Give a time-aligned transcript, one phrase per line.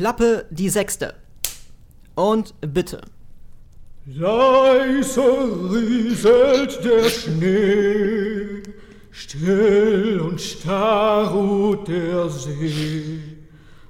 [0.00, 1.12] Klappe die sechste.
[2.14, 3.02] Und bitte.
[4.06, 5.20] Leise
[5.70, 8.62] rieselt der Schnee,
[9.10, 13.20] still und starr ruht der See.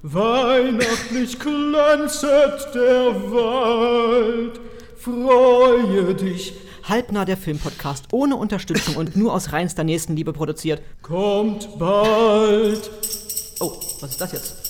[0.01, 4.59] Weihnachtlich glänzet der Wald,
[4.97, 6.53] freue dich.
[6.83, 10.81] Halbnah der Filmpodcast ohne Unterstützung und nur aus reinster Nächstenliebe produziert.
[11.03, 12.91] Kommt bald.
[13.61, 14.60] Oh, was ist das jetzt?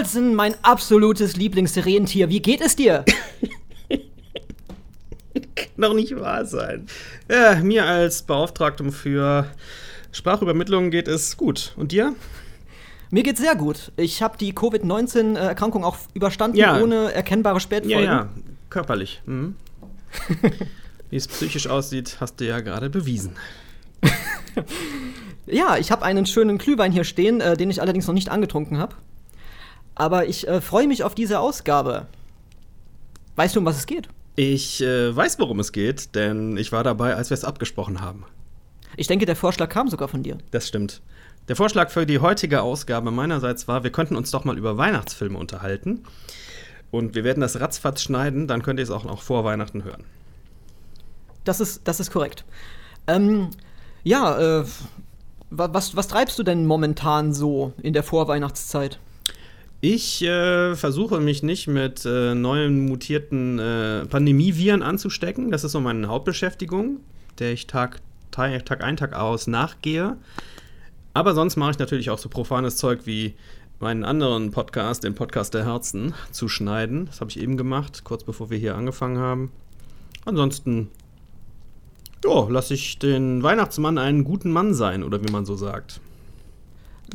[0.00, 2.30] Olsen, mein absolutes Lieblingsrentier.
[2.30, 3.04] Wie geht es dir?
[5.54, 6.86] Kann doch nicht wahr sein.
[7.30, 9.46] Ja, mir als Beauftragtem für
[10.10, 11.74] Sprachübermittlung geht es gut.
[11.76, 12.14] Und dir?
[13.10, 13.92] Mir geht's sehr gut.
[13.98, 16.80] Ich habe die Covid-19-Erkrankung auch überstanden, Ja.
[16.80, 18.00] ohne erkennbare Spätfolgen.
[18.02, 18.28] Ja, ja,
[18.70, 19.20] körperlich.
[19.26, 19.54] Mhm.
[21.10, 23.32] Wie es psychisch aussieht, hast du ja gerade bewiesen.
[25.46, 28.78] Ja, ich habe einen schönen Glühwein hier stehen, äh, den ich allerdings noch nicht angetrunken
[28.78, 28.94] habe.
[29.94, 32.06] Aber ich äh, freue mich auf diese Ausgabe.
[33.36, 34.08] Weißt du, um was es geht?
[34.36, 38.24] Ich äh, weiß, worum es geht, denn ich war dabei, als wir es abgesprochen haben.
[38.96, 40.38] Ich denke, der Vorschlag kam sogar von dir.
[40.50, 41.00] Das stimmt.
[41.48, 45.38] Der Vorschlag für die heutige Ausgabe meinerseits war, wir könnten uns doch mal über Weihnachtsfilme
[45.38, 46.04] unterhalten.
[46.90, 50.04] Und wir werden das ratzfatz schneiden, dann könnt ihr es auch noch vor Weihnachten hören.
[51.44, 52.44] Das ist, das ist korrekt.
[53.06, 53.50] Ähm,
[54.02, 54.64] ja, äh,
[55.50, 58.98] wa- was, was treibst du denn momentan so in der Vorweihnachtszeit?
[59.82, 65.50] Ich äh, versuche mich nicht mit äh, neuen mutierten äh, Pandemieviren anzustecken.
[65.50, 67.00] Das ist so meine Hauptbeschäftigung,
[67.38, 68.00] der ich Tag,
[68.30, 70.18] Tag, Tag ein, Tag aus nachgehe.
[71.14, 73.34] Aber sonst mache ich natürlich auch so profanes Zeug wie
[73.78, 77.06] meinen anderen Podcast, den Podcast der Herzen, zu schneiden.
[77.06, 79.50] Das habe ich eben gemacht, kurz bevor wir hier angefangen haben.
[80.26, 80.90] Ansonsten,
[82.22, 86.02] lasse ich den Weihnachtsmann einen guten Mann sein, oder wie man so sagt.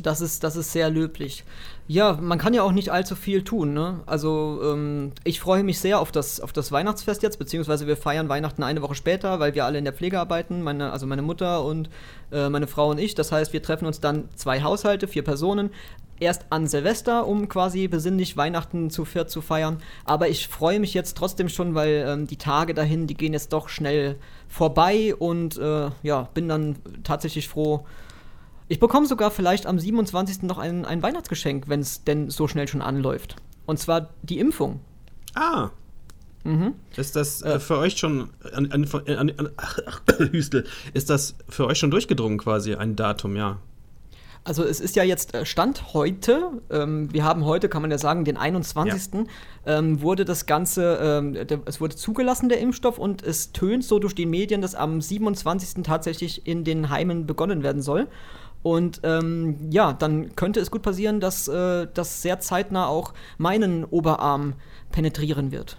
[0.02, 1.44] Das ist, das ist sehr löblich.
[1.88, 4.00] Ja, man kann ja auch nicht allzu viel tun, ne?
[4.06, 8.28] Also, ähm, ich freue mich sehr auf das, auf das Weihnachtsfest jetzt, beziehungsweise wir feiern
[8.28, 11.64] Weihnachten eine Woche später, weil wir alle in der Pflege arbeiten, meine, also meine Mutter
[11.64, 11.88] und
[12.32, 13.14] äh, meine Frau und ich.
[13.14, 15.70] Das heißt, wir treffen uns dann zwei Haushalte, vier Personen,
[16.20, 19.78] erst an Silvester, um quasi besinnlich Weihnachten zu viert zu feiern.
[20.04, 23.52] Aber ich freue mich jetzt trotzdem schon, weil ähm, die Tage dahin, die gehen jetzt
[23.52, 24.16] doch schnell
[24.48, 27.84] vorbei und äh, ja, bin dann tatsächlich froh,
[28.68, 30.42] ich bekomme sogar vielleicht am 27.
[30.42, 33.36] noch ein, ein Weihnachtsgeschenk, wenn es denn so schnell schon anläuft.
[33.66, 34.80] Und zwar die Impfung.
[35.34, 35.70] Ah.
[36.44, 36.74] Mhm.
[36.96, 40.00] Ist das äh, für euch schon an, an, an, ach, ach,
[40.32, 43.58] Hüstel, ist das für euch schon durchgedrungen quasi ein Datum, ja?
[44.46, 47.98] Also es ist ja jetzt äh, Stand heute, ähm, wir haben heute, kann man ja
[47.98, 49.26] sagen, den 21.
[49.66, 53.98] Ähm, wurde das Ganze, ähm, der, es wurde zugelassen, der Impfstoff, und es tönt so
[53.98, 55.82] durch die Medien, dass am 27.
[55.82, 58.06] tatsächlich in den Heimen begonnen werden soll.
[58.66, 63.84] Und ähm, ja, dann könnte es gut passieren, dass äh, das sehr zeitnah auch meinen
[63.84, 64.54] Oberarm
[64.90, 65.76] penetrieren wird.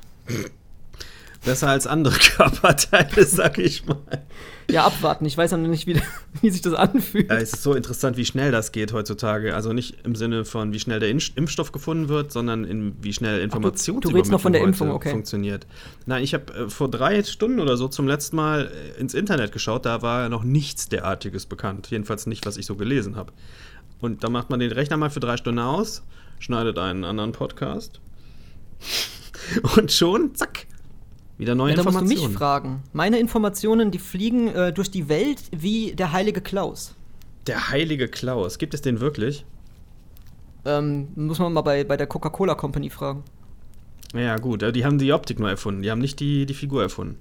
[1.43, 4.23] Besser als andere Körperteile, sag ich mal.
[4.69, 5.25] Ja, abwarten.
[5.25, 5.95] Ich weiß ja noch nicht, wie,
[6.41, 7.29] wie sich das anfühlt.
[7.29, 9.55] Ja, es ist so interessant, wie schnell das geht heutzutage.
[9.55, 13.39] Also nicht im Sinne von, wie schnell der Impfstoff gefunden wird, sondern in, wie schnell
[13.41, 15.11] Information du redest noch von der Impfung, okay.
[15.11, 15.65] funktioniert.
[16.05, 19.53] Nein, ich habe äh, vor drei Stunden oder so zum letzten Mal äh, ins Internet
[19.53, 19.85] geschaut.
[19.85, 21.87] Da war noch nichts derartiges bekannt.
[21.89, 23.31] Jedenfalls nicht, was ich so gelesen habe.
[24.01, 26.03] Und da macht man den Rechner mal für drei Stunden aus,
[26.39, 27.99] schneidet einen anderen Podcast
[29.77, 30.67] und schon, zack,
[31.37, 32.29] wieder neue Ja, da musst du Informationen.
[32.31, 32.83] mich fragen.
[32.93, 36.95] Meine Informationen, die fliegen äh, durch die Welt wie der heilige Klaus.
[37.45, 39.45] Der heilige Klaus, gibt es den wirklich?
[40.65, 43.23] Ähm, muss man mal bei, bei der Coca-Cola Company fragen.
[44.13, 47.17] Ja, gut, die haben die Optik nur erfunden, die haben nicht die, die Figur erfunden.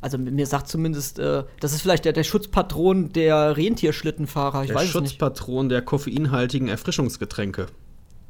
[0.00, 4.62] Also mir sagt zumindest, äh, das ist vielleicht der, der Schutzpatron der Rentierschlittenfahrer.
[4.62, 5.10] Ich der weiß es nicht.
[5.10, 7.66] Schutzpatron der koffeinhaltigen Erfrischungsgetränke.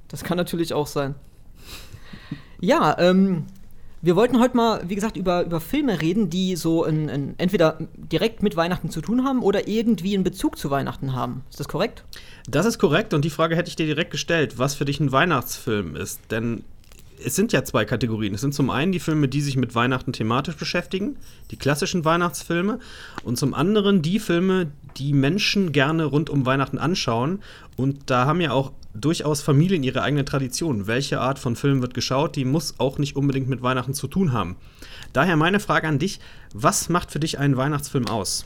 [0.08, 1.15] Das kann natürlich auch sein.
[2.61, 3.47] Ja, ähm,
[4.03, 7.79] wir wollten heute mal, wie gesagt, über, über Filme reden, die so in, in, entweder
[7.97, 11.45] direkt mit Weihnachten zu tun haben oder irgendwie einen Bezug zu Weihnachten haben.
[11.49, 12.05] Ist das korrekt?
[12.49, 15.13] Das ist korrekt und die Frage hätte ich dir direkt gestellt, was für dich ein
[15.13, 16.21] Weihnachtsfilm ist.
[16.33, 16.65] Denn
[17.25, 18.35] es sind ja zwei Kategorien.
[18.35, 21.17] Es sind zum einen die Filme, die sich mit Weihnachten thematisch beschäftigen,
[21.53, 22.81] die klassischen Weihnachtsfilme,
[23.23, 27.41] und zum anderen die Filme, die Menschen gerne rund um Weihnachten anschauen.
[27.77, 30.87] Und da haben ja auch durchaus Familien ihre eigene Tradition.
[30.87, 34.33] Welche Art von Film wird geschaut, die muss auch nicht unbedingt mit Weihnachten zu tun
[34.33, 34.56] haben.
[35.12, 36.21] Daher meine Frage an dich,
[36.55, 38.44] was macht für dich einen Weihnachtsfilm aus?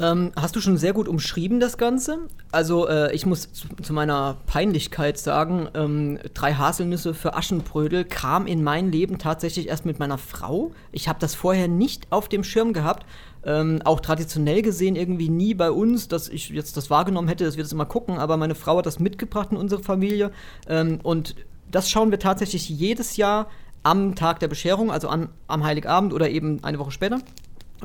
[0.00, 2.18] Ähm, hast du schon sehr gut umschrieben, das Ganze.
[2.52, 8.46] Also, äh, ich muss zu, zu, meiner Peinlichkeit sagen, ähm, drei Haselnüsse für Aschenbrödel kam
[8.46, 10.72] in mein Leben tatsächlich erst mit meiner Frau.
[10.90, 13.04] Ich habe das vorher nicht auf dem Schirm gehabt.
[13.42, 17.56] Ähm, auch traditionell gesehen irgendwie nie bei uns, dass ich jetzt das wahrgenommen hätte, dass
[17.56, 20.30] wir das immer gucken, aber meine Frau hat das mitgebracht in unsere Familie.
[20.68, 21.36] Ähm, und
[21.70, 23.48] das schauen wir tatsächlich jedes Jahr
[23.82, 27.20] am Tag der Bescherung, also an, am Heiligabend oder eben eine Woche später.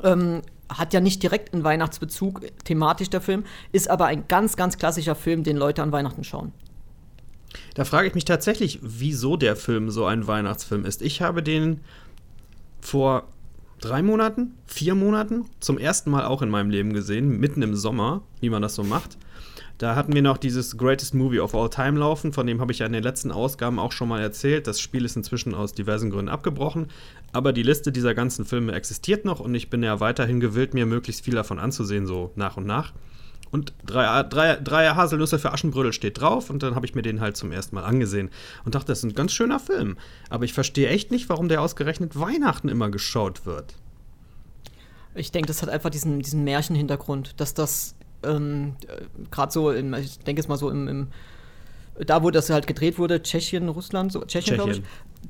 [0.03, 4.77] Ähm, hat ja nicht direkt einen Weihnachtsbezug, thematisch der Film, ist aber ein ganz, ganz
[4.77, 6.51] klassischer Film, den Leute an Weihnachten schauen.
[7.75, 11.01] Da frage ich mich tatsächlich, wieso der Film so ein Weihnachtsfilm ist.
[11.01, 11.81] Ich habe den
[12.81, 13.23] vor
[13.81, 18.21] drei Monaten, vier Monaten zum ersten Mal auch in meinem Leben gesehen, mitten im Sommer,
[18.41, 19.17] wie man das so macht.
[19.77, 22.79] Da hatten wir noch dieses Greatest Movie of All Time laufen, von dem habe ich
[22.79, 24.67] ja in den letzten Ausgaben auch schon mal erzählt.
[24.67, 26.87] Das Spiel ist inzwischen aus diversen Gründen abgebrochen,
[27.33, 30.85] aber die Liste dieser ganzen Filme existiert noch und ich bin ja weiterhin gewillt, mir
[30.85, 32.93] möglichst viel davon anzusehen, so nach und nach.
[33.55, 37.21] Und drei, drei, drei Haselnüsse für Aschenbrödel steht drauf und dann habe ich mir den
[37.21, 38.29] halt zum ersten Mal angesehen
[38.65, 39.95] und dachte, das ist ein ganz schöner Film.
[40.29, 43.75] Aber ich verstehe echt nicht, warum der ausgerechnet Weihnachten immer geschaut wird.
[45.13, 48.75] Ich denke, das hat einfach diesen, diesen Märchenhintergrund, dass das ähm,
[49.31, 51.07] gerade so, im, ich denke jetzt mal so im, im,
[52.05, 54.57] da wo das halt gedreht wurde, Tschechien, Russland, so Tschechien, Tschechien.
[54.57, 54.81] glaube ich,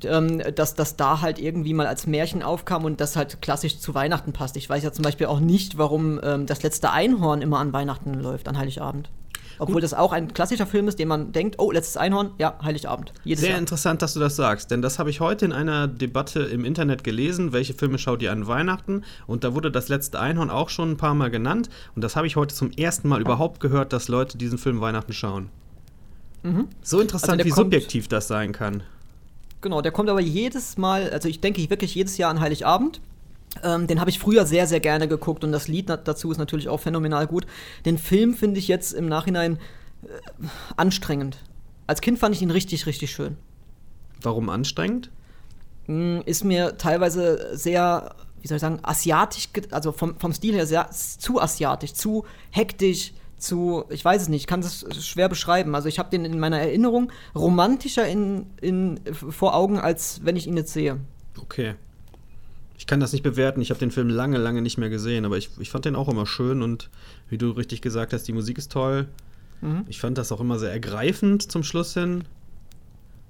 [0.04, 3.94] ähm, dass das da halt irgendwie mal als Märchen aufkam und das halt klassisch zu
[3.94, 4.56] Weihnachten passt.
[4.56, 8.14] Ich weiß ja zum Beispiel auch nicht, warum ähm, das letzte Einhorn immer an Weihnachten
[8.14, 9.10] läuft, an Heiligabend.
[9.58, 9.84] Obwohl Gut.
[9.84, 13.12] das auch ein klassischer Film ist, den man denkt, oh, letztes Einhorn, ja, Heiligabend.
[13.24, 13.58] Sehr Jahr.
[13.58, 17.04] interessant, dass du das sagst, denn das habe ich heute in einer Debatte im Internet
[17.04, 19.02] gelesen, welche Filme schaut ihr an Weihnachten?
[19.26, 21.70] Und da wurde das letzte Einhorn auch schon ein paar Mal genannt.
[21.94, 25.12] Und das habe ich heute zum ersten Mal überhaupt gehört, dass Leute diesen Film Weihnachten
[25.12, 25.48] schauen.
[26.42, 26.68] Mhm.
[26.82, 28.82] So interessant, also wie subjektiv das sein kann.
[29.66, 33.00] Genau, der kommt aber jedes Mal, also ich denke wirklich jedes Jahr an Heiligabend.
[33.64, 36.68] Ähm, den habe ich früher sehr, sehr gerne geguckt und das Lied dazu ist natürlich
[36.68, 37.48] auch phänomenal gut.
[37.84, 39.58] Den Film finde ich jetzt im Nachhinein
[40.04, 40.46] äh,
[40.76, 41.42] anstrengend.
[41.88, 43.38] Als Kind fand ich ihn richtig, richtig schön.
[44.22, 45.10] Warum anstrengend?
[45.88, 50.66] Mm, ist mir teilweise sehr, wie soll ich sagen, asiatisch, also vom, vom Stil her
[50.66, 55.74] sehr zu asiatisch, zu hektisch, zu, ich weiß es nicht, ich kann es schwer beschreiben.
[55.74, 60.46] Also ich habe den in meiner Erinnerung romantischer in, in, vor Augen, als wenn ich
[60.46, 61.00] ihn jetzt sehe.
[61.40, 61.74] Okay.
[62.78, 63.60] Ich kann das nicht bewerten.
[63.60, 66.08] Ich habe den Film lange, lange nicht mehr gesehen, aber ich, ich fand den auch
[66.08, 66.90] immer schön und
[67.28, 69.08] wie du richtig gesagt hast, die Musik ist toll.
[69.60, 69.84] Mhm.
[69.88, 72.24] Ich fand das auch immer sehr ergreifend zum Schluss hin.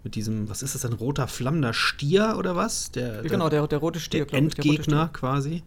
[0.02, 2.92] Mit diesem, was ist das, ein roter flammender Stier oder was?
[2.92, 4.24] Der, der genau, der, der rote Stier.
[4.24, 5.10] Der Endgegner Stier.
[5.12, 5.62] quasi.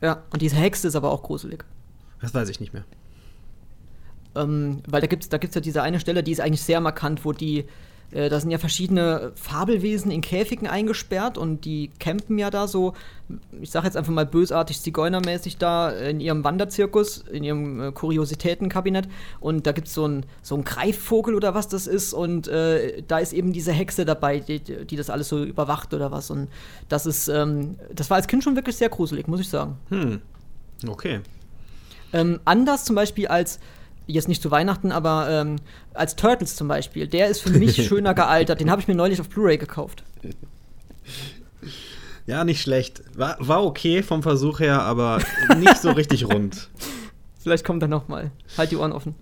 [0.00, 1.64] Ja, und diese Hexe ist aber auch gruselig.
[2.20, 2.84] Das weiß ich nicht mehr.
[4.34, 6.80] Ähm, weil da gibt es da gibt's ja diese eine Stelle, die ist eigentlich sehr
[6.80, 7.64] markant, wo die
[8.10, 12.94] äh, da sind ja verschiedene Fabelwesen in Käfigen eingesperrt und die campen ja da so,
[13.60, 19.08] ich sag jetzt einfach mal bösartig zigeunermäßig da in ihrem Wanderzirkus, in ihrem äh, Kuriositätenkabinett
[19.40, 23.02] und da gibt es so einen so ein Greifvogel oder was das ist und äh,
[23.06, 26.48] da ist eben diese Hexe dabei, die, die, das alles so überwacht oder was und
[26.88, 29.76] das ist, ähm, das war als Kind schon wirklich sehr gruselig, muss ich sagen.
[29.90, 30.20] Hm,
[30.88, 31.20] okay.
[32.14, 33.60] Ähm, anders zum Beispiel als
[34.08, 35.56] jetzt nicht zu Weihnachten, aber ähm,
[35.94, 38.60] als Turtles zum Beispiel, der ist für mich schöner gealtert.
[38.60, 40.02] Den habe ich mir neulich auf Blu-ray gekauft.
[42.26, 43.02] Ja, nicht schlecht.
[43.16, 45.20] War, war okay vom Versuch her, aber
[45.58, 46.68] nicht so richtig rund.
[47.38, 48.30] Vielleicht kommt er noch mal.
[48.56, 49.14] Halt die Ohren offen.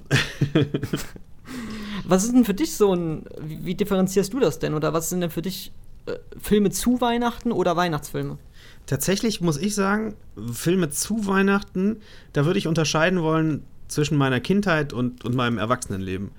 [2.05, 3.27] was ist denn für dich so ein.
[3.41, 4.75] Wie, wie, differenzierst du das denn?
[4.75, 5.73] Oder was sind denn für dich
[6.07, 8.39] äh, Filme zu Weihnachten oder Weihnachtsfilme?
[8.87, 10.15] Tatsächlich muss ich sagen,
[10.53, 12.01] Filme zu Weihnachten,
[12.33, 16.31] da würde ich unterscheiden wollen zwischen meiner Kindheit und, und meinem Erwachsenenleben.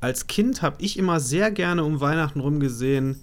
[0.00, 3.20] Als Kind habe ich immer sehr gerne um Weihnachten rumgesehen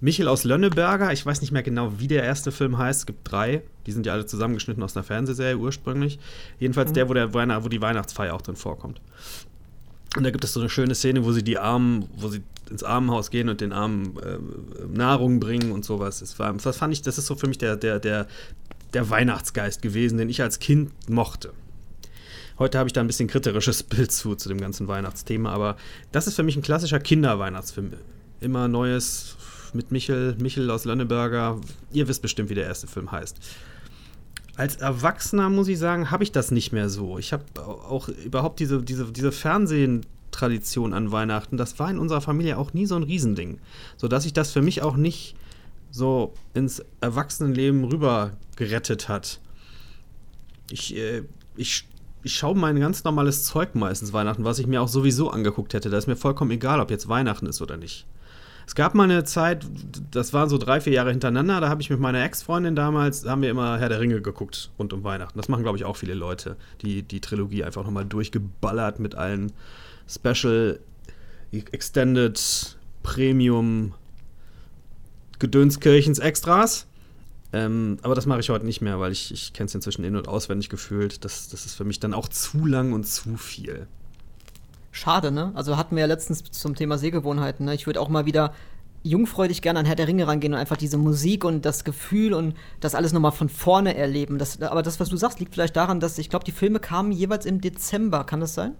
[0.00, 1.12] Michel aus Lönneberger.
[1.12, 3.00] Ich weiß nicht mehr genau, wie der erste Film heißt.
[3.00, 3.62] Es gibt drei.
[3.86, 6.18] Die sind ja alle zusammengeschnitten aus einer Fernsehserie ursprünglich.
[6.58, 6.94] Jedenfalls mhm.
[6.94, 9.00] der, wo, der Weihnacht, wo die Weihnachtsfeier auch drin vorkommt.
[10.16, 12.82] Und da gibt es so eine schöne Szene, wo sie die Armen, wo sie ins
[12.82, 14.38] Armenhaus gehen und den Armen äh,
[14.86, 16.20] Nahrung bringen und sowas.
[16.20, 18.26] Das, war, das fand ich, das ist so für mich der, der, der,
[18.94, 21.52] der Weihnachtsgeist gewesen, den ich als Kind mochte.
[22.58, 25.76] Heute habe ich da ein bisschen kritisches Bild zu, zu dem ganzen Weihnachtsthema, aber
[26.12, 27.92] das ist für mich ein klassischer Kinderweihnachtsfilm.
[28.40, 29.36] Immer Neues
[29.72, 31.60] mit Michel, Michel aus Lönneberger.
[31.92, 33.36] Ihr wisst bestimmt, wie der erste Film heißt.
[34.56, 37.18] Als Erwachsener muss ich sagen, habe ich das nicht mehr so.
[37.18, 42.56] Ich habe auch überhaupt diese, diese, diese Fernsehtradition an Weihnachten, das war in unserer Familie
[42.56, 43.58] auch nie so ein Riesending.
[43.98, 45.36] Sodass sich das für mich auch nicht
[45.90, 49.40] so ins Erwachsenenleben rüber gerettet hat.
[50.70, 51.22] Ich, äh,
[51.56, 51.86] ich
[52.26, 55.90] ich schaue mein ganz normales Zeug meistens Weihnachten, was ich mir auch sowieso angeguckt hätte.
[55.90, 58.04] Da ist mir vollkommen egal, ob jetzt Weihnachten ist oder nicht.
[58.66, 59.64] Es gab mal eine Zeit,
[60.10, 63.42] das waren so drei, vier Jahre hintereinander, da habe ich mit meiner Ex-Freundin damals, haben
[63.42, 65.38] wir immer Herr der Ringe geguckt rund um Weihnachten.
[65.38, 69.52] Das machen, glaube ich, auch viele Leute, die die Trilogie einfach nochmal durchgeballert mit allen
[70.08, 70.80] Special,
[71.52, 73.94] Extended, Premium,
[75.38, 76.88] Gedönskirchens Extras.
[77.52, 80.16] Ähm, aber das mache ich heute nicht mehr, weil ich, ich kenne es inzwischen in-
[80.16, 81.24] und auswendig gefühlt.
[81.24, 83.86] Das, das ist für mich dann auch zu lang und zu viel.
[84.90, 85.52] Schade, ne?
[85.54, 87.74] Also hatten wir ja letztens zum Thema Sehgewohnheiten, ne?
[87.74, 88.52] Ich würde auch mal wieder
[89.02, 92.54] jungfreudig gerne an Herr der Ringe rangehen und einfach diese Musik und das Gefühl und
[92.80, 94.38] das alles nochmal von vorne erleben.
[94.38, 97.12] Das, aber das, was du sagst, liegt vielleicht daran, dass ich glaube, die Filme kamen
[97.12, 98.24] jeweils im Dezember.
[98.24, 98.72] Kann das sein?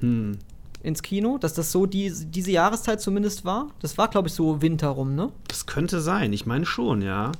[0.00, 0.38] Hm.
[0.82, 3.68] Ins Kino, dass das so die, diese Jahreszeit zumindest war.
[3.80, 5.30] Das war, glaube ich, so Winter rum, ne?
[5.46, 6.32] Das könnte sein.
[6.32, 7.32] Ich meine schon, ja.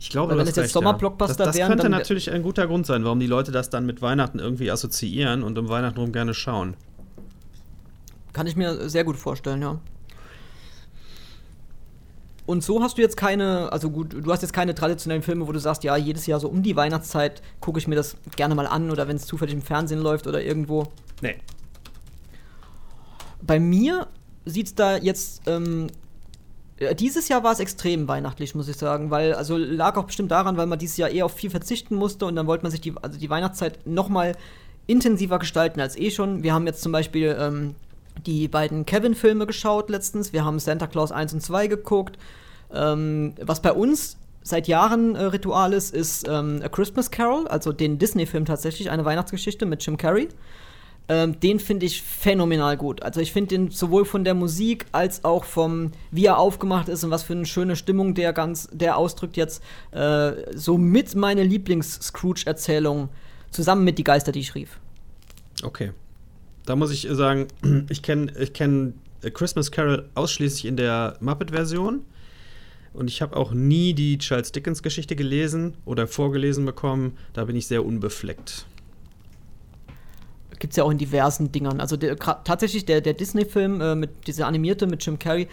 [0.00, 1.44] Ich glaube, wenn es hast jetzt Sommerblockbuster ja.
[1.44, 4.02] das, das wären, könnte natürlich ein guter Grund sein, warum die Leute das dann mit
[4.02, 6.74] Weihnachten irgendwie assoziieren und um Weihnachten rum gerne schauen.
[8.32, 9.78] Kann ich mir sehr gut vorstellen, ja.
[12.46, 15.52] Und so hast du jetzt keine, also gut, du hast jetzt keine traditionellen Filme, wo
[15.52, 18.66] du sagst, ja, jedes Jahr so um die Weihnachtszeit gucke ich mir das gerne mal
[18.66, 20.88] an oder wenn es zufällig im Fernsehen läuft oder irgendwo.
[21.20, 21.36] Nee.
[23.42, 24.06] Bei mir
[24.44, 25.88] sieht es da jetzt, ähm,
[26.76, 30.30] äh, dieses Jahr war es extrem weihnachtlich, muss ich sagen, weil, also lag auch bestimmt
[30.30, 32.80] daran, weil man dieses Jahr eher auf viel verzichten musste und dann wollte man sich
[32.80, 34.36] die, also die Weihnachtszeit noch mal
[34.86, 36.42] intensiver gestalten als eh schon.
[36.42, 37.74] Wir haben jetzt zum Beispiel ähm,
[38.26, 42.18] die beiden Kevin-Filme geschaut letztens, wir haben Santa Claus 1 und 2 geguckt.
[42.72, 47.72] Ähm, was bei uns seit Jahren äh, Ritual ist, ist ähm, A Christmas Carol, also
[47.72, 50.28] den Disney-Film tatsächlich, eine Weihnachtsgeschichte mit Jim Carrey.
[51.10, 53.02] Ähm, den finde ich phänomenal gut.
[53.02, 57.02] Also ich finde den sowohl von der Musik als auch vom, wie er aufgemacht ist
[57.02, 61.42] und was für eine schöne Stimmung der ganz, der ausdrückt jetzt, äh, so mit meine
[61.42, 63.08] Lieblings-Scrooge-Erzählung
[63.50, 64.78] zusammen mit Die Geister, die ich rief.
[65.64, 65.90] Okay.
[66.64, 67.48] Da muss ich sagen,
[67.88, 72.02] ich kenne ich kenn A Christmas Carol ausschließlich in der Muppet-Version.
[72.92, 77.18] Und ich habe auch nie die Charles Dickens-Geschichte gelesen oder vorgelesen bekommen.
[77.32, 78.66] Da bin ich sehr unbefleckt.
[80.60, 81.80] Gibt's ja auch in diversen Dingern.
[81.80, 85.48] Also der, tatsächlich der, der Disney-Film äh, mit dieser animierte mit Jim Carrey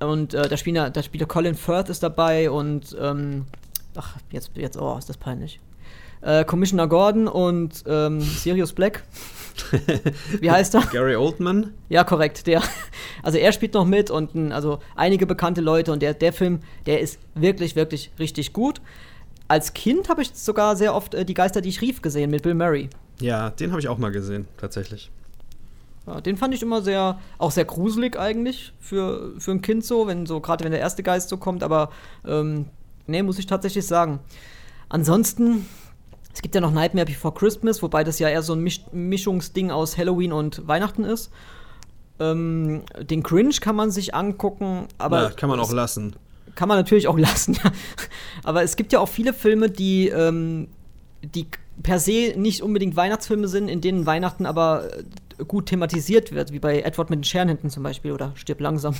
[0.00, 3.46] und äh, da spielt ja- da spielt Colin Firth ist dabei und ähm,
[3.96, 5.60] ach jetzt jetzt oh ist das peinlich.
[6.20, 9.04] Äh, Commissioner Gordon und ähm, Sirius Black.
[10.40, 10.82] Wie heißt er?
[10.92, 11.74] Gary Oldman?
[11.88, 12.46] Ja, korrekt.
[12.46, 12.62] Der,
[13.22, 17.00] also er spielt noch mit und also einige bekannte Leute und der, der Film, der
[17.00, 18.80] ist wirklich, wirklich richtig gut.
[19.46, 22.42] Als Kind habe ich sogar sehr oft äh, die Geister, die ich rief, gesehen mit
[22.42, 22.88] Bill Murray.
[23.20, 25.10] Ja, den habe ich auch mal gesehen, tatsächlich.
[26.06, 30.06] Ja, den fand ich immer sehr, auch sehr gruselig eigentlich für, für ein Kind so,
[30.06, 31.90] wenn so, gerade wenn der erste Geist so kommt, aber
[32.26, 32.66] ähm,
[33.06, 34.20] nee, muss ich tatsächlich sagen.
[34.88, 35.66] Ansonsten,
[36.32, 39.70] es gibt ja noch Nightmare Before Christmas, wobei das ja eher so ein Misch Mischungsding
[39.70, 41.30] aus Halloween und Weihnachten ist.
[42.20, 45.24] Ähm, den Cringe kann man sich angucken, aber.
[45.24, 46.16] ja, kann man auch lassen.
[46.54, 47.70] kann man natürlich auch lassen, ja.
[48.44, 50.68] Aber es gibt ja auch viele Filme, die, ähm,
[51.22, 51.48] die
[51.82, 54.88] per se nicht unbedingt Weihnachtsfilme sind, in denen Weihnachten aber
[55.38, 58.94] äh, gut thematisiert wird, wie bei Edward mit den Scherenhänden zum Beispiel oder Stirb langsam.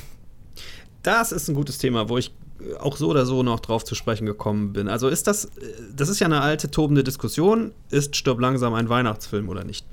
[1.03, 3.95] Das ist ein gutes Thema, wo ich äh, auch so oder so noch drauf zu
[3.95, 4.87] sprechen gekommen bin.
[4.87, 5.49] Also ist das, äh,
[5.95, 9.85] das ist ja eine alte, tobende Diskussion, ist Stirb langsam ein Weihnachtsfilm oder nicht?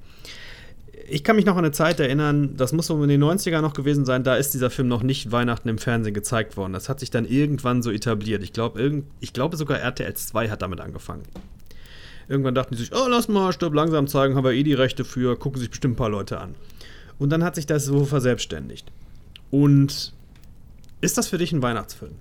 [1.08, 3.74] Ich kann mich noch an eine Zeit erinnern, das muss so in den 90ern noch
[3.74, 6.72] gewesen sein, da ist dieser Film noch nicht Weihnachten im Fernsehen gezeigt worden.
[6.72, 8.42] Das hat sich dann irgendwann so etabliert.
[8.42, 11.22] Ich glaube, irgend, ich glaube sogar RTL 2 hat damit angefangen.
[12.28, 15.04] Irgendwann dachten die sich, oh, lass mal Stirb langsam zeigen, haben wir eh die Rechte
[15.04, 16.54] für, gucken sich bestimmt ein paar Leute an.
[17.18, 18.90] Und dann hat sich das so verselbstständigt.
[19.50, 20.12] Und
[21.00, 22.14] ist das für dich ein Weihnachtsfilm?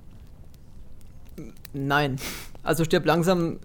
[1.74, 2.18] Nein.
[2.64, 3.60] Also Stirb langsam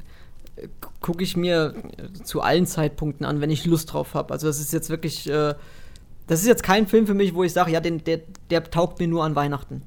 [0.57, 0.69] äh,
[1.01, 1.75] gucke ich mir
[2.25, 4.33] zu allen Zeitpunkten an, wenn ich Lust drauf habe.
[4.33, 5.55] Also das ist jetzt wirklich, äh,
[6.27, 8.21] das ist jetzt kein Film für mich, wo ich sage, ja, den, der,
[8.51, 9.83] der taugt mir nur an Weihnachten.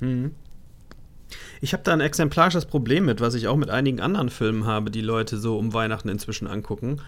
[0.00, 0.34] Mhm.
[1.60, 4.90] Ich habe da ein exemplarisches Problem mit, was ich auch mit einigen anderen Filmen habe,
[4.90, 7.00] die Leute so um Weihnachten inzwischen angucken.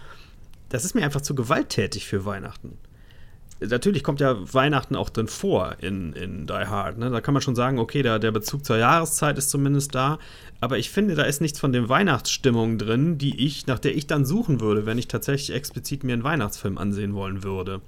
[0.69, 2.77] Das ist mir einfach zu gewalttätig für Weihnachten.
[3.59, 6.97] Natürlich kommt ja Weihnachten auch drin vor in, in Die Hard.
[6.97, 7.11] Ne?
[7.11, 10.17] Da kann man schon sagen, okay, der, der Bezug zur Jahreszeit ist zumindest da.
[10.61, 14.07] Aber ich finde, da ist nichts von den Weihnachtsstimmungen drin, die ich, nach der ich
[14.07, 17.81] dann suchen würde, wenn ich tatsächlich explizit mir einen Weihnachtsfilm ansehen wollen würde.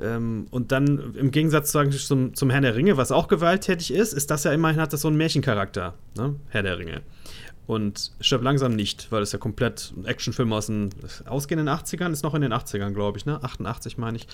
[0.00, 4.12] Ähm, und dann im Gegensatz sagen, zum, zum Herrn der Ringe, was auch gewalttätig ist,
[4.12, 6.36] ist das ja immerhin hat das so einen Märchencharakter, ne?
[6.48, 7.02] Herr der Ringe.
[7.66, 10.90] Und stirbt langsam nicht, weil es ja komplett ein Actionfilm aus den
[11.26, 13.42] ausgehenden 80ern ist noch in den 80ern, glaube ich, ne?
[13.42, 14.26] 88 meine ich.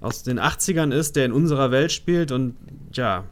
[0.00, 2.56] Aus den 80ern ist, der in unserer Welt spielt und
[2.92, 3.24] ja,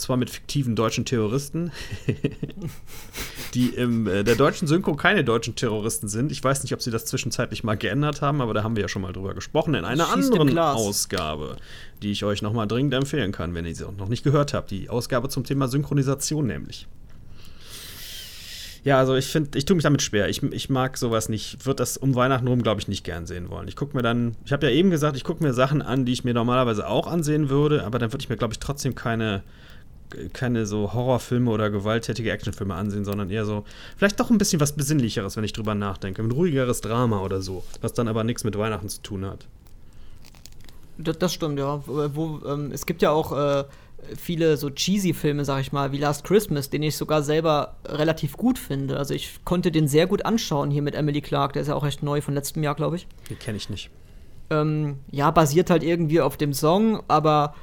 [0.00, 1.70] zwar mit fiktiven deutschen Terroristen,
[3.54, 6.32] die in äh, der deutschen Synchro keine deutschen Terroristen sind.
[6.32, 8.88] Ich weiß nicht, ob sie das zwischenzeitlich mal geändert haben, aber da haben wir ja
[8.88, 10.58] schon mal drüber gesprochen in einer Schießt anderen.
[10.58, 11.56] Ausgabe,
[12.02, 14.70] die ich euch nochmal dringend empfehlen kann, wenn ihr sie auch noch nicht gehört habt.
[14.70, 16.86] Die Ausgabe zum Thema Synchronisation nämlich.
[18.82, 20.28] Ja, also ich finde, ich tue mich damit schwer.
[20.28, 21.58] Ich, ich mag sowas nicht.
[21.58, 23.68] Ich würde das um Weihnachten rum, glaube ich, nicht gern sehen wollen.
[23.68, 26.12] Ich gucke mir dann, ich habe ja eben gesagt, ich gucke mir Sachen an, die
[26.12, 29.42] ich mir normalerweise auch ansehen würde, aber dann würde ich mir, glaube ich, trotzdem keine,
[30.32, 33.64] keine so Horrorfilme oder gewalttätige Actionfilme ansehen, sondern eher so,
[33.96, 36.22] vielleicht doch ein bisschen was Besinnlicheres, wenn ich drüber nachdenke.
[36.22, 39.46] Ein ruhigeres Drama oder so, was dann aber nichts mit Weihnachten zu tun hat.
[40.98, 41.82] Das, das stimmt, ja.
[41.86, 43.64] Wo, ähm, es gibt ja auch äh,
[44.16, 48.36] viele so cheesy Filme, sag ich mal, wie Last Christmas, den ich sogar selber relativ
[48.36, 48.96] gut finde.
[48.96, 51.84] Also ich konnte den sehr gut anschauen hier mit Emily Clark, der ist ja auch
[51.84, 53.06] recht neu von letztem Jahr, glaube ich.
[53.28, 53.90] Den kenne ich nicht.
[54.50, 57.54] Ähm, ja, basiert halt irgendwie auf dem Song, aber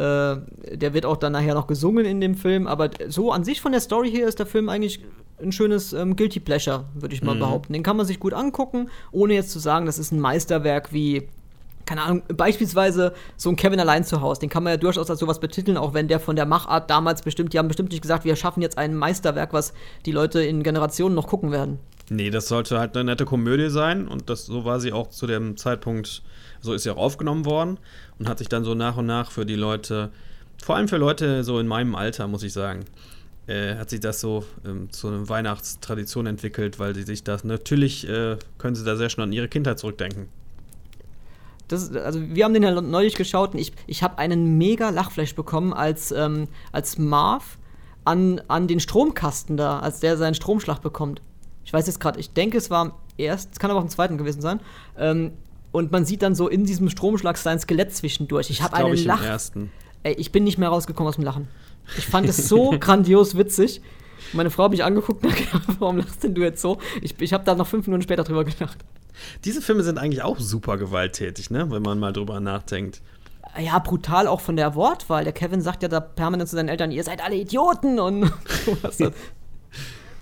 [0.00, 2.66] äh, der wird auch dann nachher noch gesungen in dem Film.
[2.66, 5.00] Aber so an sich von der Story her ist der Film eigentlich
[5.42, 7.40] ein schönes ähm, Guilty Pleasure, würde ich mal Mhm.
[7.40, 7.72] behaupten.
[7.74, 11.28] Den kann man sich gut angucken, ohne jetzt zu sagen, das ist ein Meisterwerk wie
[11.86, 15.18] keine Ahnung, beispielsweise so ein Kevin allein zu Hause, den kann man ja durchaus als
[15.18, 18.24] sowas betiteln, auch wenn der von der Machart damals bestimmt, die haben bestimmt nicht gesagt,
[18.24, 19.72] wir schaffen jetzt ein Meisterwerk, was
[20.06, 21.80] die Leute in Generationen noch gucken werden.
[22.08, 25.26] Nee, das sollte halt eine nette Komödie sein und das, so war sie auch zu
[25.26, 26.22] dem Zeitpunkt,
[26.60, 27.78] so ist sie auch aufgenommen worden
[28.18, 30.10] und hat sich dann so nach und nach für die Leute,
[30.62, 32.84] vor allem für Leute so in meinem Alter, muss ich sagen,
[33.46, 38.08] äh, hat sich das so ähm, zu einer Weihnachtstradition entwickelt, weil sie sich das, natürlich
[38.08, 40.28] äh, können sie da sehr schnell an ihre Kindheit zurückdenken.
[41.68, 45.34] Das, also wir haben den ja neulich geschaut und ich, ich habe einen mega Lachflash
[45.34, 47.58] bekommen, als, ähm, als Marv
[48.04, 51.22] an, an den Stromkasten da, als der seinen Stromschlag bekommt.
[51.64, 53.90] Ich weiß jetzt gerade, ich denke, es war am ersten, es kann aber auch im
[53.90, 54.60] zweiten gewesen sein.
[54.98, 55.32] Ähm,
[55.72, 58.50] und man sieht dann so in diesem Stromschlag sein Skelett zwischendurch.
[58.50, 59.22] Ich habe einen ich, Lach.
[60.02, 61.48] Ey, ich bin nicht mehr rausgekommen aus dem Lachen.
[61.96, 63.80] Ich fand es so grandios witzig.
[64.32, 66.78] Meine Frau hat mich angeguckt und hat gedacht, warum lachst denn du jetzt so?
[67.02, 68.78] Ich, ich habe da noch fünf Minuten später drüber gedacht.
[69.44, 71.70] Diese Filme sind eigentlich auch super gewalttätig, ne?
[71.70, 73.02] wenn man mal drüber nachdenkt.
[73.58, 75.24] Ja, brutal auch von der Wortwahl.
[75.24, 78.32] Der Kevin sagt ja da permanent zu seinen Eltern, ihr seid alle Idioten und
[78.66, 78.98] sowas.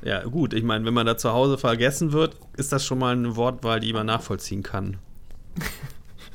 [0.02, 3.12] Ja, gut, ich meine, wenn man da zu Hause vergessen wird, ist das schon mal
[3.12, 4.96] eine Wortwahl, die man nachvollziehen kann.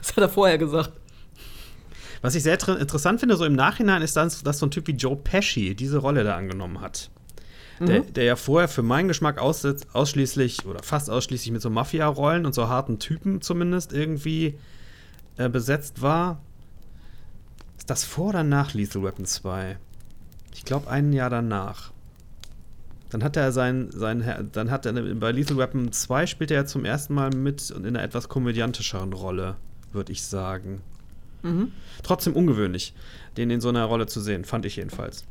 [0.02, 0.92] Das hat er vorher gesagt.
[2.22, 4.92] Was ich sehr interessant finde, so im Nachhinein, ist, dass, dass so ein Typ wie
[4.92, 7.10] Joe Pesci diese Rolle da angenommen hat.
[7.80, 12.46] Der, der ja vorher für meinen Geschmack aus, ausschließlich oder fast ausschließlich mit so Mafia-Rollen
[12.46, 14.58] und so harten Typen zumindest irgendwie
[15.38, 16.42] äh, besetzt war.
[17.78, 19.78] Ist das vor oder nach Lethal Weapon 2?
[20.54, 21.92] Ich glaube, ein Jahr danach.
[23.14, 26.84] Dann hat er sein, sein dann hat er bei Lethal Weapon 2 spielt er zum
[26.84, 29.56] ersten Mal mit und in einer etwas komödiantischeren Rolle,
[29.92, 30.82] würde ich sagen.
[31.44, 31.72] Mhm.
[32.02, 32.96] Trotzdem ungewöhnlich,
[33.38, 35.26] den in so einer Rolle zu sehen, fand ich jedenfalls.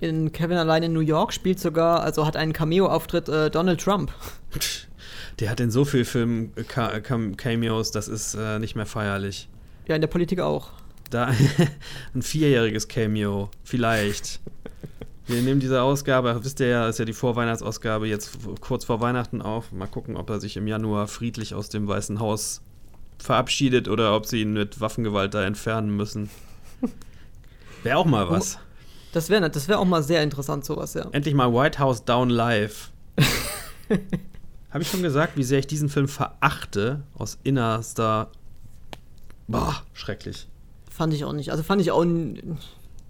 [0.00, 4.12] In Kevin allein in New York spielt sogar, also hat einen Cameo-Auftritt äh, Donald Trump.
[5.40, 9.48] Der hat in so vielen Filmen äh, Cam- Cameos, das ist äh, nicht mehr feierlich.
[9.88, 10.72] Ja, in der Politik auch.
[11.08, 11.28] Da
[12.14, 14.40] ein vierjähriges Cameo, vielleicht.
[15.26, 19.42] Wir nehmen diese Ausgabe, wisst ihr ja, ist ja die Vorweihnachtsausgabe jetzt kurz vor Weihnachten
[19.42, 19.72] auf.
[19.72, 22.62] Mal gucken, ob er sich im Januar friedlich aus dem Weißen Haus
[23.18, 26.30] verabschiedet oder ob sie ihn mit Waffengewalt da entfernen müssen.
[27.82, 28.58] Wäre auch mal was.
[29.12, 31.08] Das wäre das wär auch mal sehr interessant, sowas, ja.
[31.12, 32.92] Endlich mal White House Down Live.
[34.70, 38.30] Habe ich schon gesagt, wie sehr ich diesen Film verachte aus innerster.
[39.48, 40.48] Boah, schrecklich.
[40.90, 41.50] Fand ich auch nicht.
[41.50, 42.04] Also fand ich auch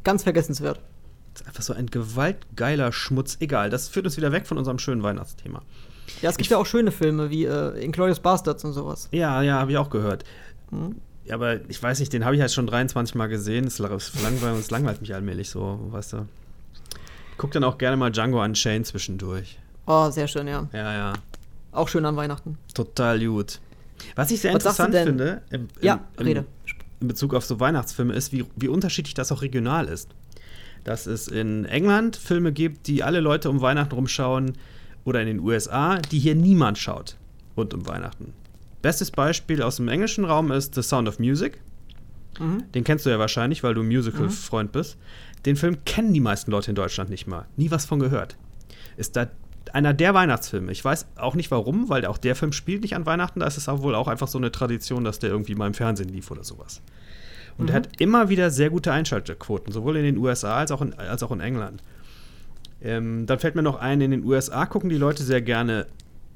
[0.05, 0.79] ganz vergessenswert.
[1.47, 3.37] Einfach so ein gewaltgeiler Schmutz.
[3.41, 5.63] Egal, das führt uns wieder weg von unserem schönen Weihnachtsthema.
[6.23, 9.09] Ja, es gibt ja auch schöne Filme wie äh, Inglourious Bastards und sowas.
[9.13, 10.25] Ja, ja, habe ich auch gehört.
[10.71, 10.97] Hm?
[11.25, 13.67] Ja, aber ich weiß nicht, den habe ich halt schon 23 Mal gesehen.
[13.67, 16.27] Es, la- es, langweilt, es langweilt mich allmählich so, weißt du.
[17.33, 19.59] Ich guck dann auch gerne mal Django Unchained zwischendurch.
[19.87, 20.69] Oh, sehr schön, ja.
[20.73, 21.13] Ja, ja.
[21.73, 22.57] Auch schön an Weihnachten.
[22.73, 23.61] Total gut.
[24.15, 26.45] Was ich sehr Was interessant finde, im, im, Ja, im, rede.
[27.01, 30.09] in Bezug auf so Weihnachtsfilme, ist, wie, wie unterschiedlich das auch regional ist.
[30.87, 34.53] Dass es in England Filme gibt, die alle Leute um Weihnachten rumschauen,
[35.05, 37.17] oder in den USA, die hier niemand schaut
[37.57, 38.33] rund um Weihnachten.
[38.83, 41.61] Bestes Beispiel aus dem englischen Raum ist The Sound of Music.
[42.39, 42.65] Mhm.
[42.73, 44.97] Den kennst du ja wahrscheinlich, weil du ein Musical-Freund bist.
[45.47, 47.47] Den Film kennen die meisten Leute in Deutschland nicht mal.
[47.57, 48.37] Nie was von gehört.
[48.97, 49.29] Ist da
[49.73, 50.71] einer der Weihnachtsfilme.
[50.73, 53.41] Ich weiß auch nicht warum, weil auch der Film spielt nicht an Weihnachten.
[53.41, 55.75] Da ist es auch wohl auch einfach so eine Tradition, dass der irgendwie mal im
[55.75, 56.83] Fernsehen lief oder sowas.
[57.59, 60.95] Und er hat immer wieder sehr gute Einschaltquoten, sowohl in den USA als auch in,
[60.95, 61.83] als auch in England.
[62.83, 65.87] Ähm, dann fällt mir noch ein, in den USA gucken die Leute sehr gerne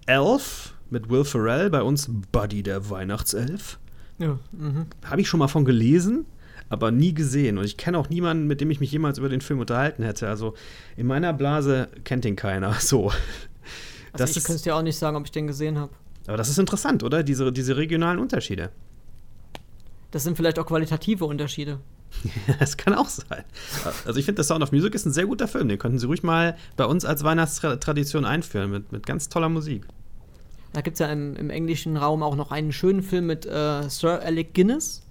[0.06, 3.78] Elf mit Will Ferrell, bei uns Buddy der Weihnachtself.
[4.18, 4.38] Ja.
[4.52, 4.86] Mhm.
[5.04, 6.26] Habe ich schon mal von gelesen,
[6.68, 7.58] aber nie gesehen.
[7.58, 10.28] Und ich kenne auch niemanden, mit dem ich mich jemals über den Film unterhalten hätte.
[10.28, 10.54] Also
[10.96, 12.74] in meiner Blase kennt ihn keiner.
[12.80, 13.12] So.
[14.12, 15.92] Also Das ich könnte dir auch nicht sagen, ob ich den gesehen habe.
[16.26, 17.22] Aber das ist interessant, oder?
[17.22, 18.70] Diese, diese regionalen Unterschiede.
[20.10, 21.78] Das sind vielleicht auch qualitative Unterschiede.
[22.58, 23.44] Das kann auch sein.
[24.04, 25.68] Also ich finde, The Sound of Music ist ein sehr guter Film.
[25.68, 29.86] Den könnten Sie ruhig mal bei uns als Weihnachtstradition einführen mit, mit ganz toller Musik.
[30.72, 33.88] Da gibt es ja im, im englischen Raum auch noch einen schönen Film mit äh,
[33.88, 35.02] Sir Alec Guinness,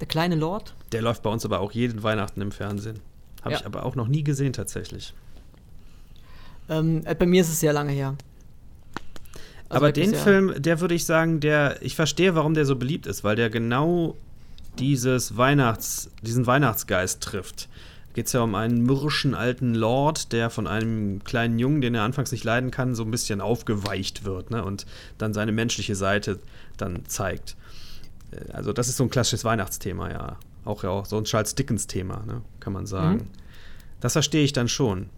[0.00, 0.74] Der kleine Lord.
[0.92, 3.00] Der läuft bei uns aber auch jeden Weihnachten im Fernsehen.
[3.42, 3.60] Habe Ja.
[3.60, 5.14] ich aber auch noch nie gesehen tatsächlich.
[6.68, 8.14] Ähm, äh, bei mir ist es sehr lange her.
[9.70, 13.06] Also aber den Film, der würde ich sagen, der, ich verstehe, warum der so beliebt
[13.06, 14.16] ist, weil der genau
[14.80, 17.68] dieses Weihnachts, diesen Weihnachtsgeist trifft.
[18.12, 22.02] Geht es ja um einen mürrischen alten Lord, der von einem kleinen Jungen, den er
[22.02, 24.64] anfangs nicht leiden kann, so ein bisschen aufgeweicht wird ne?
[24.64, 24.86] und
[25.18, 26.40] dann seine menschliche Seite
[26.76, 27.56] dann zeigt.
[28.32, 30.36] Äh, Also das ist so ein klassisches Weihnachtsthema, ja.
[30.64, 32.42] Auch ja auch so ein Charles Dickens-Thema, ne?
[32.58, 33.18] kann man sagen.
[33.18, 33.28] Mhm.
[34.00, 35.08] Das verstehe ich dann schon.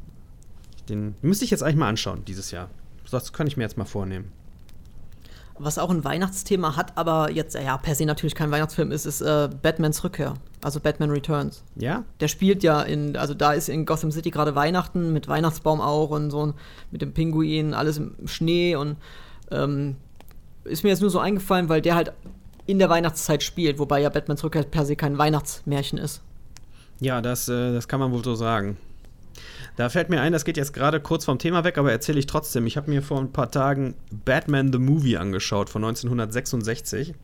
[0.91, 2.69] Den müsste ich jetzt eigentlich mal anschauen dieses Jahr.
[3.11, 4.31] Das kann ich mir jetzt mal vornehmen.
[5.59, 9.21] Was auch ein Weihnachtsthema hat, aber jetzt ja per se natürlich kein Weihnachtsfilm ist, ist
[9.21, 10.35] äh, Batmans Rückkehr.
[10.63, 11.65] Also Batman Returns.
[11.77, 12.05] Ja?
[12.21, 16.11] Der spielt ja in, also da ist in Gotham City gerade Weihnachten mit Weihnachtsbaum auch
[16.11, 16.55] und so
[16.91, 18.97] mit dem Pinguin, alles im Schnee und
[19.51, 19.97] ähm,
[20.65, 22.13] ist mir jetzt nur so eingefallen, weil der halt
[22.67, 26.23] in der Weihnachtszeit spielt, wobei ja Batmans Rückkehr per se kein Weihnachtsmärchen ist.
[27.01, 28.77] Ja, das, äh, das kann man wohl so sagen.
[29.77, 32.27] Da fällt mir ein, das geht jetzt gerade kurz vom Thema weg, aber erzähle ich
[32.27, 32.67] trotzdem.
[32.67, 37.15] Ich habe mir vor ein paar Tagen Batman the Movie angeschaut von 1966.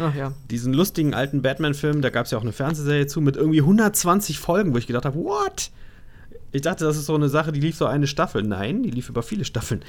[0.00, 0.32] Ach ja.
[0.50, 4.38] Diesen lustigen alten Batman-Film, da gab es ja auch eine Fernsehserie zu mit irgendwie 120
[4.38, 5.70] Folgen, wo ich gedacht habe, what?
[6.52, 8.44] Ich dachte, das ist so eine Sache, die lief so eine Staffel.
[8.44, 9.82] Nein, die lief über viele Staffeln.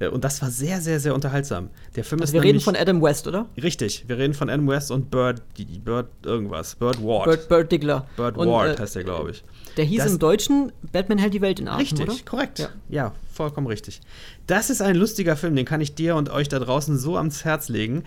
[0.00, 1.70] Äh, Und das war sehr, sehr, sehr unterhaltsam.
[1.96, 3.46] Der Film Also ist wir reden von Adam West, oder?
[3.60, 6.74] Richtig, wir reden von Adam West und Bird, die- Bird irgendwas.
[6.76, 7.24] Bird Ward.
[7.26, 8.06] Bird, Bird Diggler.
[8.16, 9.44] Bird Und, Ward äh, heißt der, glaube ich.
[9.76, 12.14] Der hieß Das- im Deutschen Batman hält die Welt in Atem, Richtig, oder?
[12.24, 12.58] korrekt.
[12.60, 12.68] Ja.
[12.88, 13.14] Ja.
[13.32, 14.00] vollkommen richtig.
[14.46, 17.44] Das ist ein lustiger Film, den kann ich dir und euch da draußen so ans
[17.44, 18.02] Herz legen.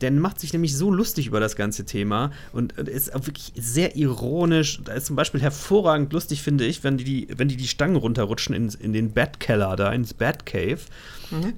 [0.00, 3.96] Der macht sich nämlich so lustig über das ganze Thema und ist auch wirklich sehr
[3.96, 4.80] ironisch.
[4.84, 7.96] Da ist zum Beispiel hervorragend lustig, finde ich, wenn die, die, wenn die, die Stangen
[7.96, 10.80] runterrutschen in, in den Batkeller da, ins Batcave.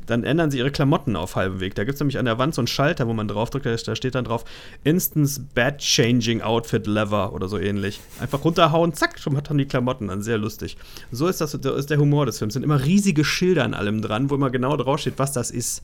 [0.07, 1.75] Dann ändern sie ihre Klamotten auf halbem Weg.
[1.75, 4.15] Da gibt es nämlich an der Wand so einen Schalter, wo man draufdrückt, da steht
[4.15, 4.45] dann drauf
[4.85, 8.01] Instance Bad Changing Outfit Lever oder so ähnlich.
[8.21, 10.23] Einfach runterhauen, zack, schon hat man die Klamotten an.
[10.23, 10.77] Sehr lustig.
[11.11, 12.55] So ist das ist der Humor des Films.
[12.55, 15.83] sind immer riesige Schilder an allem dran, wo immer genau draufsteht, was das ist.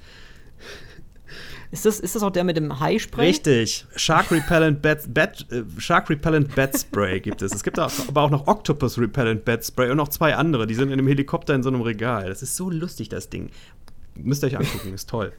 [1.72, 3.26] Ist das, ist das auch der mit dem Hai-Spray?
[3.28, 3.86] Richtig.
[3.96, 7.52] Shark Repellent Bat, Bat, äh, Shark Repellent Bat Spray gibt es.
[7.54, 10.66] Es gibt auch, aber auch noch Octopus Repellent Bat Spray und noch zwei andere.
[10.66, 12.28] Die sind in einem Helikopter in so einem Regal.
[12.28, 13.48] Das ist so lustig, das Ding.
[14.14, 15.32] Müsst ihr euch angucken, ist toll.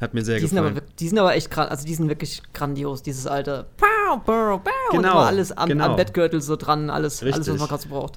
[0.00, 0.90] Hat mir sehr Die sind, aber, gefallen.
[0.98, 4.70] die sind aber echt gran- also die sind wirklich grandios, dieses alte Pow, pow, pow,
[4.90, 5.90] und Genau, immer alles am, genau.
[5.90, 8.16] am Bettgürtel so dran, alles, alles was man gerade so braucht.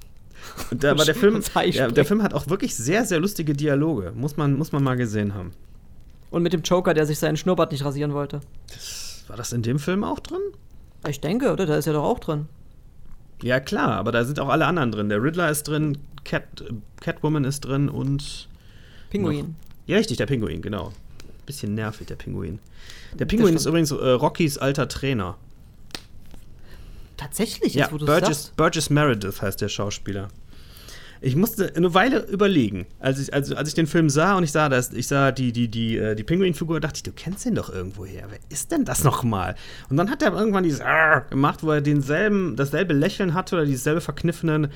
[0.71, 2.03] Und da, aber der Film, Hai der.
[2.05, 4.11] Film hat auch wirklich sehr, sehr lustige Dialoge.
[4.15, 5.51] Muss man, muss man mal gesehen haben.
[6.29, 8.41] Und mit dem Joker, der sich seinen Schnurrbart nicht rasieren wollte.
[9.27, 10.41] War das in dem Film auch drin?
[11.07, 11.65] Ich denke, oder?
[11.65, 12.47] Da ist ja doch auch drin.
[13.41, 15.09] Ja, klar, aber da sind auch alle anderen drin.
[15.09, 18.47] Der Riddler ist drin, Cat, äh, Catwoman ist drin und.
[19.09, 19.55] Pinguin.
[19.85, 20.91] Ja, richtig, der Pinguin, genau.
[21.45, 22.59] Bisschen nervig, der Pinguin.
[23.13, 25.37] Der Pinguin ist übrigens äh, Rockys alter Trainer.
[27.15, 28.57] Tatsächlich, Ja, jetzt wo du Burgess, sagst.
[28.57, 30.27] Burgess Meredith heißt der Schauspieler.
[31.21, 34.51] Ich musste eine Weile überlegen, als ich, als, als ich den Film sah und ich
[34.51, 37.55] sah das, ich sah die, die, die, äh, die Pinguin-Figur, dachte ich, du kennst den
[37.55, 38.25] doch irgendwoher.
[38.29, 39.55] Wer ist denn das nochmal?
[39.89, 43.65] Und dann hat er irgendwann dieses Arr gemacht, wo er denselben, dasselbe Lächeln hatte oder
[43.65, 44.69] dieselbe verkniffene,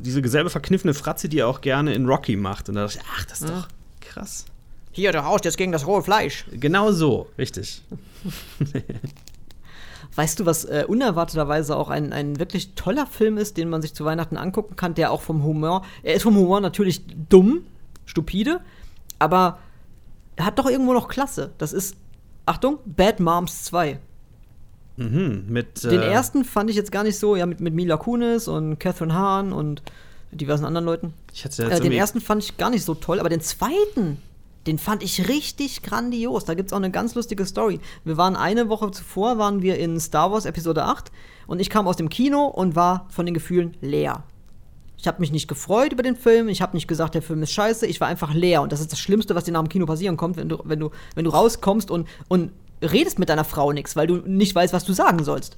[0.00, 2.68] diese selbe verkniffene Fratze, die er auch gerne in Rocky macht.
[2.68, 3.68] Und da dachte ich, ach, das ist doch
[4.00, 4.44] krass.
[4.90, 6.44] Hier, du haust jetzt gegen das rohe Fleisch.
[6.52, 7.82] Genau so, richtig.
[10.14, 13.94] Weißt du, was äh, unerwarteterweise auch ein, ein wirklich toller Film ist, den man sich
[13.94, 17.64] zu Weihnachten angucken kann, der auch vom Humor, er ist vom Humor natürlich dumm,
[18.04, 18.60] stupide,
[19.18, 19.58] aber
[20.36, 21.52] er hat doch irgendwo noch Klasse.
[21.58, 21.96] Das ist,
[22.44, 23.98] Achtung, Bad Moms 2.
[24.96, 27.96] Mhm, mit, Den äh, ersten fand ich jetzt gar nicht so, ja, mit, mit Mila
[27.96, 29.82] Kunis und Catherine Hahn und
[30.30, 31.14] diversen anderen Leuten.
[31.32, 34.18] Ich hatte jetzt Äh, den ersten fand ich gar nicht so toll, aber den zweiten,
[34.66, 36.44] den fand ich richtig grandios.
[36.44, 37.80] Da gibt es auch eine ganz lustige Story.
[38.04, 41.10] Wir waren eine Woche zuvor, waren wir in Star Wars Episode 8
[41.46, 44.22] und ich kam aus dem Kino und war von den Gefühlen leer.
[44.96, 47.52] Ich habe mich nicht gefreut über den Film, ich habe nicht gesagt, der Film ist
[47.52, 49.84] scheiße, ich war einfach leer und das ist das Schlimmste, was dir nach dem Kino
[49.84, 53.72] passieren kommt, wenn du, wenn du, wenn du rauskommst und, und redest mit deiner Frau
[53.72, 55.56] nichts, weil du nicht weißt, was du sagen sollst.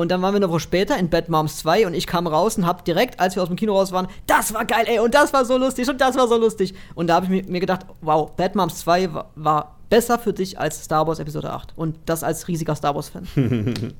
[0.00, 2.56] Und dann waren wir eine Woche später in Bad Moms 2 und ich kam raus
[2.56, 5.14] und hab direkt, als wir aus dem Kino raus waren, das war geil, ey, und
[5.14, 6.74] das war so lustig und das war so lustig.
[6.94, 10.58] Und da habe ich mir gedacht, wow, Bad Moms 2 war, war besser für dich
[10.58, 11.74] als Star Wars Episode 8.
[11.76, 13.26] Und das als riesiger Star Wars-Fan.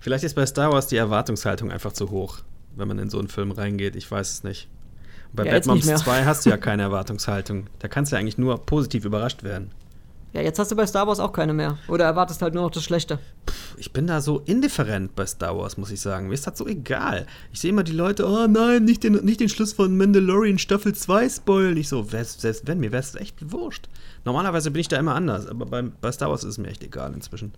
[0.00, 2.38] Vielleicht ist bei Star Wars die Erwartungshaltung einfach zu hoch,
[2.74, 3.96] wenn man in so einen Film reingeht.
[3.96, 4.68] Ich weiß es nicht.
[5.32, 7.66] Bei ja, Bad Moms 2 hast du ja keine Erwartungshaltung.
[7.78, 9.72] Da kannst du ja eigentlich nur positiv überrascht werden.
[10.32, 11.76] Ja, jetzt hast du bei Star Wars auch keine mehr.
[11.88, 13.18] Oder erwartest halt nur noch das Schlechte.
[13.76, 16.28] Ich bin da so indifferent bei Star Wars, muss ich sagen.
[16.28, 17.26] Mir ist das so egal.
[17.52, 20.94] Ich sehe immer die Leute, oh nein, nicht den, nicht den Schluss von Mandalorian Staffel
[20.94, 21.76] 2 spoilen.
[21.76, 23.88] Ich so, selbst wenn, mir wäre es echt wurscht.
[24.24, 26.82] Normalerweise bin ich da immer anders, aber bei, bei Star Wars ist es mir echt
[26.82, 27.52] egal inzwischen.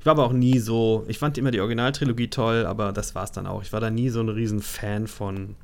[0.00, 3.24] Ich war aber auch nie so, ich fand immer die Originaltrilogie toll, aber das war
[3.24, 3.62] es dann auch.
[3.62, 5.54] Ich war da nie so ein riesen Fan von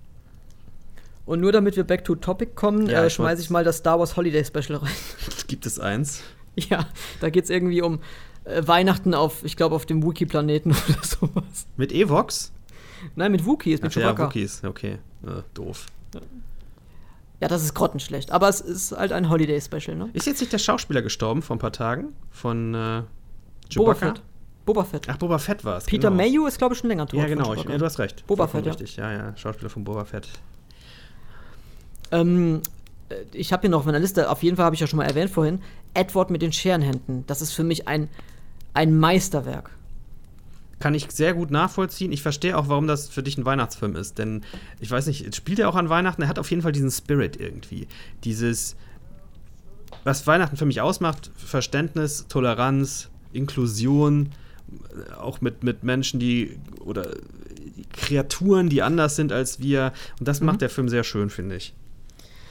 [1.26, 3.98] und nur damit wir back to topic kommen, ja, äh, schmeiße ich mal das Star
[3.98, 4.92] Wars Holiday Special rein.
[5.46, 6.22] Gibt es eins?
[6.56, 6.86] Ja,
[7.20, 8.00] da geht es irgendwie um
[8.44, 11.66] äh, Weihnachten auf, ich glaube, auf dem Wookie-Planeten oder sowas.
[11.76, 12.52] Mit Evox?
[13.16, 14.22] Nein, mit Wookies, mit Ach, Chewbacca.
[14.22, 14.98] Ja, Wookies, okay.
[15.26, 15.86] Äh, doof.
[17.40, 18.30] Ja, das ist grottenschlecht.
[18.30, 20.08] Aber es ist halt ein Holiday-Special, ne?
[20.12, 22.14] Ist jetzt nicht der Schauspieler gestorben vor ein paar Tagen?
[22.30, 23.02] Von äh,
[23.74, 24.22] Boba Fett.
[24.64, 25.08] Boba Fett.
[25.08, 25.84] Ach, Boba Fett war es.
[25.84, 26.22] Peter genau.
[26.22, 27.20] Mayu ist, glaube ich, schon länger tot.
[27.20, 27.52] Ja, genau.
[27.54, 28.26] Ich, ja, du hast recht.
[28.26, 28.96] Boba Fett, richtig.
[28.96, 29.12] Ja.
[29.12, 29.36] ja, ja.
[29.36, 30.28] Schauspieler von Boba Fett.
[32.10, 32.62] Ähm,
[33.08, 34.98] äh, ich habe hier noch auf meiner Liste, auf jeden Fall habe ich ja schon
[34.98, 35.60] mal erwähnt vorhin,
[35.94, 37.24] Edward mit den Scherenhänden.
[37.26, 38.08] Das ist für mich ein,
[38.72, 39.70] ein Meisterwerk.
[40.80, 42.12] Kann ich sehr gut nachvollziehen.
[42.12, 44.18] Ich verstehe auch, warum das für dich ein Weihnachtsfilm ist.
[44.18, 44.42] Denn
[44.80, 46.22] ich weiß nicht, spielt er auch an Weihnachten?
[46.22, 47.86] Er hat auf jeden Fall diesen Spirit irgendwie.
[48.24, 48.76] Dieses,
[50.02, 54.30] was Weihnachten für mich ausmacht: Verständnis, Toleranz, Inklusion,
[55.18, 57.08] auch mit, mit Menschen, die oder
[57.92, 59.92] Kreaturen, die anders sind als wir.
[60.18, 60.46] Und das mhm.
[60.46, 61.72] macht der Film sehr schön, finde ich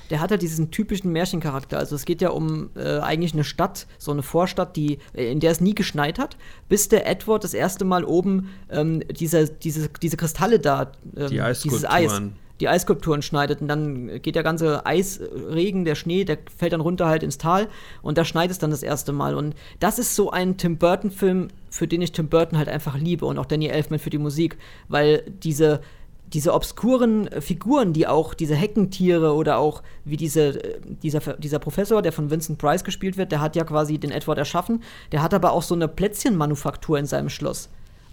[0.09, 1.77] der hat ja diesen typischen Märchencharakter.
[1.77, 5.39] Also es geht ja um äh, eigentlich eine Stadt, so eine Vorstadt, die, äh, in
[5.39, 6.37] der es nie geschneit hat,
[6.69, 11.41] bis der Edward das erste Mal oben ähm, diese, diese, diese Kristalle da, ähm, die
[11.63, 12.21] dieses Eis,
[12.59, 13.61] die Eisskulpturen schneidet.
[13.61, 17.67] Und dann geht der ganze Eisregen, der Schnee, der fällt dann runter halt ins Tal
[18.01, 19.35] und da schneit es dann das erste Mal.
[19.35, 23.25] Und das ist so ein Tim Burton-Film, für den ich Tim Burton halt einfach liebe
[23.25, 25.81] und auch Danny Elfman für die Musik, weil diese
[26.33, 31.59] diese obskuren äh, Figuren, die auch diese Heckentiere oder auch wie diese, äh, dieser, dieser
[31.59, 35.21] Professor, der von Vincent Price gespielt wird, der hat ja quasi den Edward erschaffen, der
[35.21, 37.69] hat aber auch so eine Plätzchenmanufaktur in seinem Schloss.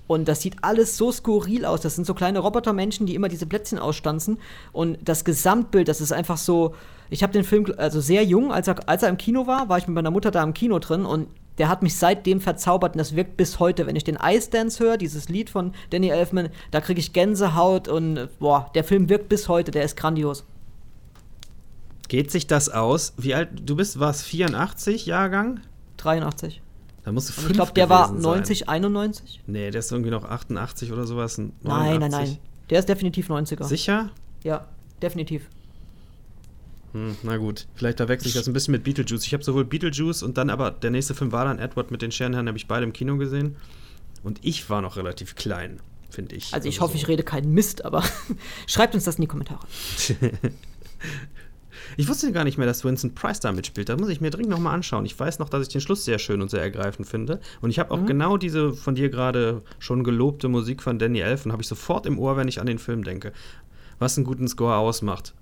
[0.07, 1.83] Und das sieht alles so skurril aus.
[1.83, 4.39] Das sind so kleine Robotermenschen, die immer diese Plätzchen ausstanzen.
[4.73, 6.75] Und das Gesamtbild, das ist einfach so.
[7.11, 9.79] Ich habe den Film, also sehr jung, als er, als er im Kino war, war
[9.79, 11.05] ich mit meiner Mutter da im Kino drin.
[11.07, 11.29] Und
[11.61, 13.87] der hat mich seitdem verzaubert und das wirkt bis heute.
[13.87, 17.87] Wenn ich den Ice Dance höre, dieses Lied von Danny Elfman, da kriege ich Gänsehaut
[17.87, 20.46] und boah, der Film wirkt bis heute, der ist grandios.
[22.09, 23.12] Geht sich das aus?
[23.18, 25.61] Wie alt, du bist, was, 84 Jahrgang?
[25.99, 26.62] 83.
[27.05, 28.68] Da musst du fünf Ich glaube, der war 90, sein.
[28.68, 29.42] 91.
[29.46, 31.37] Nee, der ist irgendwie noch 88 oder sowas.
[31.37, 31.59] 89.
[31.62, 32.38] Nein, nein, nein.
[32.70, 33.64] Der ist definitiv 90er.
[33.64, 34.09] Sicher?
[34.44, 34.66] Ja,
[35.03, 35.46] definitiv.
[36.92, 39.26] Hm, na gut, vielleicht verwechsel ich das ein bisschen mit Beetlejuice.
[39.26, 42.11] Ich habe sowohl Beetlejuice und dann aber der nächste Film war dann Edward mit den
[42.11, 43.57] Scherenherren, habe ich beide im Kino gesehen.
[44.22, 46.53] Und ich war noch relativ klein, finde ich.
[46.53, 47.03] Also ich also hoffe, so.
[47.03, 48.03] ich rede keinen Mist, aber
[48.66, 49.61] schreibt uns das in die Kommentare.
[51.96, 53.88] ich wusste gar nicht mehr, dass Vincent Price da mitspielt.
[53.88, 55.07] Da muss ich mir dringend nochmal anschauen.
[55.07, 57.40] Ich weiß noch, dass ich den Schluss sehr schön und sehr ergreifend finde.
[57.61, 58.07] Und ich habe auch mhm.
[58.07, 62.18] genau diese von dir gerade schon gelobte Musik von Danny Elfman, habe ich sofort im
[62.18, 63.33] Ohr, wenn ich an den Film denke.
[63.98, 65.35] Was einen guten Score ausmacht.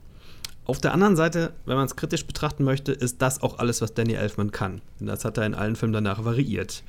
[0.69, 3.95] Auf der anderen Seite, wenn man es kritisch betrachten möchte, ist das auch alles, was
[3.95, 4.83] Danny Elfman kann.
[5.01, 6.85] Und das hat er in allen Filmen danach variiert.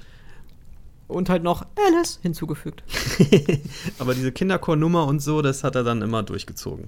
[1.08, 2.84] Und halt noch Alice hinzugefügt.
[4.00, 6.88] Aber diese Kinderchor-Nummer und so, das hat er dann immer durchgezogen.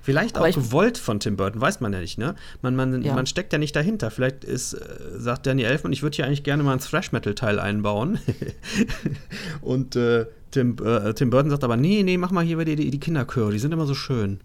[0.00, 2.36] Vielleicht Aber auch gewollt von Tim Burton, weiß man ja nicht, ne?
[2.62, 3.14] Man, man, ja.
[3.14, 4.10] man steckt ja nicht dahinter.
[4.10, 4.78] Vielleicht ist, äh,
[5.18, 8.18] sagt Danny Elfman, ich würde hier eigentlich gerne mal ein Thrash-Metal-Teil einbauen.
[9.60, 13.00] und äh, Tim, äh, Tim Burton sagt aber, nee, nee, mach mal hier die, die
[13.00, 14.40] Kinderchöre, die sind immer so schön.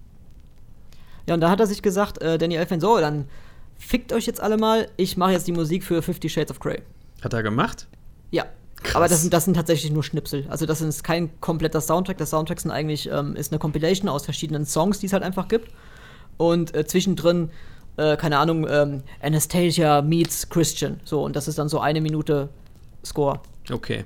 [1.30, 3.26] Ja, und da hat er sich gesagt, äh, Danny Elfman, so, dann
[3.78, 6.82] fickt euch jetzt alle mal, ich mache jetzt die Musik für Fifty Shades of Grey.
[7.22, 7.88] Hat er gemacht?
[8.32, 8.46] Ja.
[8.82, 8.96] Krass.
[8.96, 10.48] Aber das sind, das sind tatsächlich nur Schnipsel.
[10.50, 12.18] Also das ist kein kompletter Soundtrack.
[12.18, 15.50] Der Soundtrack sind eigentlich, ähm, ist eine Compilation aus verschiedenen Songs, die es halt einfach
[15.50, 15.72] gibt.
[16.38, 17.52] Und äh, zwischendrin,
[17.98, 21.00] äh, keine Ahnung, ähm, Anastasia meets Christian.
[21.04, 22.50] So, und das ist dann so eine Minute
[23.06, 23.40] Score.
[23.70, 24.06] Okay.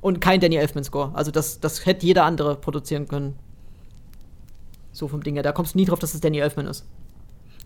[0.00, 1.10] Und kein Danny Elfman-Score.
[1.12, 3.36] Also das, das hätte jeder andere produzieren können.
[4.94, 5.42] So vom Ding her.
[5.42, 6.86] Da kommst du nie drauf, dass es Danny Elfman ist.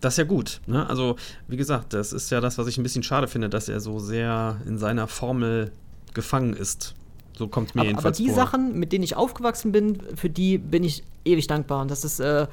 [0.01, 0.59] Das ist ja gut.
[0.65, 0.89] Ne?
[0.89, 1.15] Also,
[1.47, 3.99] wie gesagt, das ist ja das, was ich ein bisschen schade finde, dass er so
[3.99, 5.71] sehr in seiner Formel
[6.13, 6.95] gefangen ist.
[7.37, 8.25] So kommt mir aber, jedenfalls vor.
[8.25, 8.45] Aber die vor.
[8.45, 11.81] Sachen, mit denen ich aufgewachsen bin, für die bin ich ewig dankbar.
[11.81, 12.47] Und das ist äh,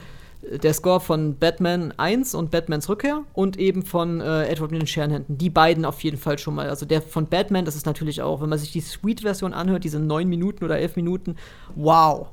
[0.62, 4.86] der Score von Batman 1 und Batmans Rückkehr und eben von äh, Edward mit den
[4.86, 5.38] Scherenhänden.
[5.38, 6.68] Die beiden auf jeden Fall schon mal.
[6.68, 9.98] Also der von Batman, das ist natürlich auch, wenn man sich die Sweet-Version anhört, diese
[9.98, 11.36] 9 Minuten oder 11 Minuten,
[11.74, 12.28] wow.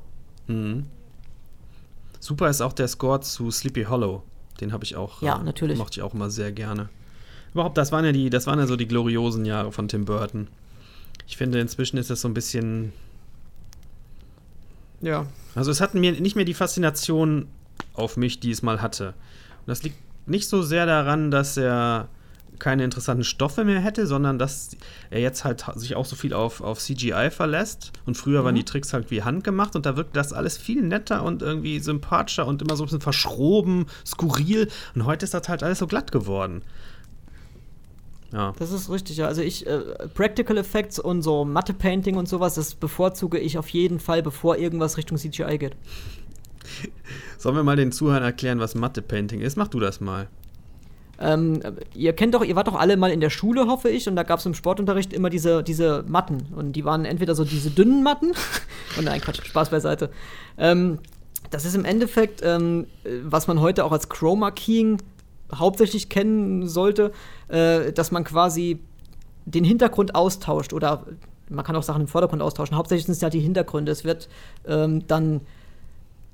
[0.46, 0.86] Mhm.
[2.24, 4.22] Super ist auch der Score zu Sleepy Hollow.
[4.58, 5.20] Den habe ich auch.
[5.20, 5.76] Ja, äh, natürlich.
[5.76, 6.88] Mochte ich auch immer sehr gerne.
[7.52, 10.48] Überhaupt, das waren ja die, das waren ja so die gloriosen Jahre von Tim Burton.
[11.26, 12.94] Ich finde, inzwischen ist das so ein bisschen.
[15.02, 15.26] Ja.
[15.54, 17.46] Also es hat mir nicht mehr die Faszination
[17.92, 19.08] auf mich, die es mal hatte.
[19.08, 22.08] Und das liegt nicht so sehr daran, dass er
[22.58, 24.76] keine interessanten Stoffe mehr hätte, sondern dass
[25.10, 27.92] er jetzt halt sich auch so viel auf, auf CGI verlässt.
[28.06, 28.44] Und früher mhm.
[28.44, 31.78] waren die Tricks halt wie handgemacht und da wirkt das alles viel netter und irgendwie
[31.78, 34.68] sympathischer und immer so ein bisschen verschroben, skurril.
[34.94, 36.62] Und heute ist das halt alles so glatt geworden.
[38.32, 38.52] Ja.
[38.58, 39.26] Das ist richtig, ja.
[39.28, 39.78] Also ich, äh,
[40.12, 44.96] Practical Effects und so Matte-Painting und sowas, das bevorzuge ich auf jeden Fall, bevor irgendwas
[44.96, 45.76] Richtung CGI geht.
[47.38, 49.56] Sollen wir mal den Zuhörern erklären, was Matte-Painting ist?
[49.56, 50.28] Mach du das mal.
[51.20, 51.60] Ähm,
[51.94, 54.22] ihr kennt doch, ihr wart doch alle mal in der Schule, hoffe ich, und da
[54.22, 56.46] gab es im Sportunterricht immer diese, diese Matten.
[56.54, 58.32] Und die waren entweder so diese dünnen Matten,
[58.96, 60.10] und nein, Quatsch, Spaß beiseite.
[60.58, 60.98] Ähm,
[61.50, 62.86] das ist im Endeffekt, ähm,
[63.22, 64.98] was man heute auch als Chroma Keying
[65.54, 67.12] hauptsächlich kennen sollte,
[67.48, 68.80] äh, dass man quasi
[69.44, 71.04] den Hintergrund austauscht oder
[71.50, 72.76] man kann auch Sachen im Vordergrund austauschen.
[72.76, 73.92] Hauptsächlich sind es ja die Hintergründe.
[73.92, 74.28] Es wird
[74.66, 75.42] ähm, dann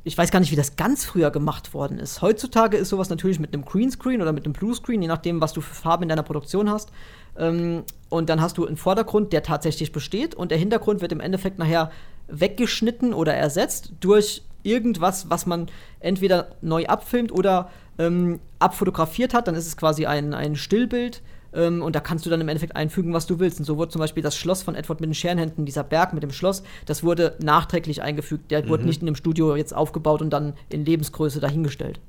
[0.02, 2.22] ich weiß gar nicht, wie das ganz früher gemacht worden ist.
[2.22, 5.60] Heutzutage ist sowas natürlich mit einem Greenscreen oder mit einem Bluescreen, je nachdem, was du
[5.60, 6.90] für Farben in deiner Produktion hast.
[7.36, 11.20] Ähm, und dann hast du einen Vordergrund, der tatsächlich besteht und der Hintergrund wird im
[11.20, 11.90] Endeffekt nachher
[12.28, 15.66] weggeschnitten oder ersetzt durch irgendwas, was man
[16.00, 19.48] entweder neu abfilmt oder ähm, abfotografiert hat.
[19.48, 22.76] Dann ist es quasi ein, ein Stillbild ähm, und da kannst du dann im Endeffekt
[22.76, 23.58] einfügen, was du willst.
[23.58, 26.22] Und so wurde zum Beispiel das Schloss von Edward mit den Scherenhänden, dieser Berg mit
[26.22, 28.50] dem Schloss, das wurde nachträglich eingefügt.
[28.50, 28.68] Der mhm.
[28.68, 32.00] wurde nicht in dem Studio jetzt aufgebaut und dann in Lebensgröße dahingestellt.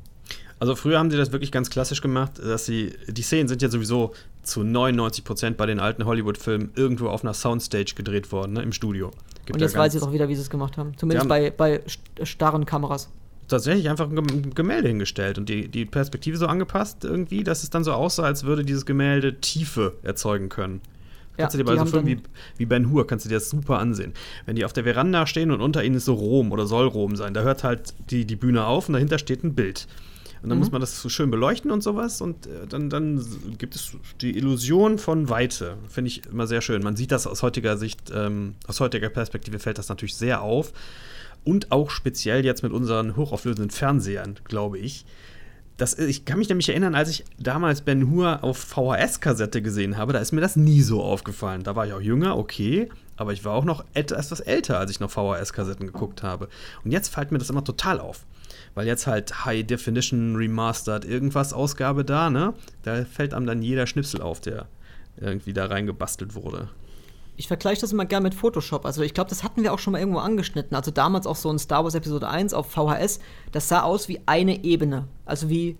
[0.59, 3.69] Also früher haben sie das wirklich ganz klassisch gemacht, dass sie, die Szenen sind ja
[3.69, 8.61] sowieso zu 99 Prozent bei den alten Hollywood-Filmen irgendwo auf einer Soundstage gedreht worden, ne,
[8.61, 9.09] im Studio.
[9.45, 10.95] Gibt und jetzt weiß ich auch wieder, wie sie es gemacht haben.
[10.97, 11.81] Zumindest haben bei, bei
[12.23, 13.09] starren Kameras
[13.51, 17.83] tatsächlich einfach ein Gemälde hingestellt und die, die Perspektive so angepasst irgendwie, dass es dann
[17.83, 20.81] so aussah, als würde dieses Gemälde Tiefe erzeugen können.
[21.37, 22.19] Ja, kannst du dir bei so Filmen wie,
[22.57, 24.13] wie Ben Hur, kannst du dir das super ansehen.
[24.45, 27.15] Wenn die auf der Veranda stehen und unter ihnen ist so Rom oder soll Rom
[27.15, 29.87] sein, da hört halt die, die Bühne auf und dahinter steht ein Bild.
[30.43, 30.63] Und dann mhm.
[30.63, 33.23] muss man das so schön beleuchten und sowas und äh, dann, dann
[33.57, 35.77] gibt es die Illusion von Weite.
[35.87, 36.81] Finde ich immer sehr schön.
[36.81, 40.73] Man sieht das aus heutiger Sicht, ähm, aus heutiger Perspektive fällt das natürlich sehr auf
[41.43, 45.05] und auch speziell jetzt mit unseren hochauflösenden Fernsehern, glaube ich.
[45.77, 50.13] Das, ich kann mich nämlich erinnern, als ich damals Ben Hur auf VHS-Kassette gesehen habe,
[50.13, 51.63] da ist mir das nie so aufgefallen.
[51.63, 54.99] Da war ich auch jünger, okay, aber ich war auch noch etwas älter, als ich
[54.99, 56.49] noch VHS-Kassetten geguckt habe.
[56.83, 58.25] Und jetzt fällt mir das immer total auf.
[58.75, 62.53] Weil jetzt halt High Definition Remastered irgendwas Ausgabe da, ne?
[62.83, 64.67] Da fällt einem dann jeder Schnipsel auf, der
[65.17, 66.69] irgendwie da reingebastelt wurde
[67.37, 68.85] ich vergleiche das immer gerne mit Photoshop.
[68.85, 70.75] Also ich glaube, das hatten wir auch schon mal irgendwo angeschnitten.
[70.75, 73.19] Also damals auch so ein Star Wars Episode 1 auf VHS,
[73.51, 75.07] das sah aus wie eine Ebene.
[75.25, 75.77] Also wie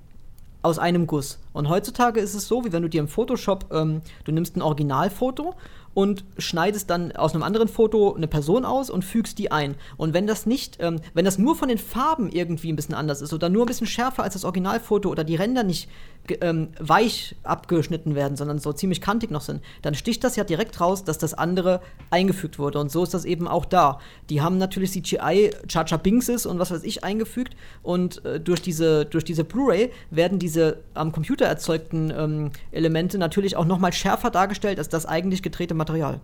[0.63, 1.39] aus einem Guss.
[1.53, 4.61] Und heutzutage ist es so, wie wenn du dir im Photoshop, ähm, du nimmst ein
[4.61, 5.55] Originalfoto
[5.93, 9.75] und schneidest dann aus einem anderen Foto eine Person aus und fügst die ein.
[9.97, 13.21] Und wenn das nicht, ähm, wenn das nur von den Farben irgendwie ein bisschen anders
[13.21, 15.89] ist oder nur ein bisschen schärfer als das Originalfoto oder die Ränder nicht
[16.33, 20.79] ähm, weich abgeschnitten werden, sondern so ziemlich kantig noch sind, dann sticht das ja direkt
[20.79, 22.79] raus, dass das andere eingefügt wurde.
[22.79, 23.99] Und so ist das eben auch da.
[24.29, 29.05] Die haben natürlich CGI, Chacha Binkses und was weiß ich eingefügt und äh, durch diese,
[29.05, 34.29] durch diese Blu-ray werden diese am Computer erzeugten ähm, Elemente natürlich auch noch mal schärfer
[34.29, 36.19] dargestellt als das eigentlich gedrehte Material.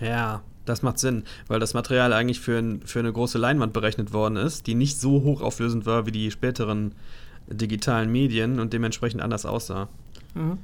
[0.00, 4.12] Ja, das macht Sinn, weil das Material eigentlich für, ein, für eine große Leinwand berechnet
[4.12, 6.94] worden ist, die nicht so hochauflösend war wie die späteren
[7.54, 9.88] digitalen Medien und dementsprechend anders aussah.
[10.34, 10.58] Mhm.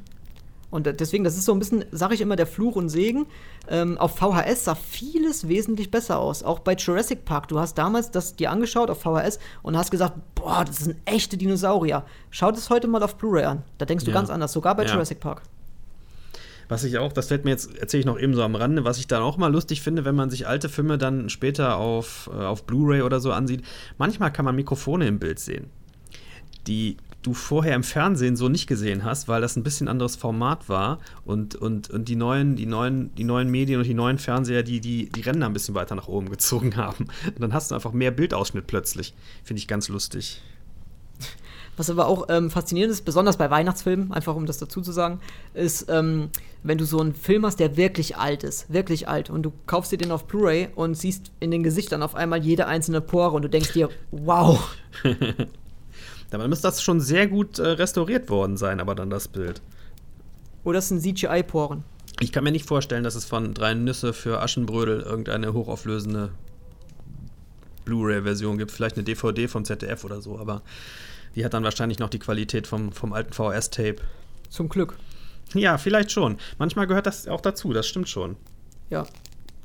[0.71, 3.27] Und deswegen, das ist so ein bisschen, sage ich immer, der Fluch und Segen.
[3.71, 6.43] Ähm, auf VHS sah vieles wesentlich besser aus.
[6.43, 7.49] Auch bei Jurassic Park.
[7.49, 11.39] Du hast damals das dir angeschaut auf VHS und hast gesagt, boah, das sind echte
[11.39, 12.05] Dinosaurier.
[12.31, 13.63] Schau das heute mal auf Blu-ray an.
[13.79, 14.15] Da denkst du ja.
[14.15, 14.93] ganz anders, sogar bei ja.
[14.93, 15.43] Jurassic Park.
[16.69, 18.99] Was ich auch, das fällt mir jetzt, erzähle ich noch eben so am Rande, was
[18.99, 22.45] ich dann auch mal lustig finde, wenn man sich alte Filme dann später auf, äh,
[22.45, 23.65] auf Blu-ray oder so ansieht.
[23.97, 25.71] Manchmal kann man Mikrofone im Bild sehen
[26.67, 30.69] die du vorher im Fernsehen so nicht gesehen hast, weil das ein bisschen anderes Format
[30.69, 34.63] war und, und, und die, neuen, die, neuen, die neuen Medien und die neuen Fernseher,
[34.63, 37.07] die, die die Ränder ein bisschen weiter nach oben gezogen haben.
[37.27, 39.15] Und dann hast du einfach mehr Bildausschnitt plötzlich.
[39.43, 40.41] Finde ich ganz lustig.
[41.77, 45.21] Was aber auch ähm, faszinierend ist, besonders bei Weihnachtsfilmen, einfach um das dazu zu sagen,
[45.55, 46.29] ist, ähm,
[46.65, 49.93] wenn du so einen Film hast, der wirklich alt ist, wirklich alt, und du kaufst
[49.93, 53.43] dir den auf Blu-ray und siehst in den Gesichtern auf einmal jede einzelne Pore und
[53.43, 54.77] du denkst dir, wow.
[56.31, 59.63] Dabei müsste das schon sehr gut äh, restauriert worden sein, aber dann das Bild.
[60.65, 61.85] Oder es sind CGI-Poren.
[62.21, 66.31] Ich kann mir nicht vorstellen, dass es von drei Nüsse für Aschenbrödel irgendeine hochauflösende
[67.85, 68.73] Blu-ray-Version gibt.
[68.73, 70.63] Vielleicht eine DVD vom ZDF oder so, aber
[71.35, 73.97] die hat dann wahrscheinlich noch die Qualität vom, vom alten VHS-Tape.
[74.51, 74.97] Zum Glück.
[75.55, 76.37] Ja, vielleicht schon.
[76.59, 78.37] Manchmal gehört das auch dazu, das stimmt schon.
[78.91, 79.07] Ja.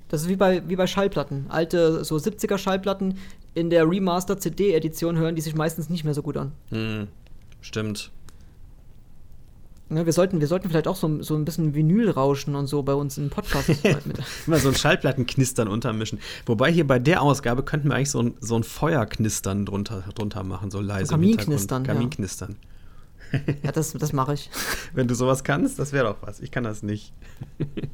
[0.10, 1.48] Das ist wie bei, wie bei Schallplatten.
[1.50, 3.18] Alte, so 70er Schallplatten
[3.54, 6.52] in der Remaster-CD-Edition hören die sich meistens nicht mehr so gut an.
[6.70, 7.08] Hm,
[7.62, 8.12] stimmt.
[9.90, 12.82] Ja, wir, sollten, wir sollten vielleicht auch so, so ein bisschen Vinyl rauschen und so
[12.82, 13.70] bei uns im Podcast.
[13.84, 14.18] mit.
[14.48, 16.20] Immer so ein Schallplattenknistern untermischen.
[16.46, 20.44] Wobei hier bei der Ausgabe könnten wir eigentlich so ein, so ein Feuerknistern drunter, drunter
[20.44, 21.08] machen, so leise.
[21.08, 21.84] So Kaminknistern.
[21.86, 21.94] Ja.
[21.94, 22.56] Kaminknistern.
[23.64, 24.50] Ja, das, das mache ich.
[24.94, 26.40] Wenn du sowas kannst, das wäre doch was.
[26.40, 27.14] Ich kann das nicht.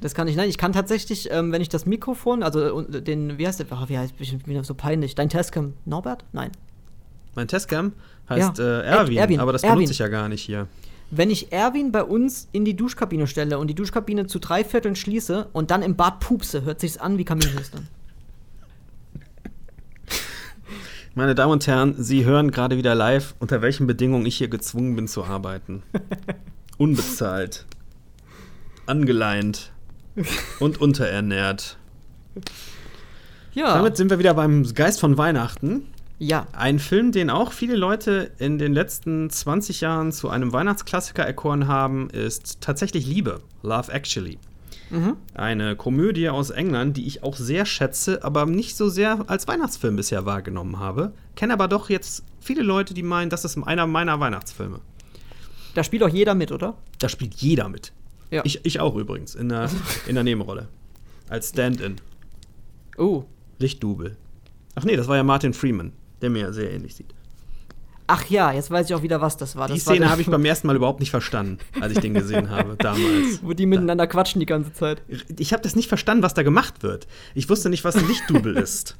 [0.01, 0.49] Das kann ich, nein.
[0.49, 3.67] Ich kann tatsächlich, ähm, wenn ich das Mikrofon, also den, wie heißt der?
[3.71, 5.15] Oh, wie heißt, ich bin so peinlich.
[5.15, 6.25] Dein Testcam, Norbert?
[6.31, 6.51] Nein.
[7.35, 7.93] Mein Testcam
[8.29, 8.81] heißt Ja.
[8.81, 9.75] äh, Erwin, Erwin, aber das Erwin.
[9.77, 10.67] benutze ich ja gar nicht hier.
[11.11, 14.95] Wenn ich Erwin bei uns in die Duschkabine stelle und die Duschkabine zu drei Vierteln
[14.95, 17.87] schließe und dann im Bad pupse, hört sich's an wie Kaminknistern.
[21.15, 24.95] Meine Damen und Herren, Sie hören gerade wieder live, unter welchen Bedingungen ich hier gezwungen
[24.95, 25.83] bin zu arbeiten.
[26.77, 27.65] Unbezahlt.
[28.89, 29.71] Angeleint.
[30.59, 31.77] Und unterernährt.
[33.53, 33.75] Ja.
[33.75, 35.87] Damit sind wir wieder beim Geist von Weihnachten.
[36.17, 36.47] ja.
[36.51, 41.67] Ein Film, den auch viele Leute in den letzten 20 Jahren zu einem Weihnachtsklassiker erkoren
[41.67, 43.41] haben, ist tatsächlich Liebe.
[43.63, 44.37] Love Actually.
[44.89, 45.17] Mhm.
[45.35, 49.95] Eine Komödie aus England, die ich auch sehr schätze, aber nicht so sehr als Weihnachtsfilm
[49.95, 51.13] bisher wahrgenommen habe.
[51.35, 54.79] Kenne aber doch jetzt viele Leute, die meinen, das ist einer meiner Weihnachtsfilme.
[55.75, 56.75] Da spielt auch jeder mit, oder?
[56.97, 57.93] Da spielt jeder mit.
[58.31, 58.41] Ja.
[58.45, 59.69] Ich, ich auch übrigens, in der,
[60.07, 60.67] in der Nebenrolle.
[61.29, 61.95] Als Stand-in.
[62.97, 63.23] Oh.
[63.57, 64.17] Lichtdubel.
[64.75, 67.13] Ach nee, das war ja Martin Freeman, der mir sehr ähnlich sieht.
[68.11, 69.67] Ach ja, jetzt weiß ich auch wieder, was das war.
[69.67, 72.15] Die das war Szene habe ich beim ersten Mal überhaupt nicht verstanden, als ich den
[72.15, 73.43] gesehen habe, damals.
[73.43, 75.03] Wo die miteinander quatschen die ganze Zeit.
[75.37, 77.07] Ich habe das nicht verstanden, was da gemacht wird.
[77.35, 78.97] Ich wusste nicht, was ein Lichtdubel ist.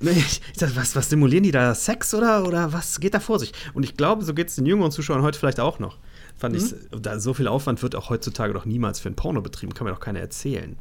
[0.00, 1.74] Ich dachte, was, was simulieren die da?
[1.74, 3.52] Sex oder, oder was geht da vor sich?
[3.72, 5.96] Und ich glaube, so geht es den jüngeren Zuschauern heute vielleicht auch noch.
[6.40, 9.74] Fand ich, da so viel Aufwand wird auch heutzutage doch niemals für ein Porno betrieben,
[9.74, 10.76] kann mir doch keiner erzählen.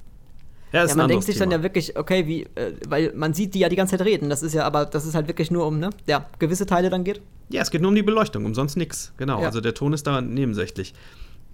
[0.72, 1.60] Ja, Ja, man denkt sich dann Thema.
[1.60, 4.30] ja wirklich, okay, wie, äh, weil man sieht die ja die ganze Zeit reden.
[4.30, 5.89] Das ist ja, aber das ist halt wirklich nur um, ne?
[6.07, 7.22] Ja, gewisse Teile dann geht.
[7.49, 9.12] Ja, es geht nur um die Beleuchtung, um sonst nichts.
[9.18, 9.47] Genau, Ja.
[9.47, 10.93] also der Ton ist da nebensächlich.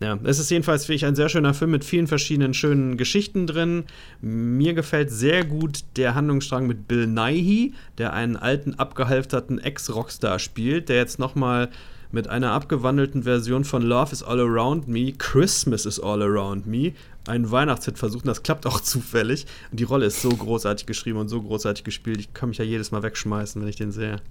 [0.02, 3.48] Ja, es ist jedenfalls, finde ich, ein sehr schöner Film mit vielen verschiedenen schönen Geschichten
[3.48, 3.86] drin.
[4.20, 10.90] Mir gefällt sehr gut der Handlungsstrang mit Bill Nighy, der einen alten, abgehalfterten Ex-Rockstar spielt,
[10.90, 11.70] der jetzt nochmal
[12.12, 16.94] mit einer abgewandelten Version von Love is All Around Me, Christmas is All Around Me,
[17.28, 18.28] einen Weihnachtshit versuchen.
[18.28, 19.46] Das klappt auch zufällig.
[19.72, 22.20] Und die Rolle ist so großartig geschrieben und so großartig gespielt.
[22.20, 24.22] Ich kann mich ja jedes Mal wegschmeißen, wenn ich den sehe.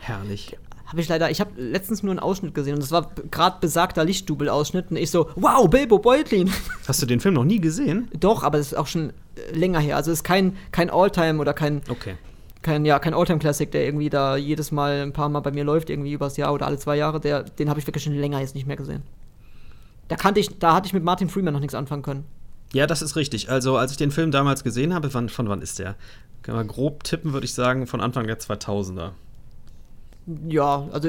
[0.00, 0.56] Herrlich.
[0.86, 4.04] Habe ich leider, ich habe letztens nur einen Ausschnitt gesehen und das war gerade besagter
[4.04, 6.50] Lichtdubel-Ausschnitt und ich so, wow, Bilbo Beutlin.
[6.88, 8.08] Hast du den Film noch nie gesehen?
[8.18, 9.94] Doch, aber das ist auch schon äh, länger her.
[9.94, 12.16] Also es ist kein, kein Alltime oder kein, Okay.
[12.62, 15.90] Kein, ja, kein Alltime-Classic, der irgendwie da jedes Mal ein paar Mal bei mir läuft,
[15.90, 17.20] irgendwie übers Jahr oder alle zwei Jahre.
[17.20, 19.02] Der, den habe ich wirklich schon länger jetzt nicht mehr gesehen.
[20.08, 22.24] Da kannte ich, da hatte ich mit Martin Freeman noch nichts anfangen können.
[22.72, 23.50] Ja, das ist richtig.
[23.50, 25.96] Also, als ich den Film damals gesehen habe, wann, von wann ist der?
[26.42, 29.10] Kann man grob tippen, würde ich sagen, von Anfang der 2000er.
[30.48, 31.08] Ja, also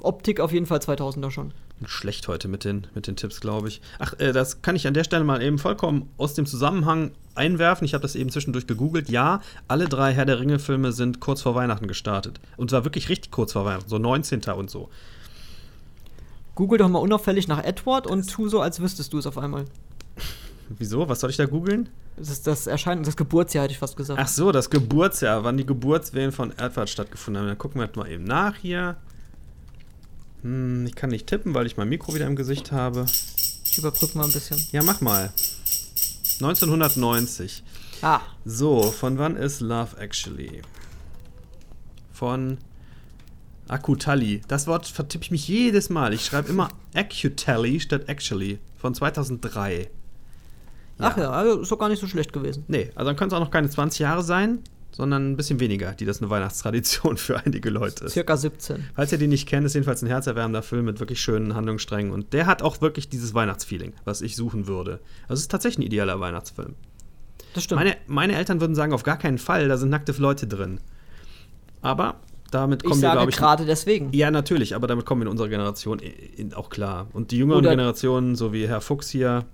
[0.00, 1.52] Optik auf jeden Fall 2000er schon.
[1.86, 3.80] Schlecht heute mit den, mit den Tipps, glaube ich.
[3.98, 7.84] Ach, äh, das kann ich an der Stelle mal eben vollkommen aus dem Zusammenhang einwerfen.
[7.84, 9.08] Ich habe das eben zwischendurch gegoogelt.
[9.08, 12.40] Ja, alle drei Herr der Ringe-Filme sind kurz vor Weihnachten gestartet.
[12.56, 14.42] Und zwar wirklich richtig kurz vor Weihnachten, so 19.
[14.56, 14.90] und so.
[16.54, 19.64] Google doch mal unauffällig nach Edward und tu so, als wüsstest du es auf einmal.
[20.68, 21.08] Wieso?
[21.08, 21.88] Was soll ich da googeln?
[22.16, 24.20] Das ist das Erscheinen, das Geburtsjahr hätte ich fast gesagt.
[24.22, 27.48] Ach so, das Geburtsjahr, wann die Geburtswehen von Edward stattgefunden haben.
[27.48, 28.96] Dann gucken wir mal eben nach hier.
[30.42, 33.06] Hm, ich kann nicht tippen, weil ich mein Mikro wieder im Gesicht habe.
[33.64, 34.58] Ich überbrück mal ein bisschen.
[34.72, 35.32] Ja, mach mal.
[36.40, 37.62] 1990.
[38.02, 40.62] Ah, So, von wann ist Love Actually?
[42.12, 42.58] Von
[43.68, 44.40] Akutali.
[44.48, 46.14] Das Wort vertippe ich mich jedes Mal.
[46.14, 48.58] Ich schreibe immer Acutally statt Actually.
[48.78, 49.90] Von 2003.
[50.98, 52.64] ach ja, also ist doch gar nicht so schlecht gewesen.
[52.68, 54.60] Nee, also dann können es auch noch keine 20 Jahre sein,
[55.00, 58.12] sondern ein bisschen weniger, die das eine Weihnachtstradition für einige Leute ist.
[58.12, 58.84] Circa 17.
[58.94, 62.32] Falls ihr den nicht kennt, ist jedenfalls ein herzerwärmender Film mit wirklich schönen Handlungssträngen und
[62.32, 65.00] der hat auch wirklich dieses Weihnachtsfeeling, was ich suchen würde.
[65.22, 66.74] Also es ist tatsächlich ein idealer Weihnachtsfilm.
[67.54, 67.80] Das stimmt.
[67.80, 70.78] Meine, meine Eltern würden sagen, auf gar keinen Fall, da sind nackte Leute drin.
[71.82, 72.16] Aber
[72.50, 73.36] damit ich kommen wir, sage glaube ich.
[73.36, 74.10] gerade deswegen.
[74.12, 77.06] Ja, natürlich, aber damit kommen wir in unserer Generation i- in, auch klar.
[77.12, 79.46] Und die jüngeren Oder- Generationen, so wie Herr Fuchs hier,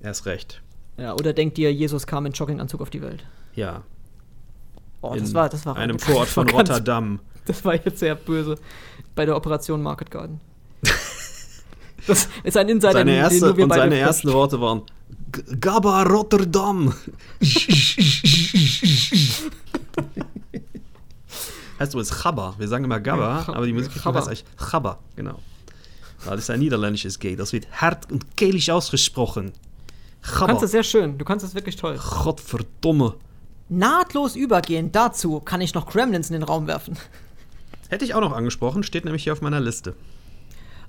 [0.00, 0.62] erst recht.
[0.98, 3.24] Ja, oder denkt ihr, Jesus kam in Jogginganzug auf die Welt?
[3.54, 3.82] Ja.
[5.02, 7.20] Oh, in das war, das war einem das Vorort von ganz Rotterdam.
[7.46, 8.56] Das war jetzt sehr böse
[9.14, 10.40] bei der Operation Market Garden.
[12.06, 14.82] Das ist ein Insider, Seine den- den erste, nur wir und seine ersten Worte waren
[15.32, 16.94] "G- Gabba Rotterdam.
[21.78, 22.54] heißt übrigens Gabba.
[22.58, 24.26] Wir sagen immer Gabba, Ja, aber die Musikrichtung Gabba.
[24.26, 25.38] heißt eigentlich Gabba, genau.
[26.24, 27.36] Das ist ein niederländisches G.
[27.36, 29.52] Das wird hart und kehlig ausgesprochen.
[30.22, 31.18] Du kannst es sehr schön.
[31.18, 31.98] Du kannst es wirklich toll.
[32.24, 33.14] Gottverdomme.
[33.68, 36.96] Nahtlos übergehend dazu kann ich noch Gremlins in den Raum werfen.
[37.88, 39.94] Hätte ich auch noch angesprochen, steht nämlich hier auf meiner Liste.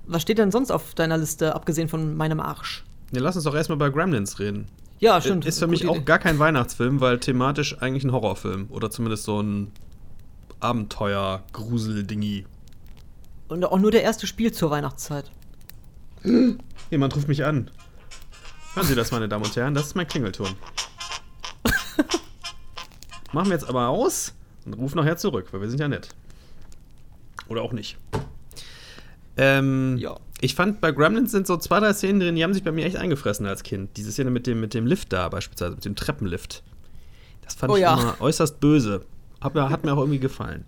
[0.05, 2.83] Was steht denn sonst auf deiner Liste, abgesehen von meinem Arsch?
[3.11, 4.67] Ja, lass uns doch erstmal bei Gremlins reden.
[4.99, 5.45] Ja, stimmt.
[5.45, 6.05] Ist für mich auch Idee.
[6.05, 8.67] gar kein Weihnachtsfilm, weil thematisch eigentlich ein Horrorfilm.
[8.69, 9.71] Oder zumindest so ein
[10.59, 12.45] Abenteuer-Grusel-Dingi.
[13.47, 15.31] Und auch nur der erste Spiel zur Weihnachtszeit.
[16.89, 17.69] Jemand ruft mich an.
[18.73, 19.73] Hören Sie das, meine Damen und Herren?
[19.73, 20.49] Das ist mein Klingelton.
[23.33, 24.33] Machen wir jetzt aber aus
[24.65, 26.09] und rufen nachher zurück, weil wir sind ja nett.
[27.47, 27.97] Oder auch nicht.
[29.37, 30.17] Ähm, Ja.
[30.39, 32.85] Ich fand, bei Gremlins sind so zwei, drei Szenen drin, die haben sich bei mir
[32.85, 33.97] echt eingefressen als Kind.
[33.97, 36.63] Diese Szene mit dem, mit dem Lift da beispielsweise, mit dem Treppenlift.
[37.43, 37.99] Das fand Oh ich ja.
[37.99, 39.03] immer äußerst böse.
[39.41, 40.65] Hat hat mir auch irgendwie gefallen.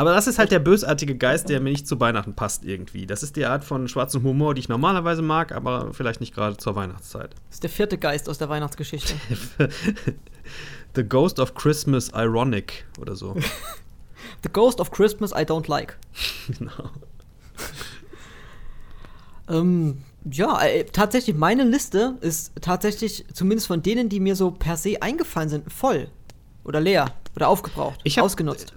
[0.00, 3.06] Aber das ist halt der bösartige Geist, der mir nicht zu Weihnachten passt irgendwie.
[3.06, 6.56] Das ist die Art von schwarzem Humor, die ich normalerweise mag, aber vielleicht nicht gerade
[6.56, 7.34] zur Weihnachtszeit.
[7.48, 9.12] Das ist der vierte Geist aus der Weihnachtsgeschichte.
[10.96, 13.36] The Ghost of Christmas Ironic oder so.
[14.42, 15.98] The Ghost of Christmas I don't like.
[16.58, 16.88] genau.
[19.50, 19.98] Ähm,
[20.32, 25.02] ja, äh, tatsächlich, meine Liste ist tatsächlich, zumindest von denen, die mir so per se
[25.02, 26.08] eingefallen sind, voll.
[26.64, 27.12] Oder leer.
[27.36, 28.00] Oder aufgebraucht.
[28.04, 28.72] Ich hab- ausgenutzt.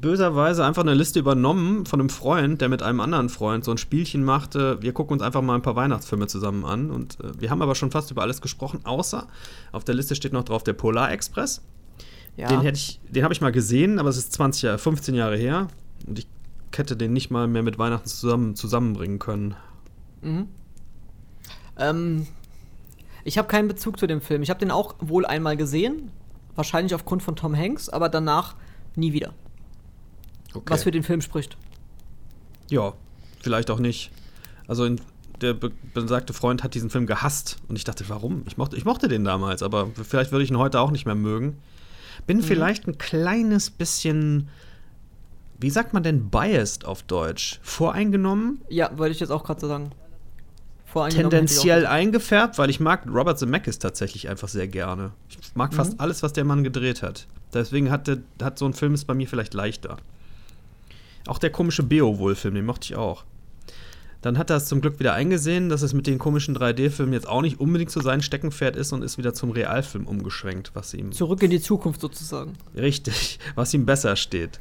[0.00, 3.78] Böserweise einfach eine Liste übernommen von einem Freund, der mit einem anderen Freund so ein
[3.78, 4.82] Spielchen machte.
[4.82, 6.90] Wir gucken uns einfach mal ein paar Weihnachtsfilme zusammen an.
[6.90, 9.26] Und äh, wir haben aber schon fast über alles gesprochen, außer
[9.72, 11.62] auf der Liste steht noch drauf der Polar Express.
[12.36, 12.48] Ja.
[12.48, 15.36] Den hätte ich, den habe ich mal gesehen, aber es ist 20 Jahre, 15 Jahre
[15.36, 15.68] her.
[16.06, 16.26] Und ich
[16.74, 19.54] hätte den nicht mal mehr mit Weihnachten zusammen, zusammenbringen können.
[20.22, 20.48] Mhm.
[21.78, 22.26] Ähm,
[23.22, 24.42] ich habe keinen Bezug zu dem Film.
[24.42, 26.10] Ich habe den auch wohl einmal gesehen.
[26.56, 28.56] Wahrscheinlich aufgrund von Tom Hanks, aber danach
[28.96, 29.32] nie wieder.
[30.54, 30.72] Okay.
[30.72, 31.56] Was für den Film spricht.
[32.70, 32.94] Ja,
[33.42, 34.10] vielleicht auch nicht.
[34.66, 35.00] Also in,
[35.40, 38.44] der be besagte Freund hat diesen Film gehasst und ich dachte, warum?
[38.46, 41.14] Ich mochte, ich mochte den damals, aber vielleicht würde ich ihn heute auch nicht mehr
[41.14, 41.58] mögen.
[42.26, 44.48] Bin vielleicht ein kleines bisschen,
[45.60, 47.60] wie sagt man denn biased auf Deutsch?
[47.62, 48.62] Voreingenommen?
[48.68, 49.90] Ja, wollte ich jetzt auch gerade so sagen.
[51.10, 55.10] Tendenziell eingefärbt, weil ich mag Robert Zemeckis tatsächlich einfach sehr gerne.
[55.28, 57.26] Ich mag fast alles, was der Mann gedreht hat.
[57.52, 59.96] Deswegen hat, der, hat so ein Film es bei mir vielleicht leichter.
[61.26, 63.24] Auch der komische Beowulf-Film, den mochte ich auch.
[64.20, 67.28] Dann hat er es zum Glück wieder eingesehen, dass es mit den komischen 3D-Filmen jetzt
[67.28, 71.12] auch nicht unbedingt so sein Steckenpferd ist und ist wieder zum Realfilm umgeschwenkt, was ihm
[71.12, 72.54] Zurück in die Zukunft sozusagen.
[72.74, 74.60] richtig, was ihm besser steht.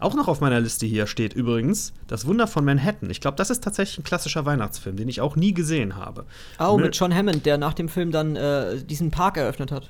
[0.00, 3.10] Auch noch auf meiner Liste hier steht übrigens Das Wunder von Manhattan.
[3.10, 6.24] Ich glaube, das ist tatsächlich ein klassischer Weihnachtsfilm, den ich auch nie gesehen habe.
[6.60, 9.88] Oh, Mir- mit John Hammond, der nach dem Film dann äh, diesen Park eröffnet hat.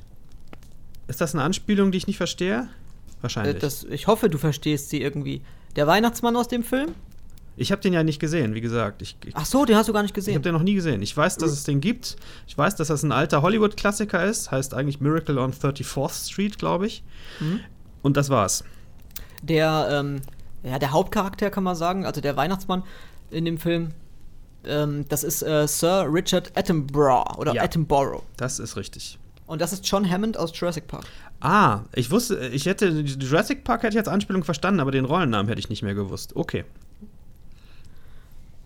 [1.09, 2.61] Ist das eine Anspielung, die ich nicht verstehe?
[2.61, 3.59] Äh, Wahrscheinlich.
[3.59, 5.43] das, ich hoffe, du verstehst sie irgendwie.
[5.77, 6.95] Der Weihnachtsmann aus dem Film?
[7.61, 9.03] ich habe den ja nicht gesehen, wie gesagt.
[9.03, 10.43] Ich, ich, Ach so, den hast du gar nicht ich habe gesehen.
[10.43, 11.03] den noch nie gesehen.
[11.03, 12.15] Ich weiß, dass es den gibt.
[12.47, 14.53] Ich weiß, dass das ein alter Hollywood-Klassiker ist.
[14.53, 17.03] Heißt eigentlich Miracle on 34th Street, glaube ich.
[17.41, 17.59] Mhm.
[18.03, 18.63] Und das war's.
[19.43, 20.23] Der, ähm,
[20.63, 22.85] ja, der Hauptcharakter kann man sagen, also der Weihnachtsmann
[23.33, 23.91] in dem Film,
[24.65, 27.65] ähm, das ist äh, Sir Richard Attenborough oder Ja.
[27.65, 28.23] Attenborough.
[28.37, 29.19] Das ist richtig.
[29.47, 31.07] Und das ist John Hammond aus Jurassic Park.
[31.41, 35.49] Ah, ich wusste, ich hätte Jurassic Park hätte ich als Anspielung verstanden, aber den Rollennamen
[35.49, 36.35] hätte ich nicht mehr gewusst.
[36.35, 36.65] Okay.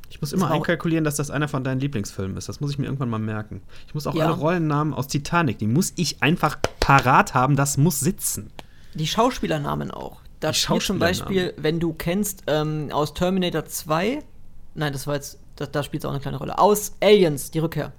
[0.09, 2.49] Ich muss immer einkalkulieren, dass das einer von deinen Lieblingsfilmen ist.
[2.49, 3.63] Das muss ich mir irgendwann mal merken.
[3.87, 4.27] Ich muss auch Ja.
[4.27, 8.51] alle Rollennamen aus Titanic, die muss ich einfach parat haben, das muss sitzen.
[8.95, 10.21] Die Schauspielernamen auch.
[10.41, 10.99] Da spielt zum.
[10.99, 14.23] Beispiel, wenn du kennst, ähm, aus Terminator 2,
[14.75, 17.61] nein, das war jetzt, da, da spielt es auch eine kleine Rolle, aus Aliens, die
[17.61, 17.93] Rückkehr.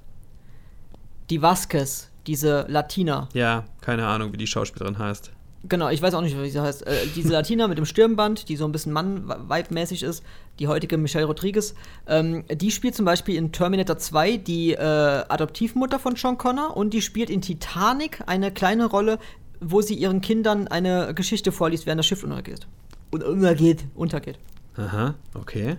[1.29, 3.29] Die Vasquez, diese Latina.
[3.33, 5.31] Ja, keine Ahnung, wie die Schauspielerin heißt.
[5.65, 6.85] Genau, ich weiß auch nicht, wie sie heißt.
[6.85, 10.21] Äh, diese Latina mit dem Stirnband, die so ein bisschen Mann-Vibe-mäßig ist,
[10.59, 11.73] die heutige Michelle Rodriguez,
[12.05, 16.93] ähm, die spielt zum Beispiel in Terminator 2 die äh, Adoptivmutter von Sean Connor und
[16.93, 19.19] die spielt in Titanic eine kleine Rolle,
[19.61, 22.67] wo sie ihren Kindern eine Geschichte vorliest, während das Schiff untergeht.
[23.11, 24.39] Und untergeht, untergeht.
[24.75, 25.77] Aha, okay.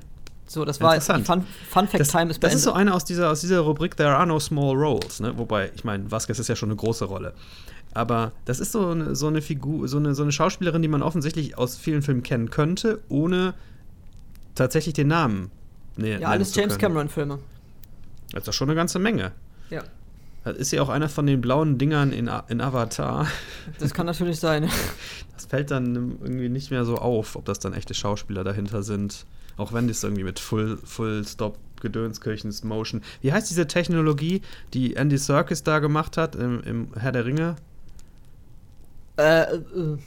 [0.54, 1.00] So, das war die.
[1.00, 1.44] Fun, Fun
[1.88, 2.88] Fact Das, Time ist das ist so beendet.
[2.88, 5.36] eine aus dieser, aus dieser Rubrik There are no small roles, ne?
[5.36, 7.34] Wobei, ich meine, Vasquez ist ja schon eine große Rolle.
[7.92, 11.02] Aber das ist so eine, so eine Figur, so eine, so eine Schauspielerin, die man
[11.02, 13.54] offensichtlich aus vielen Filmen kennen könnte, ohne
[14.54, 15.50] tatsächlich den Namen.
[15.96, 17.38] Nee, ja, alles James Cameron-Filme.
[18.30, 19.32] Das ist doch schon eine ganze Menge.
[19.70, 19.82] Ja.
[20.44, 23.26] Das ist ja auch einer von den blauen Dingern in, in Avatar.
[23.78, 24.68] Das kann natürlich sein.
[25.34, 29.24] Das fällt dann irgendwie nicht mehr so auf, ob das dann echte Schauspieler dahinter sind.
[29.56, 33.02] Auch wenn das irgendwie mit Full, Full Stop Gedönskirchens Motion.
[33.20, 34.42] Wie heißt diese Technologie,
[34.72, 37.56] die Andy Serkis da gemacht hat im, im Herr der Ringe?
[39.16, 39.98] Äh, äh,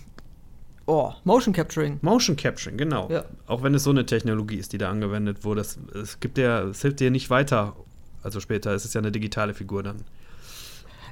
[0.85, 1.99] oh, Motion Capturing.
[2.01, 3.09] Motion Capturing, genau.
[3.09, 3.25] Ja.
[3.45, 5.61] Auch wenn es so eine Technologie ist, die da angewendet wurde.
[5.61, 7.75] Es, es gibt dir, es hilft dir nicht weiter.
[8.23, 10.03] Also später, es ist ja eine digitale Figur dann.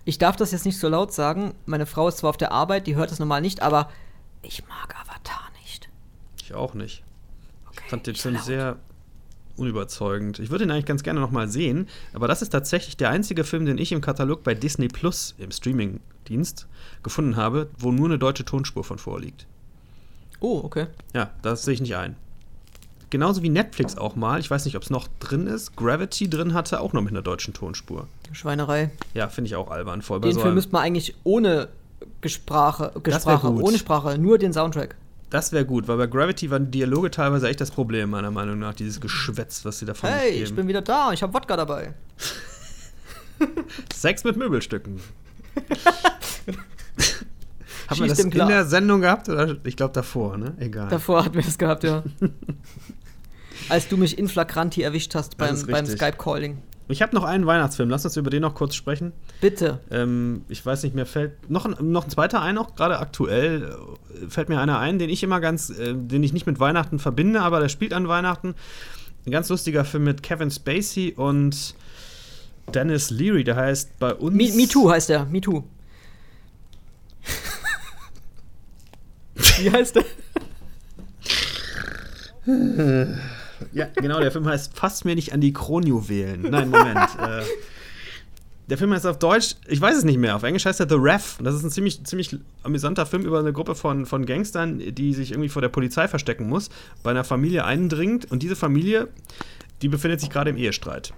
[0.03, 1.53] Ich darf das jetzt nicht so laut sagen.
[1.65, 3.89] Meine Frau ist zwar auf der Arbeit, die hört das normal nicht, aber
[4.41, 5.89] ich mag Avatar nicht.
[6.41, 7.04] Ich auch nicht.
[7.87, 8.77] Fand den Film sehr
[9.57, 10.39] unüberzeugend.
[10.39, 13.65] Ich würde ihn eigentlich ganz gerne nochmal sehen, aber das ist tatsächlich der einzige Film,
[13.65, 16.67] den ich im Katalog bei Disney Plus im Streaming-Dienst
[17.03, 19.47] gefunden habe, wo nur eine deutsche Tonspur von vorliegt.
[20.39, 20.87] Oh, okay.
[21.13, 22.15] Ja, das sehe ich nicht ein.
[23.09, 26.53] Genauso wie Netflix auch mal, ich weiß nicht, ob es noch drin ist, Gravity drin
[26.53, 28.07] hatte, auch noch mit einer deutschen Tonspur.
[28.33, 28.91] Schweinerei.
[29.13, 30.01] Ja, finde ich auch albern.
[30.01, 31.69] Voll Den so Film müsste man eigentlich ohne
[32.21, 33.63] Gesprache, gut.
[33.63, 34.95] ohne Sprache, nur den Soundtrack.
[35.29, 38.59] Das wäre gut, weil bei Gravity waren die Dialoge teilweise echt das Problem, meiner Meinung
[38.59, 38.73] nach.
[38.73, 40.43] Dieses Geschwätz, was sie davon Hey, geben.
[40.45, 41.93] ich bin wieder da, ich habe Wodka dabei.
[43.93, 44.99] Sex mit Möbelstücken.
[47.87, 48.47] Haben wir das in Glas.
[48.47, 49.29] der Sendung gehabt?
[49.29, 49.57] Oder?
[49.63, 50.55] Ich glaube davor, ne?
[50.59, 50.87] Egal.
[50.89, 52.03] Davor hatten wir das gehabt, ja.
[53.69, 55.85] Als du mich in flagranti erwischt hast beim, beim.
[55.85, 56.57] Skype-Calling.
[56.87, 57.89] Ich habe noch einen Weihnachtsfilm.
[57.89, 59.11] Lass uns über den noch kurz sprechen.
[59.41, 59.79] Bitte.
[59.89, 63.75] Ähm, ich weiß nicht, mir fällt noch ein, noch ein zweiter ein, auch gerade aktuell
[64.13, 66.99] äh, fällt mir einer ein, den ich immer ganz, äh, den ich nicht mit Weihnachten
[66.99, 68.53] verbinde, aber der spielt an Weihnachten.
[69.25, 71.73] Ein ganz lustiger Film mit Kevin Spacey und
[72.73, 74.35] Dennis Leary, der heißt bei uns.
[74.35, 75.63] Me, Me Too heißt der, Me Too.
[79.59, 80.05] Wie heißt der?
[83.71, 86.43] Ja, genau, der Film heißt Fass mir nicht an die Kronjuwelen.
[86.49, 87.09] Nein, Moment.
[87.19, 87.43] äh,
[88.67, 90.95] der Film heißt auf Deutsch, ich weiß es nicht mehr, auf Englisch heißt er The
[90.97, 91.37] Ref.
[91.41, 95.31] Das ist ein ziemlich, ziemlich amüsanter Film über eine Gruppe von, von Gangstern, die sich
[95.31, 96.69] irgendwie vor der Polizei verstecken muss,
[97.03, 99.09] bei einer Familie eindringt und diese Familie,
[99.81, 101.13] die befindet sich gerade im Ehestreit.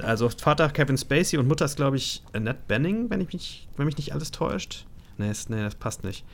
[0.00, 3.86] Also Vater Kevin Spacey und Mutter ist, glaube ich, Annette Benning, wenn, ich mich, wenn
[3.86, 4.86] mich nicht alles täuscht.
[5.18, 6.24] Nee, ist, nee, das passt nicht.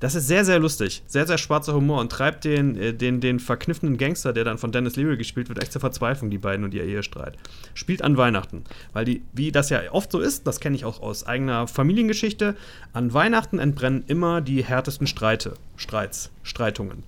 [0.00, 1.02] Das ist sehr, sehr lustig.
[1.06, 4.72] Sehr, sehr schwarzer Humor und treibt den, äh, den, den verkniffenen Gangster, der dann von
[4.72, 7.36] Dennis Leary gespielt wird, echt zur Verzweiflung, die beiden und ihr Ehestreit.
[7.74, 8.64] Spielt an Weihnachten.
[8.92, 12.56] Weil die, wie das ja oft so ist, das kenne ich auch aus eigener Familiengeschichte,
[12.92, 17.02] an Weihnachten entbrennen immer die härtesten Streite, Streits, Streitungen.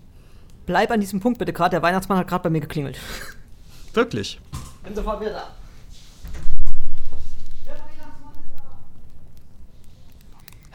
[0.66, 2.98] Bleib an diesem Punkt bitte gerade, der Weihnachtsmann hat gerade bei mir geklingelt.
[3.94, 4.40] Wirklich.
[4.84, 5.57] Bin sofort wieder da.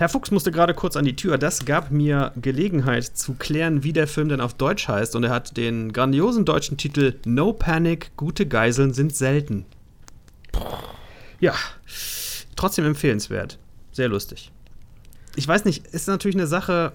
[0.03, 1.37] Herr Fuchs musste gerade kurz an die Tür.
[1.37, 5.15] Das gab mir Gelegenheit zu klären, wie der Film denn auf Deutsch heißt.
[5.15, 9.63] Und er hat den grandiosen deutschen Titel No Panic, gute Geiseln sind selten.
[11.39, 11.55] Ja,
[12.57, 13.57] trotzdem empfehlenswert.
[13.93, 14.51] Sehr lustig.
[15.37, 16.91] Ich weiß nicht, ist natürlich eine Sache,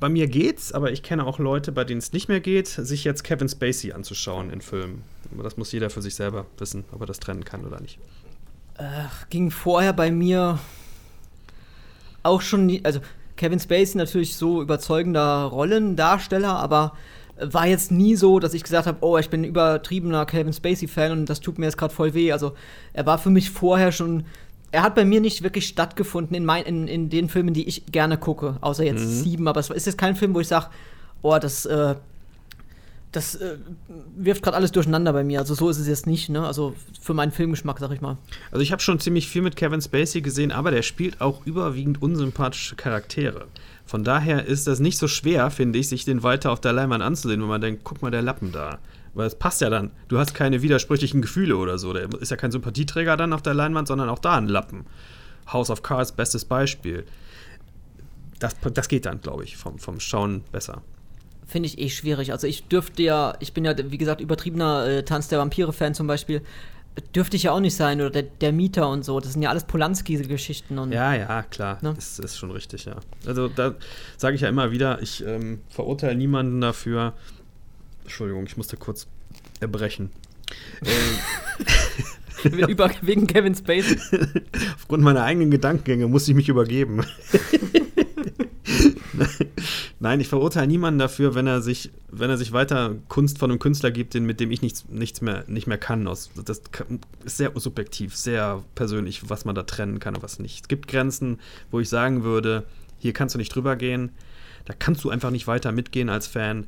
[0.00, 3.04] bei mir geht's, aber ich kenne auch Leute, bei denen es nicht mehr geht, sich
[3.04, 5.04] jetzt Kevin Spacey anzuschauen in Filmen.
[5.32, 8.00] Aber das muss jeder für sich selber wissen, ob er das trennen kann oder nicht.
[9.28, 10.58] Ging vorher bei mir
[12.22, 13.00] auch schon nie, also
[13.36, 16.92] Kevin Spacey natürlich so überzeugender Rollendarsteller, aber
[17.42, 21.12] war jetzt nie so, dass ich gesagt habe, oh, ich bin ein übertriebener Kevin Spacey-Fan
[21.12, 22.32] und das tut mir jetzt gerade voll weh.
[22.32, 22.52] Also
[22.92, 24.24] er war für mich vorher schon,
[24.72, 27.86] er hat bei mir nicht wirklich stattgefunden in, mein, in, in den Filmen, die ich
[27.86, 29.22] gerne gucke, außer jetzt Mhm.
[29.22, 30.66] sieben, aber es ist jetzt kein Film, wo ich sage,
[31.22, 31.94] oh, das, äh,
[33.12, 33.56] das äh,
[34.16, 35.40] wirft gerade alles durcheinander bei mir.
[35.40, 36.46] Also so ist es jetzt nicht, ne?
[36.46, 38.18] Also für meinen Filmgeschmack, sag ich mal.
[38.52, 42.00] Also ich habe schon ziemlich viel mit Kevin Spacey gesehen, aber der spielt auch überwiegend
[42.00, 43.46] unsympathische Charaktere.
[43.84, 47.02] Von daher ist das nicht so schwer, finde ich, sich den weiter auf der Leinwand
[47.02, 48.78] anzusehen, wenn man denkt, guck mal, der Lappen da.
[49.14, 49.90] Weil es passt ja dann.
[50.06, 51.92] Du hast keine widersprüchlichen Gefühle oder so.
[51.92, 54.86] Der ist ja kein Sympathieträger dann auf der Leinwand, sondern auch da ein Lappen.
[55.52, 57.04] House of Cards, bestes Beispiel.
[58.38, 60.82] Das, das geht dann, glaube ich, vom, vom Schauen besser.
[61.50, 62.30] Finde ich eh schwierig.
[62.30, 66.06] Also ich dürfte ja, ich bin ja, wie gesagt, übertriebener äh, Tanz der Vampire-Fan zum
[66.06, 66.42] Beispiel.
[67.12, 68.00] Dürfte ich ja auch nicht sein.
[68.00, 69.18] Oder der, der Mieter und so.
[69.18, 70.78] Das sind ja alles Polanski-Geschichten.
[70.78, 71.78] und Ja, ja, klar.
[71.82, 71.94] Ne?
[71.94, 72.96] Das ist schon richtig, ja.
[73.26, 73.74] Also da
[74.16, 77.14] sage ich ja immer wieder, ich ähm, verurteile niemanden dafür.
[78.04, 79.08] Entschuldigung, ich musste kurz
[79.58, 80.10] erbrechen.
[80.84, 83.98] ähm, Über, wegen Kevin Spacey.
[84.76, 87.04] aufgrund meiner eigenen Gedankengänge muss ich mich übergeben.
[90.00, 93.58] Nein, ich verurteile niemanden dafür, wenn er sich, wenn er sich weiter Kunst von einem
[93.58, 96.06] Künstler gibt, den, mit dem ich nichts, nichts mehr, nicht mehr kann.
[96.06, 96.62] Aus, das
[97.24, 100.62] ist sehr subjektiv, sehr persönlich, was man da trennen kann und was nicht.
[100.62, 101.38] Es gibt Grenzen,
[101.70, 102.64] wo ich sagen würde,
[102.98, 104.10] hier kannst du nicht drüber gehen,
[104.64, 106.66] da kannst du einfach nicht weiter mitgehen als Fan.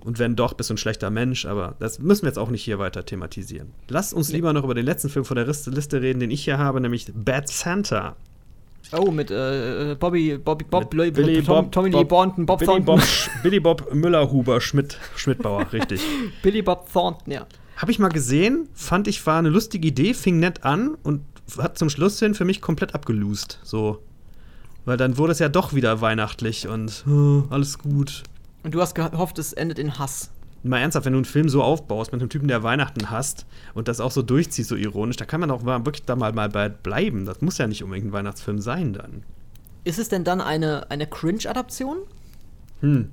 [0.00, 2.62] Und wenn doch, bist du ein schlechter Mensch, aber das müssen wir jetzt auch nicht
[2.62, 3.72] hier weiter thematisieren.
[3.88, 6.58] Lass uns lieber noch über den letzten Film von der Liste reden, den ich hier
[6.58, 8.14] habe, nämlich Bad Santa.
[8.92, 12.58] Oh, mit äh, Bobby, Bobby, Bob, Mit Billy Tom, Bob- Tommy Bob- Lee Thornton, Bob
[12.58, 12.86] Billy Thornton.
[12.86, 13.02] Bob,
[13.42, 16.00] Billy Bob Müller-Huber Schmidt, Schmidtbauer, richtig.
[16.42, 17.46] Billy Bob Thornton, ja.
[17.76, 21.22] Habe ich mal gesehen, fand ich, war eine lustige Idee, fing nett an und
[21.58, 23.58] hat zum Schluss hin für mich komplett abgelust.
[23.64, 23.98] So.
[24.84, 28.22] Weil dann wurde es ja doch wieder weihnachtlich und äh, alles gut.
[28.62, 30.30] Und du hast gehofft, es endet in Hass.
[30.64, 33.44] Mal ernsthaft, wenn du einen Film so aufbaust mit einem Typen, der Weihnachten hasst
[33.74, 36.32] und das auch so durchzieht, so ironisch, da kann man auch mal wirklich da mal,
[36.32, 37.26] mal bei bleiben.
[37.26, 39.24] Das muss ja nicht unbedingt ein Weihnachtsfilm sein dann.
[39.84, 41.98] Ist es denn dann eine, eine Cringe-Adaption?
[42.80, 43.10] Hm.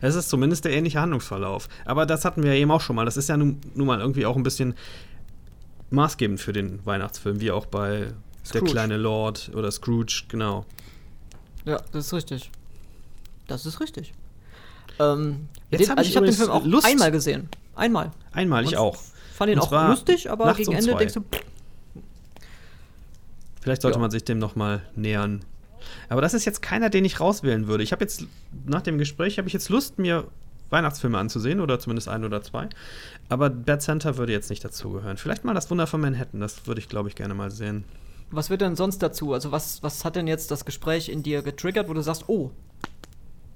[0.00, 1.68] Es ist zumindest der ähnliche Handlungsverlauf.
[1.84, 3.04] Aber das hatten wir ja eben auch schon mal.
[3.04, 4.74] Das ist ja nun, nun mal irgendwie auch ein bisschen
[5.90, 8.70] maßgebend für den Weihnachtsfilm, wie auch bei Der Scrooge.
[8.70, 10.64] kleine Lord oder Scrooge, genau.
[11.64, 12.50] Ja, das ist richtig.
[13.46, 14.12] Das ist richtig.
[14.98, 17.48] Ähm, Jetzt den, hab also ich habe den Film auch Lust- einmal gesehen.
[17.76, 18.10] Einmal.
[18.32, 18.96] Einmal, ich Und auch.
[19.34, 21.40] Fand ihn Und auch lustig, aber gegen Ende denkst du, pff,
[23.60, 24.00] Vielleicht sollte Ja.
[24.00, 25.44] man sich dem nochmal nähern.
[26.08, 27.82] Aber das ist jetzt keiner, den ich rauswählen würde.
[27.82, 28.24] Ich habe jetzt,
[28.66, 30.26] nach dem Gespräch, habe ich jetzt Lust, mir
[30.70, 32.68] Weihnachtsfilme anzusehen oder zumindest ein oder zwei.
[33.28, 35.16] Aber Bad Santa würde jetzt nicht dazugehören.
[35.16, 37.84] Vielleicht mal das Wunder von Manhattan, das würde ich, glaube ich, gerne mal sehen.
[38.30, 39.32] was wird denn sonst dazu?
[39.32, 42.50] Also was, was hat denn jetzt das Gespräch in dir getriggert, wo du sagst, oh,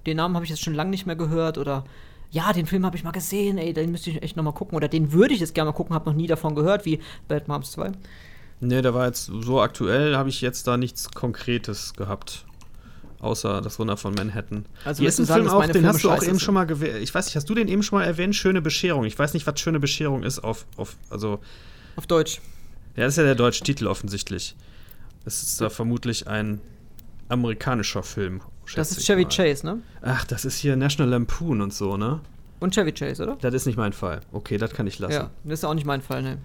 [0.07, 1.84] den Namen habe ich jetzt schon lange nicht mehr gehört oder
[2.30, 4.74] ja, den Film habe ich mal gesehen, ey, den müsste ich echt noch mal gucken
[4.74, 6.98] oder den würde ich jetzt gerne mal gucken, habe noch nie davon gehört, wie
[7.28, 7.92] Bad Moms 2.
[8.61, 12.46] Nee, der war jetzt so aktuell, habe ich jetzt da nichts Konkretes gehabt.
[13.18, 14.66] Außer das Wunder von Manhattan.
[14.84, 16.64] Also Hier ist ein sagen, Film auch, den Filme hast du auch eben schon mal
[16.64, 17.03] gewählt.
[17.03, 18.34] Ich weiß nicht, hast du den eben schon mal erwähnt?
[18.34, 19.05] Schöne Bescherung.
[19.05, 21.38] Ich weiß nicht, was Schöne Bescherung ist auf, auf also,
[21.94, 22.40] Auf Deutsch.
[22.96, 24.57] ja, das ist ja der deutsche Titel offensichtlich.
[25.24, 26.61] Das ist da vermutlich ein
[27.28, 28.40] amerikanischer Film.
[28.74, 29.28] Das ist Chevy mal.
[29.28, 29.82] Chase, ne?
[30.00, 32.20] Ach, das ist hier National Lampoon und so, ne?
[32.60, 33.36] Und Chevy Chase, oder?
[33.40, 34.20] Das ist nicht mein Fall.
[34.32, 35.12] Okay, das kann ich lassen.
[35.12, 36.38] Ja, das ist auch nicht mein Fall, ne?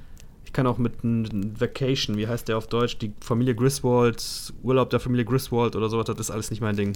[0.45, 2.97] Ich kann auch mit einem Vacation, wie heißt der auf Deutsch?
[2.97, 4.23] Die Familie Griswold,
[4.63, 6.93] Urlaub der Familie Griswold oder sowas, das ist alles nicht mein Ding.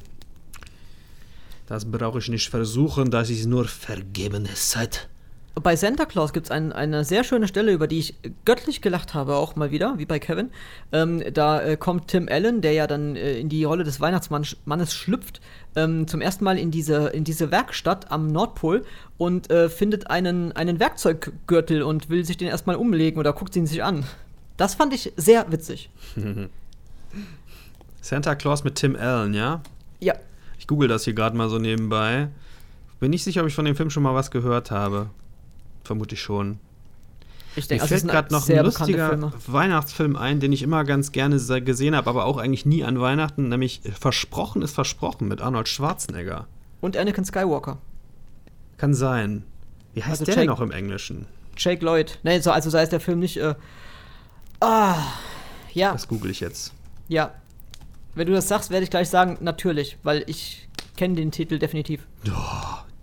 [1.67, 5.09] Das brauche ich nicht versuchen, das ist nur vergebene Zeit.
[5.56, 9.14] Bei Santa Claus gibt es ein, eine sehr schöne Stelle, über die ich göttlich gelacht
[9.14, 10.49] habe, auch mal wieder, wie bei Kevin.
[10.93, 14.56] Ähm, da äh, kommt Tim Allen, der ja dann äh, in die Rolle des Weihnachtsmannes
[14.64, 15.41] Mannes schlüpft,
[15.76, 18.86] ähm, zum ersten Mal in diese, in diese Werkstatt am Nordpol
[19.18, 23.68] und äh, findet einen, einen Werkzeuggürtel und will sich den erstmal umlegen oder guckt ihn
[23.68, 24.06] sich an.
[24.56, 25.89] Das fand ich sehr witzig.
[28.02, 29.62] Santa Claus mit Tim Allen, ja?
[29.99, 30.16] Ja,
[30.58, 32.30] Ich google das hier gerade mal so nebenbei.
[33.02, 35.10] Bin nicht sicher, ob ich von dem Film schon mal was gehört habe.
[35.92, 36.58] Vermutlich schon.
[37.58, 39.34] ich Mir denke, fällt gerade noch ein lustiger.
[39.48, 43.00] Weihnachtsfilm ein, den ich immer ganz gerne se- gesehen habe, aber auch eigentlich nie an
[43.02, 46.48] Weihnachten, nämlich Versprochen ist Versprochen mit Arnold Schwarzenegger.
[46.80, 47.78] Und Anakin Skywalker.
[48.78, 49.44] Kann sein.
[49.94, 51.26] Wie heißt Also der denn Jake- noch im Englischen?
[51.58, 52.20] Jake Lloyd.
[52.24, 53.36] Nee, so, also sei es der Film nicht.
[53.36, 53.56] Äh,
[54.62, 54.96] ah,
[55.74, 55.92] ja.
[55.92, 56.74] Das google ich jetzt.
[57.10, 57.32] Ja.
[58.16, 62.08] Wenn du das sagst, werde ich gleich sagen, natürlich, weil ich kenne den Titel definitiv.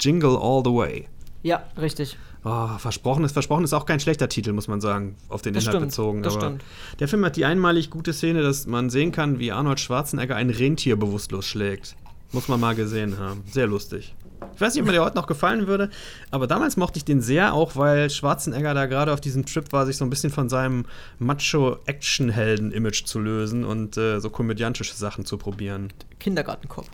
[0.01, 1.07] Jingle All the Way.
[1.43, 2.17] Ja, richtig.
[2.45, 5.65] Oh, versprochen ist versprochen ist auch kein schlechter Titel, muss man sagen, auf den Das
[5.65, 6.23] Inhalt stimmt, bezogen.
[6.23, 6.65] das aber stimmt.
[7.01, 10.51] Der Film hat die einmalig gute Szene, dass man sehen kann, wie Arnold Schwarzenegger ein
[10.51, 11.97] Rentier bewusstlos schlägt.
[12.33, 13.43] Muss man mal gesehen haben.
[13.51, 14.15] Sehr lustig.
[14.55, 15.91] Ich weiß nicht, ob mir der heute noch gefallen würde,
[16.31, 19.87] aber damals mochte ich den sehr, auch weil Schwarzenegger da gerade auf diesem Trip war,
[19.87, 20.85] sich so ein bisschen von seinem
[21.19, 25.93] Macho-Action-Helden-Image zu lösen und äh, so komödiantische Sachen zu probieren.
[26.21, 26.89] Kindergartenkopf.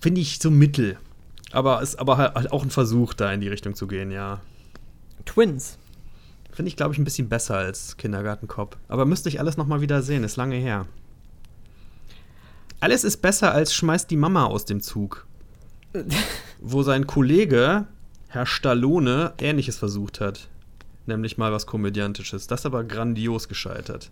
[0.00, 0.98] Finde ich so mittel.
[1.54, 4.40] Aber ist aber halt auch ein Versuch, da in die Richtung zu gehen, ja.
[5.24, 5.78] Twins.
[6.50, 8.76] Finde ich, glaube ich, ein bisschen besser als Kindergartenkopf.
[8.88, 10.86] Aber müsste ich alles nochmal wieder sehen, ist lange her.
[12.80, 15.26] Alles ist besser als schmeißt die Mama aus dem Zug.
[16.60, 17.86] Wo sein Kollege,
[18.28, 20.48] Herr Stallone, ähnliches versucht hat.
[21.06, 22.48] Nämlich mal was Komödiantisches.
[22.48, 24.10] Das aber grandios gescheitert.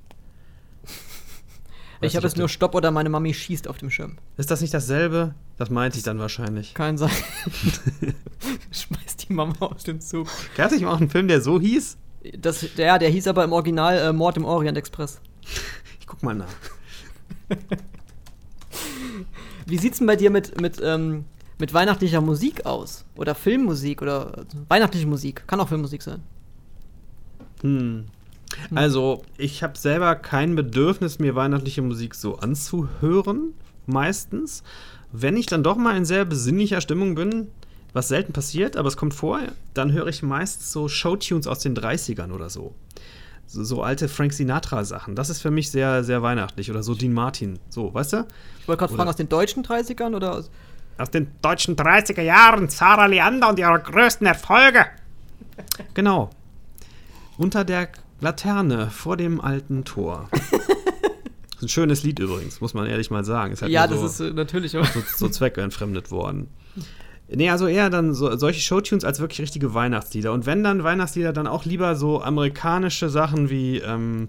[2.02, 4.18] Weiß ich habe ob nur du- Stopp oder meine Mami schießt auf dem Schirm.
[4.36, 5.34] Ist das nicht dasselbe?
[5.56, 6.74] Das meinte ich dann wahrscheinlich.
[6.74, 7.10] Kein sein.
[8.70, 10.28] Schmeißt die Mama aus dem Zug.
[10.56, 11.96] Gab es nicht mal auch einen Film, der so hieß?
[12.38, 15.20] Das, der, der hieß aber im Original äh, Mord im Orient Express.
[16.00, 16.48] Ich guck mal nach.
[19.66, 21.24] Wie sieht's denn bei dir mit, mit, ähm,
[21.58, 23.04] mit weihnachtlicher Musik aus?
[23.16, 25.46] Oder Filmmusik oder äh, weihnachtliche Musik?
[25.46, 26.22] Kann auch Filmmusik sein.
[27.62, 28.06] Hm.
[28.74, 33.54] Also, ich habe selber kein Bedürfnis, mir weihnachtliche Musik so anzuhören,
[33.86, 34.62] meistens.
[35.12, 37.48] Wenn ich dann doch mal in sehr besinnlicher Stimmung bin,
[37.92, 39.40] was selten passiert, aber es kommt vor,
[39.74, 42.74] dann höre ich meist so Showtunes aus den 30ern oder so.
[43.46, 45.14] So, so alte Frank Sinatra-Sachen.
[45.14, 46.70] Das ist für mich sehr, sehr weihnachtlich.
[46.70, 47.58] Oder so Dean Martin.
[47.68, 48.26] So, weißt du?
[48.60, 50.50] Ich wollte gerade fragen, aus den deutschen 30ern oder aus.
[50.96, 54.86] aus den deutschen 30er Jahren, Sarah Leander und ihre größten Erfolge.
[55.92, 56.30] Genau.
[57.36, 57.88] Unter der
[58.22, 60.30] Laterne vor dem alten Tor.
[61.62, 63.54] ein schönes Lied übrigens, muss man ehrlich mal sagen.
[63.60, 64.86] Halt ja, das so, ist äh, natürlich auch.
[64.86, 66.48] So, so zweckentfremdet worden.
[67.34, 70.34] Nee, also eher dann so, solche Showtunes als wirklich richtige Weihnachtslieder.
[70.34, 74.28] Und wenn dann Weihnachtslieder, dann auch lieber so amerikanische Sachen wie ähm,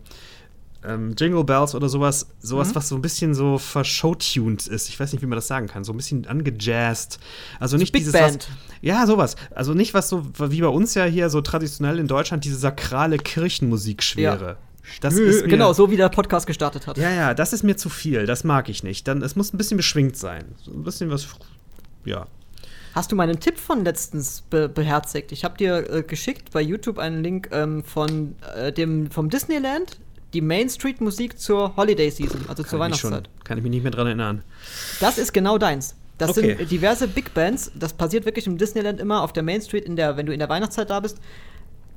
[0.86, 2.76] ähm, Jingle Bells oder sowas, sowas, mhm.
[2.76, 4.90] was so ein bisschen so verschowtuned ist.
[4.90, 5.84] Ich weiß nicht, wie man das sagen kann.
[5.84, 7.20] So ein bisschen angejazzt.
[7.60, 8.14] Also nicht Big dieses.
[8.14, 8.48] Band.
[8.50, 9.36] Was, ja, sowas.
[9.52, 13.18] Also nicht was so, wie bei uns ja hier so traditionell in Deutschland, diese sakrale
[13.18, 14.46] Kirchenmusikschwere.
[14.46, 14.58] Ja.
[15.00, 16.98] Das ist mir, genau, so wie der Podcast gestartet hat.
[16.98, 18.26] Ja, ja, das ist mir zu viel.
[18.26, 19.08] Das mag ich nicht.
[19.08, 20.44] Dann, es muss ein bisschen beschwingt sein.
[20.62, 21.28] So ein bisschen was.
[22.04, 22.28] Ja.
[22.94, 25.32] Hast du meinen Tipp von letztens be beherzigt?
[25.32, 29.98] Ich habe dir äh, geschickt bei YouTube einen Link ähm, von äh, dem vom Disneyland,
[30.34, 33.28] die Main Street Musik zur Holiday Season, also kann zur Weihnachtszeit.
[33.28, 34.44] Schon, kann ich mich nicht mehr dran erinnern.
[35.00, 35.96] Das ist genau deins.
[36.18, 36.56] Das okay.
[36.58, 37.72] sind diverse Big Bands.
[37.76, 40.40] Das passiert wirklich im Disneyland immer auf der Main Street, in der, wenn du in
[40.40, 41.18] der Weihnachtszeit da bist.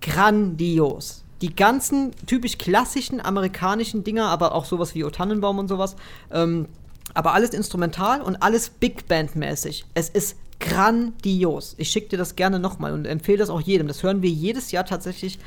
[0.01, 5.97] Grandios die ganzen typisch klassischen amerikanischen Dinger, aber auch sowas wie O Tannenbaum und sowas.
[6.33, 6.67] Ähm,
[7.15, 9.85] aber alles instrumental und alles Big Band mäßig.
[9.95, 11.75] Es ist grandios.
[11.79, 13.89] Ich schicke dir das gerne nochmal und empfehle das auch jedem.
[13.89, 15.39] Das hören wir jedes Jahr tatsächlich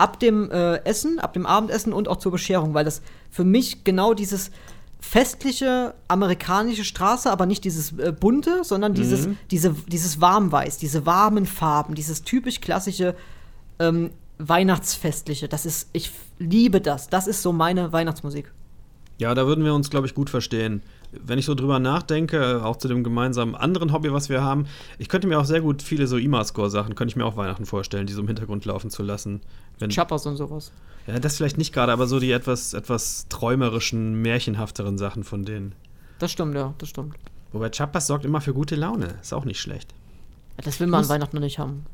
[0.00, 3.84] ab dem äh, Essen, ab dem Abendessen und auch zur Bescherung, weil das für mich
[3.84, 4.50] genau dieses
[4.98, 9.36] festliche amerikanische Straße, aber nicht dieses äh, bunte, sondern dieses, mhm.
[9.50, 13.14] diese, dieses Warmweiß, diese warmen Farben, dieses typisch klassische
[13.78, 15.48] ähm, Weihnachtsfestliche.
[15.48, 17.08] Das ist, ich liebe das.
[17.08, 18.52] Das ist so meine Weihnachtsmusik.
[19.18, 20.82] Ja, da würden wir uns, glaube ich, gut verstehen.
[21.12, 24.66] Wenn ich so drüber nachdenke, auch zu dem gemeinsamen anderen Hobby, was wir haben,
[24.98, 28.06] ich könnte mir auch sehr gut viele so IMA-Score-Sachen, könnte ich mir auch Weihnachten vorstellen,
[28.06, 29.40] die so im Hintergrund laufen zu lassen.
[29.78, 30.72] Wenn, Chappers und sowas.
[31.06, 35.74] Ja, das vielleicht nicht gerade, aber so die etwas, etwas träumerischen, märchenhafteren Sachen von denen.
[36.18, 37.14] Das stimmt, ja, das stimmt.
[37.52, 39.14] Wobei Chappers sorgt immer für gute Laune.
[39.20, 39.92] Ist auch nicht schlecht.
[40.56, 41.86] Ja, das will man an Weihnachten noch nicht haben.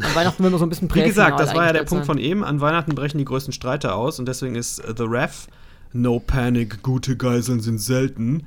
[0.00, 2.16] An Weihnachten will man so ein bisschen Wie gesagt, das war ja der Punkt sein.
[2.16, 2.44] von eben.
[2.44, 5.48] An Weihnachten brechen die größten Streiter aus und deswegen ist The Ref,
[5.92, 8.46] No Panic, gute Geiseln sind selten,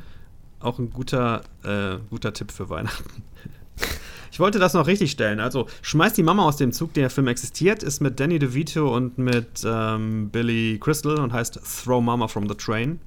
[0.66, 3.24] auch ein guter, äh, guter Tipp für Weihnachten.
[4.32, 5.40] Ich wollte das noch richtig stellen.
[5.40, 9.18] Also, schmeiß die Mama aus dem Zug, der Film existiert, ist mit Danny DeVito und
[9.18, 13.00] mit ähm, Billy Crystal und heißt Throw Mama from the Train.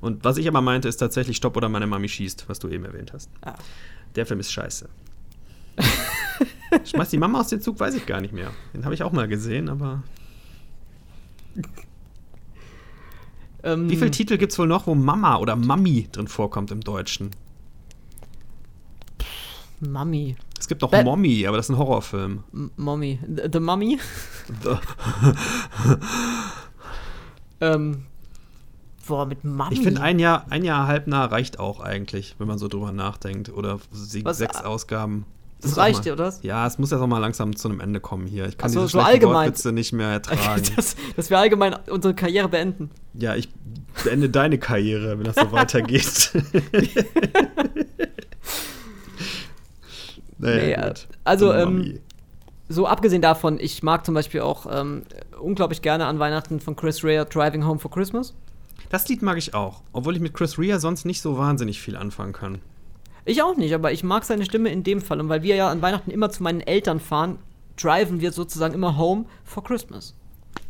[0.00, 2.86] Und was ich aber meinte, ist tatsächlich Stopp oder meine Mami schießt, was du eben
[2.86, 3.28] erwähnt hast.
[3.42, 3.52] Ah.
[4.16, 4.88] Der Film ist scheiße.
[6.86, 8.50] Schmeiß die Mama aus dem Zug, weiß ich gar nicht mehr.
[8.72, 10.02] Den habe ich auch mal gesehen, aber.
[13.62, 16.80] Ähm, Wie viele Titel gibt es wohl noch, wo Mama oder Mami drin vorkommt im
[16.80, 17.30] Deutschen?
[19.80, 20.36] Mami.
[20.58, 22.44] Es gibt noch Mommy, aber das ist ein Horrorfilm.
[22.52, 23.18] M Mommy.
[23.26, 23.98] The, the Mummy?
[24.62, 24.76] The
[27.62, 28.04] ähm,
[29.06, 29.72] boah, mit Mummy.
[29.72, 33.48] Ich finde, ein Jahr, ein Jahr halbnah reicht auch eigentlich, wenn man so drüber nachdenkt.
[33.48, 33.80] Oder
[34.22, 35.24] Was, sechs Ausgaben.
[35.60, 36.32] Das reicht dir, oder?
[36.42, 38.46] Ja, es muss ja auch mal langsam zu einem Ende kommen hier.
[38.46, 39.52] Ich kann so, diese so allgemein.
[39.72, 40.62] nicht mehr ertragen.
[40.76, 42.90] dass, dass wir allgemein unsere Karriere beenden.
[43.14, 43.48] Ja, ich
[44.04, 46.32] beende deine Karriere, wenn das so weitergeht.
[50.38, 50.94] naja, nee,
[51.24, 52.00] also, ähm,
[52.68, 55.02] so abgesehen davon, ich mag zum Beispiel auch ähm,
[55.40, 58.34] unglaublich gerne an Weihnachten von Chris Rea Driving Home for Christmas.
[58.88, 61.96] Das Lied mag ich auch, obwohl ich mit Chris Rea sonst nicht so wahnsinnig viel
[61.96, 62.60] anfangen kann.
[63.24, 65.20] Ich auch nicht, aber ich mag seine Stimme in dem Fall.
[65.20, 67.38] Und weil wir ja an Weihnachten immer zu meinen Eltern fahren,
[67.76, 70.14] driven wir sozusagen immer home for Christmas.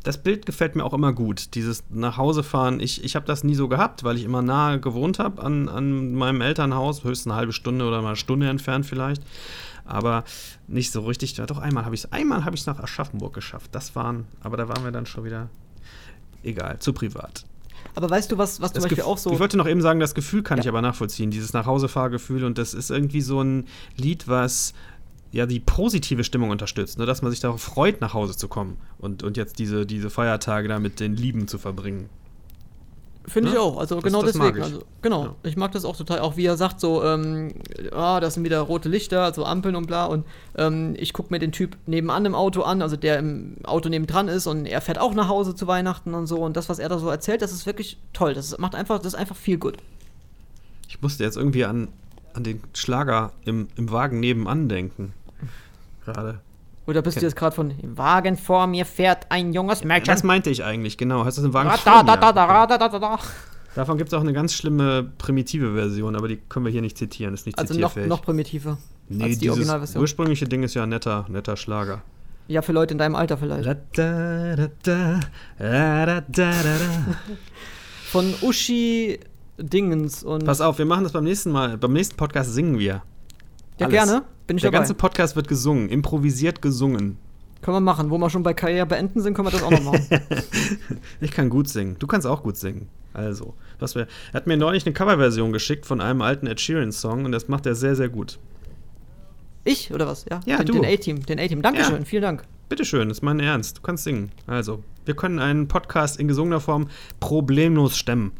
[0.02, 2.80] Das Bild gefällt mir auch immer gut, dieses nach Hause fahren.
[2.80, 6.14] Ich, ich habe das nie so gehabt, weil ich immer nahe gewohnt habe an, an
[6.14, 9.22] meinem Elternhaus, höchstens eine halbe Stunde oder mal eine Stunde entfernt vielleicht.
[9.84, 10.24] Aber
[10.68, 11.36] nicht so richtig.
[11.36, 13.70] Ja, doch einmal habe ich es einmal habe ich nach Aschaffenburg geschafft.
[13.74, 15.50] Das waren, aber da waren wir dann schon wieder
[16.42, 17.44] egal, zu privat.
[17.94, 19.32] Aber weißt du, was, was zum Beispiel Gef auch so.
[19.32, 20.62] Ich wollte noch eben sagen, das Gefühl kann ja.
[20.62, 22.44] ich aber nachvollziehen, dieses Nachhausefahrgefühl.
[22.44, 23.66] Und das ist irgendwie so ein
[23.96, 24.74] Lied, was
[25.32, 27.06] ja die positive Stimmung unterstützt, ne?
[27.06, 30.68] dass man sich darauf freut, nach Hause zu kommen und, und jetzt diese, diese Feiertage
[30.68, 32.08] da mit den Lieben zu verbringen.
[33.26, 33.78] Finde ich auch.
[33.78, 34.62] Also das, genau das deswegen.
[34.62, 35.24] Also, genau.
[35.24, 35.34] Ja.
[35.44, 36.20] Ich mag das auch total.
[36.20, 37.52] Auch wie er sagt, so, ähm,
[37.92, 40.06] ah, das sind wieder rote Lichter, also Ampeln und bla.
[40.06, 40.24] Und
[40.56, 44.28] ähm, ich gucke mir den Typ nebenan im Auto an, also der im Auto nebendran
[44.28, 46.38] ist und er fährt auch nach Hause zu Weihnachten und so.
[46.38, 48.34] Und das, was er da so erzählt, das ist wirklich toll.
[48.34, 49.76] Das macht einfach, das ist einfach viel gut.
[50.88, 51.88] Ich musste jetzt irgendwie an,
[52.34, 55.12] an den Schlager im, im Wagen nebenan denken.
[56.04, 56.40] Gerade.
[56.90, 57.20] Oder bist okay.
[57.20, 60.12] du jetzt gerade von im Wagen vor mir fährt ein junges Mädchen?
[60.12, 61.24] Das meinte ich eigentlich, genau.
[61.24, 63.18] Hast du den Wagen da, vor da, da, da, da, da, da, da.
[63.76, 66.98] Davon gibt es auch eine ganz schlimme primitive Version, aber die können wir hier nicht
[66.98, 67.32] zitieren.
[67.32, 68.08] ist nicht also zitierfähig.
[68.08, 68.78] noch, noch primitiver
[69.08, 70.00] nee, als die dieses Originalversion.
[70.00, 72.02] ursprüngliche Ding ist ja ein netter, netter Schlager.
[72.48, 73.68] Ja, für Leute in deinem Alter vielleicht.
[78.10, 79.20] Von Uschi
[79.58, 80.44] Dingens und.
[80.44, 81.78] Pass auf, wir machen das beim nächsten Mal.
[81.78, 83.02] Beim nächsten Podcast singen wir.
[83.78, 83.92] Ja, Alles.
[83.92, 84.22] gerne.
[84.50, 84.80] Bin ich Der dabei.
[84.80, 87.18] ganze Podcast wird gesungen, improvisiert gesungen.
[87.62, 88.10] Können wir machen.
[88.10, 90.04] Wo wir schon bei Karriere beenden sind, können wir das auch noch machen.
[91.20, 91.94] Ich kann gut singen.
[92.00, 92.88] Du kannst auch gut singen.
[93.14, 97.26] Also, was wir, er hat mir neulich eine Coverversion geschickt von einem alten Ed Sheeran-Song
[97.26, 98.40] und das macht er sehr, sehr gut.
[99.62, 100.24] ich oder was?
[100.28, 100.72] Ja, Ja, den, du.
[100.72, 101.24] den A-Team.
[101.26, 101.62] Den A-Team.
[101.62, 101.98] Dankeschön.
[102.00, 102.04] Ja.
[102.04, 102.42] Vielen Dank.
[102.68, 103.78] Bitteschön, das ist mein Ernst.
[103.78, 104.32] Du kannst singen.
[104.48, 106.88] Also, wir können einen Podcast in gesungener Form
[107.20, 108.32] problemlos stemmen.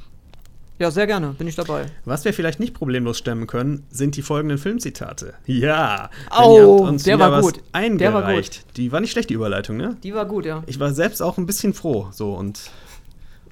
[0.80, 1.34] Ja, sehr gerne.
[1.34, 1.86] Bin ich dabei.
[2.06, 5.34] Was wir vielleicht nicht problemlos stemmen können, sind die folgenden Filmzitate.
[5.44, 7.60] Ja, uns der war gut.
[7.72, 8.00] Eingereicht.
[8.00, 8.60] Der war gut.
[8.78, 9.98] Die war nicht schlecht, die Überleitung, ne?
[10.02, 10.62] Die war gut, ja.
[10.66, 12.70] Ich war selbst auch ein bisschen froh, so und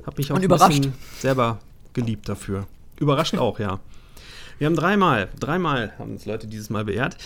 [0.06, 0.88] habe mich auch Und überrascht.
[1.20, 1.58] selber
[1.92, 2.66] geliebt dafür.
[2.98, 3.78] Überrascht auch, ja.
[4.58, 7.18] Wir haben dreimal, dreimal haben uns Leute dieses Mal beehrt.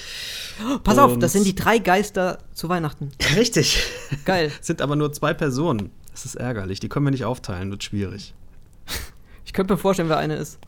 [0.83, 3.13] Pass auf, Und- das sind die drei Geister zu Weihnachten.
[3.37, 3.85] Richtig.
[4.25, 4.51] Geil.
[4.61, 5.91] Sind aber nur zwei Personen.
[6.11, 6.81] Das ist ärgerlich.
[6.81, 8.35] Die können wir nicht aufteilen, wird schwierig.
[9.53, 10.59] Ich könnte mir vorstellen, wer eine ist.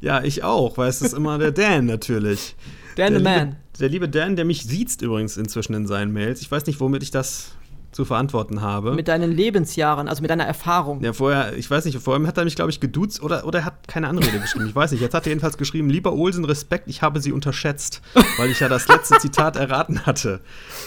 [0.00, 2.54] Ja, ich auch, weil es ist immer der Dan natürlich.
[2.94, 3.48] Dan the der Man.
[3.48, 6.40] Liebe, der liebe Dan, der mich sieht übrigens inzwischen in seinen Mails.
[6.40, 7.56] Ich weiß nicht, womit ich das
[7.90, 8.92] zu verantworten habe.
[8.94, 11.02] Mit deinen Lebensjahren, also mit deiner Erfahrung.
[11.02, 13.64] ja, vorher, ich weiß nicht, vorher hat er mich, glaube ich, geduzt oder, oder er
[13.64, 14.68] hat keine Anrede geschrieben.
[14.68, 15.00] Ich weiß nicht.
[15.00, 18.00] Jetzt hat er jedenfalls geschrieben: Lieber Olsen, Respekt, ich habe Sie unterschätzt,
[18.36, 20.38] weil ich ja das letzte Zitat erraten hatte.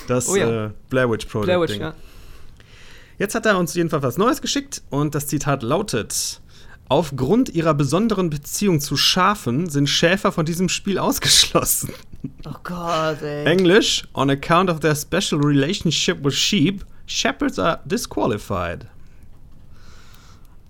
[0.08, 0.68] Das Oh ja.
[0.68, 1.48] äh, Blair Witch Project.
[1.48, 1.82] Blair Witch, Ding.
[1.82, 1.94] ja.
[3.20, 6.40] Jetzt hat er uns jedenfalls was Neues geschickt und das Zitat lautet:
[6.92, 11.94] Aufgrund ihrer besonderen Beziehung zu Schafen sind Schäfer von diesem Spiel ausgeschlossen.
[12.46, 13.46] Oh Gott, ey.
[13.46, 18.88] Englisch: On account of their special relationship with sheep, shepherds are disqualified.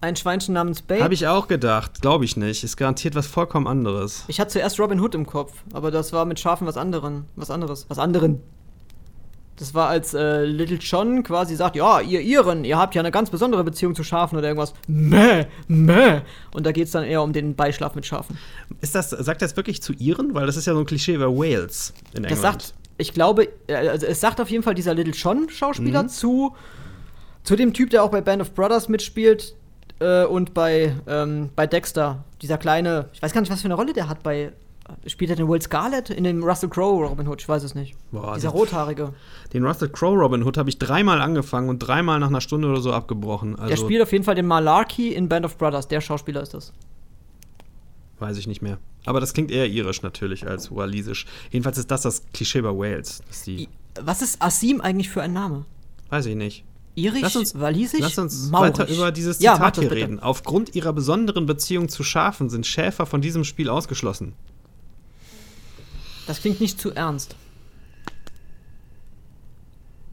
[0.01, 1.03] Ein Schweinchen namens Babe.
[1.03, 2.63] Habe ich auch gedacht, glaube ich nicht.
[2.63, 4.23] Ist garantiert was vollkommen anderes.
[4.27, 7.25] Ich hatte zuerst Robin Hood im Kopf, aber das war mit Schafen was anderen.
[7.35, 7.87] Was anderes.
[7.89, 8.43] Was anderen.
[9.61, 13.11] Das war als äh, Little John quasi sagt, ja, ihr Iren, ihr habt ja eine
[13.11, 14.73] ganz besondere Beziehung zu Schafen oder irgendwas.
[14.87, 16.21] Mäh, mäh.
[16.51, 18.39] Und da geht es dann eher um den Beischlaf mit Schafen.
[18.81, 20.33] Ist das, sagt das wirklich zu Iren?
[20.33, 22.31] Weil das ist ja so ein Klischee über Wales in England.
[22.31, 26.55] Das sagt, ich glaube, äh, also es sagt auf jeden Fall dieser Little John-Schauspieler zu,
[27.43, 29.53] zu dem Typ, der auch bei Band of Brothers mitspielt
[29.99, 32.23] äh, und bei, ähm, bei Dexter.
[32.41, 34.53] Dieser kleine, ich weiß gar nicht, was für eine Rolle der hat bei.
[35.07, 37.41] Spielt er den Will Scarlett in dem Russell Crowe Robin Hood?
[37.41, 37.95] Ich weiß es nicht.
[38.11, 39.13] Boah, Dieser rothaarige.
[39.53, 42.81] Den Russell Crowe Robin Hood habe ich dreimal angefangen und dreimal nach einer Stunde oder
[42.81, 43.55] so abgebrochen.
[43.55, 45.87] Also der spielt auf jeden Fall den Malarkey in Band of Brothers.
[45.87, 46.73] Der Schauspieler ist das.
[48.19, 48.77] weiß ich nicht mehr.
[49.05, 51.25] Aber das klingt eher irisch natürlich als walisisch.
[51.49, 53.23] Jedenfalls ist das das Klischee bei Wales.
[54.01, 55.65] Was ist Asim eigentlich für ein Name?
[56.09, 56.65] weiß ich nicht.
[56.93, 57.21] Irisch?
[57.21, 58.01] Lass uns, Walisisch?
[58.01, 58.77] lass uns Maurisch?
[58.79, 60.01] weiter über dieses ja, Zitat das hier bitte.
[60.01, 60.19] reden.
[60.19, 64.33] Aufgrund ihrer besonderen Beziehung zu Schafen sind Schäfer von diesem Spiel ausgeschlossen.
[66.27, 67.35] Das klingt nicht zu ernst.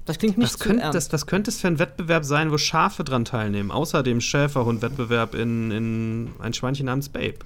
[0.05, 0.97] Das klingt nicht Was zu könnte, ernst.
[0.97, 3.71] das, was könnte es für ein Wettbewerb sein, wo Schafe dran teilnehmen?
[3.71, 7.37] Außer dem Schäferhund-Wettbewerb in, in ein Schweinchen namens Babe.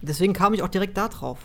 [0.00, 1.38] Deswegen kam ich auch direkt da drauf.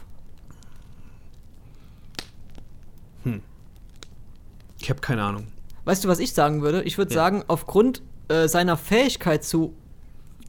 [4.80, 5.48] Ich habe keine Ahnung.
[5.86, 6.84] Weißt du, was ich sagen würde?
[6.84, 7.22] Ich würde Ja.
[7.22, 9.74] sagen, aufgrund äh, seiner Fähigkeit zu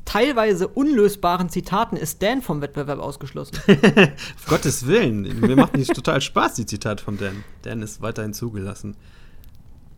[0.05, 3.57] teilweise unlösbaren Zitaten ist Dan vom Wettbewerb ausgeschlossen.
[3.67, 7.45] Auf Gottes Willen, mir macht nicht total Spaß, die Zitat von Dan.
[7.63, 8.97] Dan ist weiterhin zugelassen.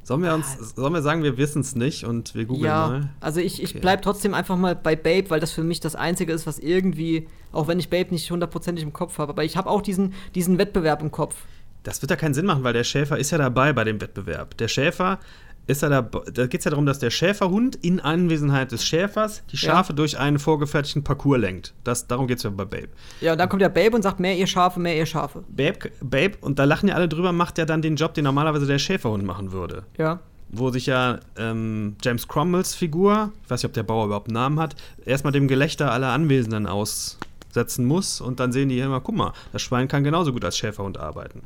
[0.05, 3.09] Sollen wir uns, sollen wir sagen, wir wissen es nicht und wir googeln ja, mal?
[3.19, 3.81] also ich, ich Okay.
[3.81, 7.27] bleib trotzdem einfach mal bei Babe, weil das für mich das Einzige ist, was irgendwie,
[7.51, 10.59] auch wenn ich Babe nicht hundertprozentig im Kopf habe, aber ich habe auch diesen, diesen
[10.59, 11.35] Wettbewerb im Kopf.
[11.83, 14.57] Das wird ja keinen Sinn machen, weil der Schäfer ist ja dabei bei dem Wettbewerb.
[14.59, 15.19] Der Schäfer
[15.67, 16.21] ist ja dabei.
[16.33, 19.73] Da geht es ja darum, dass der Schäferhund in Anwesenheit des Schäfers die Ja.
[19.73, 21.75] Schafe durch einen vorgefertigten Parcours lenkt.
[21.85, 22.89] Das, darum geht es ja bei Babe.
[23.21, 25.43] Ja, und dann kommt der Babe und sagt, mehr ihr Schafe, mehr ihr Schafe.
[25.49, 25.91] Babe.
[26.01, 28.79] Babe, und da lachen ja alle drüber, macht ja dann den Job, den normalerweise der
[28.79, 29.83] Schäferhund machen würde.
[29.99, 30.21] Ja.
[30.49, 34.35] Wo sich ja ähm, James Cromwells Figur, ich weiß nicht, ob der Bauer überhaupt einen
[34.35, 39.17] Namen hat, erstmal dem Gelächter aller Anwesenden aussetzen muss und dann sehen die immer, guck
[39.17, 41.43] mal, das Schwein kann genauso gut als Schäferhund arbeiten.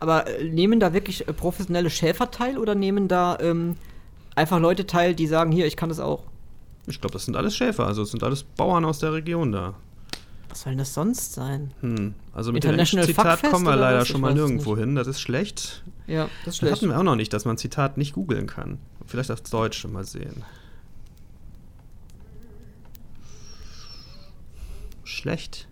[0.00, 3.76] Aber äh, nehmen da wirklich äh, professionelle Schäfer teil oder nehmen da ähm,
[4.34, 6.24] einfach Leute teil, die sagen, hier, ich kann das auch?
[6.86, 9.74] Ich glaube, das sind alles Schäfer, also es sind alles Bauern aus der Region da.
[10.48, 11.72] Was soll denn das sonst sein?
[11.80, 12.14] Hm.
[12.32, 14.08] Also mit dem Zitat kommen wir leider was?
[14.08, 14.94] Schon mal nirgendwo hin.
[14.94, 15.82] Das ist schlecht.
[16.06, 16.72] Ja, das ist Das schlecht.
[16.76, 18.78] hatten wir auch noch nicht, dass man Zitat nicht googeln kann.
[19.06, 20.44] Vielleicht auf Deutsch mal sehen.
[25.04, 25.68] Schlecht.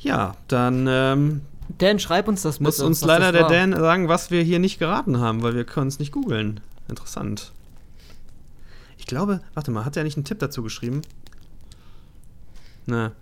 [0.00, 1.42] Ja, dann ähm,
[1.78, 3.50] Dan, schreib uns das muss bitte, uns leider der war.
[3.50, 6.60] Dan sagen, was wir hier nicht geraten haben, weil wir können es nicht googeln.
[6.88, 7.52] Interessant.
[8.98, 11.02] Ich glaube, warte mal, hat er nicht einen Tipp dazu geschrieben?
[12.86, 13.12] Na.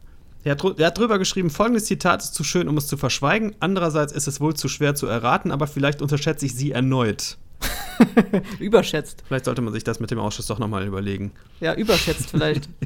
[0.45, 3.57] Er hat, er hat drüber geschrieben, folgendes Zitat ist zu schön, um es zu verschweigen.
[3.61, 7.39] Andererseits ist es wohl zu schwer zu erraten, aber vielleicht unterschätze ich sie erneut.
[8.59, 9.23] Überschätzt.
[9.27, 11.33] Vielleicht sollte man sich das mit dem Ausschuss doch nochmal überlegen.
[11.61, 12.69] Ja, überschätzt vielleicht.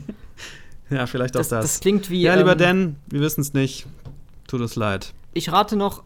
[0.91, 1.65] Ja, vielleicht auch Das, das.
[1.65, 2.23] das klingt wie.
[2.23, 3.85] ja, lieber ähm, Dan, wir wissen es nicht.
[4.47, 5.13] Tut uns leid.
[5.33, 6.03] Ich rate noch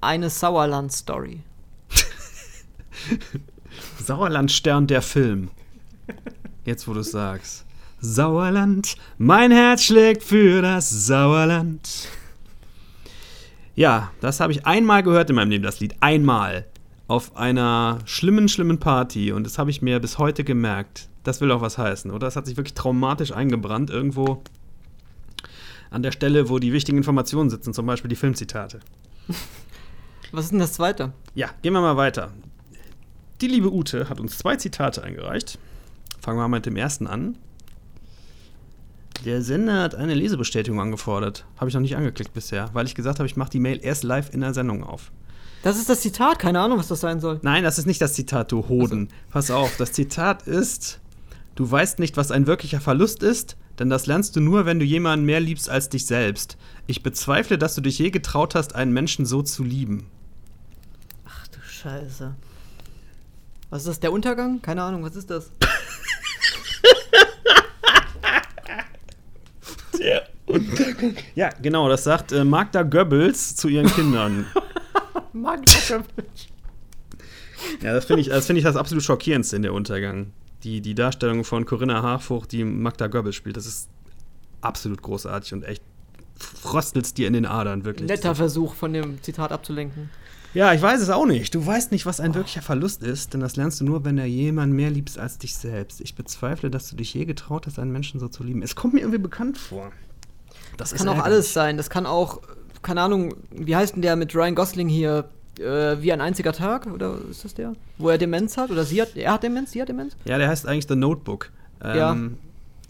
[0.00, 1.40] eine Sauerland-Story.
[4.04, 5.50] Sauerlandstern der Film.
[6.64, 7.64] Jetzt, wo du es sagst.
[8.00, 12.08] Sauerland, mein Herz schlägt für das Sauerland.
[13.74, 15.96] Ja, das habe ich einmal gehört in meinem Leben, das Lied.
[16.00, 16.66] Einmal.
[17.06, 19.32] Auf einer schlimmen, schlimmen Party.
[19.32, 21.08] Und das habe ich mir bis heute gemerkt.
[21.24, 22.26] Das will auch was heißen, oder?
[22.26, 24.42] Das hat sich wirklich traumatisch eingebrannt irgendwo
[25.90, 28.80] an der Stelle, wo die wichtigen Informationen sitzen, zum Beispiel die Filmzitate.
[30.32, 31.12] Was ist denn das zweite?
[31.34, 32.32] Ja, gehen wir mal weiter.
[33.40, 35.58] Die liebe Ute hat uns zwei Zitate eingereicht.
[36.20, 37.36] Fangen wir mal mit dem ersten an.
[39.24, 41.44] Der Sender hat eine Lesebestätigung angefordert.
[41.56, 44.04] Habe ich noch nicht angeklickt bisher, weil ich gesagt habe, ich mache die Mail erst
[44.04, 45.10] live in der Sendung auf.
[45.62, 47.40] Das ist das Zitat, keine Ahnung, was das sein soll.
[47.42, 49.08] Nein, das ist nicht das Zitat, du Hoden.
[49.30, 51.00] Pass auf, das Zitat ist:
[51.56, 54.84] Du weißt nicht, was ein wirklicher Verlust ist, denn das lernst du nur, wenn du
[54.84, 56.56] jemanden mehr liebst als dich selbst.
[56.86, 60.06] Ich bezweifle, dass du dich je getraut hast, einen Menschen so zu lieben.
[61.26, 62.34] Ach du Scheiße.
[63.70, 64.00] Was ist das?
[64.00, 64.62] Der Untergang?
[64.62, 65.52] Keine Ahnung, was ist das?
[71.34, 74.46] Ja, genau, das sagt äh, Magda Goebbels zu ihren Kindern.
[77.82, 80.32] Ja, das finde ich, das, find ich das absolut schockierendste in der Untergang.
[80.64, 83.88] Die, die Darstellung von Corinna Harfuch, die Magda Goebbels spielt, das ist
[84.60, 85.82] absolut großartig und echt
[86.36, 88.08] frostelt's dir in den Adern, wirklich.
[88.08, 90.10] Netter Versuch, von dem Zitat abzulenken.
[90.54, 91.54] Ja, ich weiß es auch nicht.
[91.54, 94.24] Du weißt nicht, was ein wirklicher Verlust ist, denn das lernst du nur, wenn du
[94.24, 96.00] jemanden mehr liebst als dich selbst.
[96.00, 98.62] Ich bezweifle, dass du dich je getraut hast, einen Menschen so zu lieben.
[98.62, 99.92] Es kommt mir irgendwie bekannt vor.
[100.76, 101.76] Das kann auch alles sein.
[101.76, 102.40] Das kann auch,
[102.82, 105.28] keine Ahnung, wie heißt denn der mit Ryan Gosling hier?
[105.58, 106.86] Äh, wie ein einziger Tag?
[106.86, 107.74] Oder ist das der?
[107.98, 108.70] Wo er Demenz hat?
[108.70, 109.72] Oder sie hat, er hat Demenz?
[109.72, 110.16] Sie hat Demenz?
[110.24, 111.50] Ja, der heißt eigentlich The Notebook.
[111.82, 112.16] Ähm, Ja.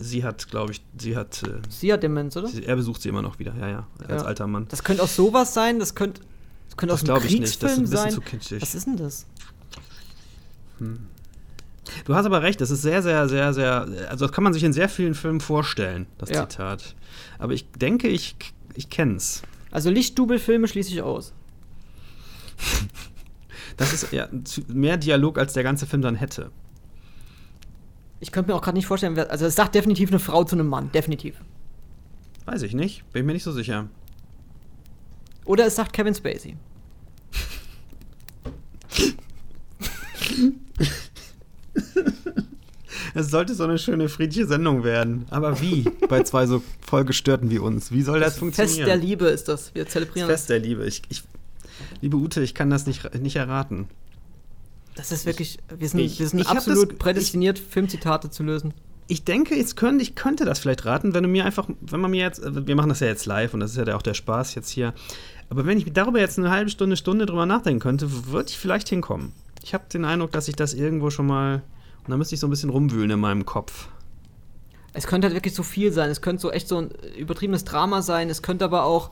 [0.00, 2.46] Sie hat, glaube ich, sie hat, äh, Sie hat Demenz, oder?
[2.46, 4.28] sie, er besucht sie immer noch wieder, ja, ja, als Ja.
[4.28, 4.66] alter Mann.
[4.68, 5.80] Das könnte auch sowas sein.
[5.80, 6.20] Das könnte,
[6.68, 8.12] das könnte Das aus einem glaube ich nicht, das ist Kriegsfilm ein bisschen sein.
[8.12, 8.62] zu kitschig.
[8.62, 9.26] Was ist denn das?
[12.04, 14.62] Du hast aber recht, das ist sehr, sehr, sehr, sehr, also das kann man sich
[14.62, 16.48] in sehr vielen Filmen vorstellen, das Ja.
[16.48, 16.94] Zitat.
[17.38, 18.36] Aber ich denke, ich,
[18.74, 19.42] ich kenn's.
[19.70, 21.32] Also Lichtdubelfilme schließe ich aus.
[23.78, 24.28] Das ist ja
[24.66, 26.50] mehr Dialog, als der ganze Film dann hätte.
[28.20, 30.56] Ich könnte mir auch gerade nicht vorstellen, wer, also es sagt definitiv eine Frau zu
[30.56, 31.36] einem Mann, definitiv.
[32.44, 33.88] Weiß ich nicht, bin ich mir nicht so sicher.
[35.44, 36.56] Oder es sagt Kevin Spacey.
[43.14, 45.26] Es sollte so eine schöne friedliche Sendung werden.
[45.30, 45.84] Aber wie?
[46.08, 47.90] Bei zwei so vollgestörten wie uns.
[47.90, 48.76] Wie soll das, funktionieren?
[48.76, 49.74] Fest der Liebe ist das.
[49.74, 50.86] Wir zelebrieren Fest der Liebe.
[50.86, 51.22] Ich, ich,
[52.00, 53.88] liebe Ute, ich kann das nicht, nicht erraten.
[54.94, 55.12] das.
[55.12, 58.74] Ist wirklich, wir sind, ich- wir sind ich absolut das- prädestiniert, Filmzitate zu lösen.
[59.10, 62.10] Ich denke, jetzt könnte, ich könnte das vielleicht raten, wenn du mir einfach, wenn man
[62.10, 64.12] mir jetzt, äh, wir machen das ja jetzt live und das ist ja auch der
[64.14, 64.92] Spaß jetzt hier.
[65.48, 68.88] Aber wenn ich darüber jetzt eine halbe Stunde, Stunde drüber nachdenken könnte, würde ich vielleicht
[68.90, 69.32] hinkommen.
[69.62, 71.62] Ich habe den Eindruck, dass ich das irgendwo schon mal,
[72.04, 73.88] und da müsste ich so ein bisschen rumwühlen in meinem Kopf.
[74.92, 76.10] Es könnte halt wirklich so viel sein.
[76.10, 78.28] Es könnte so echt so ein übertriebenes Drama sein.
[78.30, 79.10] Es könnte aber auch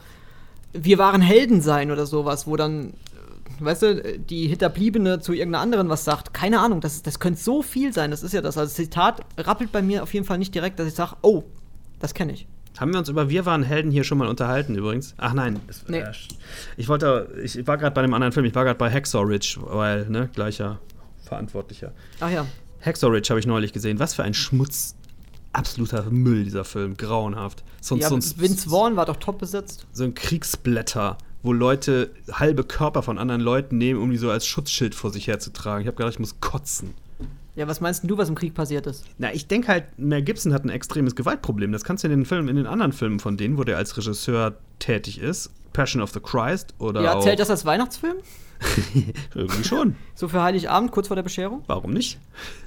[0.83, 5.63] Wir waren Helden sein oder sowas, wo dann, äh, weißt du, die Hinterbliebene zu irgendeiner
[5.63, 6.35] anderen was sagt.
[6.35, 8.11] Keine Ahnung, das, das könnte so viel sein.
[8.11, 8.57] Das ist ja das.
[8.59, 11.45] Also das Zitat rappelt bei mir auf jeden Fall nicht direkt, dass ich sage, oh,
[12.01, 12.47] das kenne ich.
[12.79, 15.15] Haben wir uns über Wir waren Helden hier schon mal unterhalten übrigens?
[15.17, 15.61] Ach nein.
[15.67, 16.01] Es, Nee.
[16.01, 16.13] äh,
[16.77, 19.57] ich wollte, ich war gerade bei einem anderen Film, ich war gerade bei Hacksaw Ridge,
[19.61, 20.79] weil, ne, gleicher
[21.25, 21.93] Verantwortlicher.
[22.21, 22.47] Ach ja.
[22.85, 23.99] Hacksaw Ridge habe ich neulich gesehen.
[23.99, 24.95] Was für ein Schmutz.
[25.57, 26.97] Absoluter Müll, dieser Film.
[26.99, 27.65] Grauenhaft.
[27.81, 29.87] So, ja so, ein- Vince Vaughn war doch top besetzt.
[29.93, 34.47] so ein Kriegsblätter, wo Leute halbe Körper von anderen Leuten nehmen, um die so als
[34.47, 35.81] Schutzschild vor sich herzutragen.
[35.81, 36.95] Ich habe gedacht, ich muss kotzen.
[37.55, 39.05] Ja, was meinst denn du, was im Krieg passiert ist?
[39.17, 41.73] Na, ich denke halt, Mel Gibson hat ein extremes Gewaltproblem.
[41.73, 43.97] Das kannst du in den Filmen, in den anderen Filmen von denen, wo der als
[43.97, 48.17] Regisseur tätig ist, Passion of the Christ oder ja, zählt das als Weihnachtsfilm?
[49.35, 49.97] irgendwie schon.
[50.15, 51.63] So für Heiligabend, kurz vor der Bescherung?
[51.67, 52.19] Warum nicht?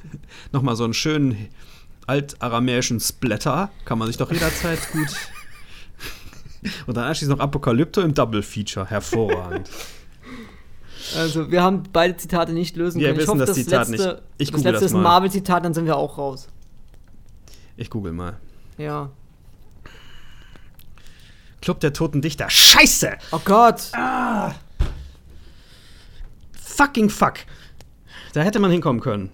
[0.52, 1.50] Nochmal so einen schönen
[2.10, 5.08] altaramäischen Splatter kann man sich doch jederzeit gut.
[6.88, 8.90] Und dann anschließend noch Apokalypto im Double Feature.
[8.90, 9.70] Hervorragend.
[11.18, 13.20] Also, wir haben beide Zitate nicht lösen Wir können.
[13.20, 14.22] Ich wissen hoffe, das Zitat letzte, nicht.
[14.38, 15.02] Ich das google letzte das ist ein.
[15.02, 16.50] Marvel-Zitat, dann sind wir auch raus.
[17.78, 18.38] Ich google mal.
[18.78, 19.10] Ja.
[21.62, 22.50] Club der Toten Dichter.
[22.50, 23.18] Scheiße!
[23.32, 23.82] Oh Gott!
[26.62, 27.36] Fucking fuck!
[28.34, 29.32] Da hätte man hinkommen können.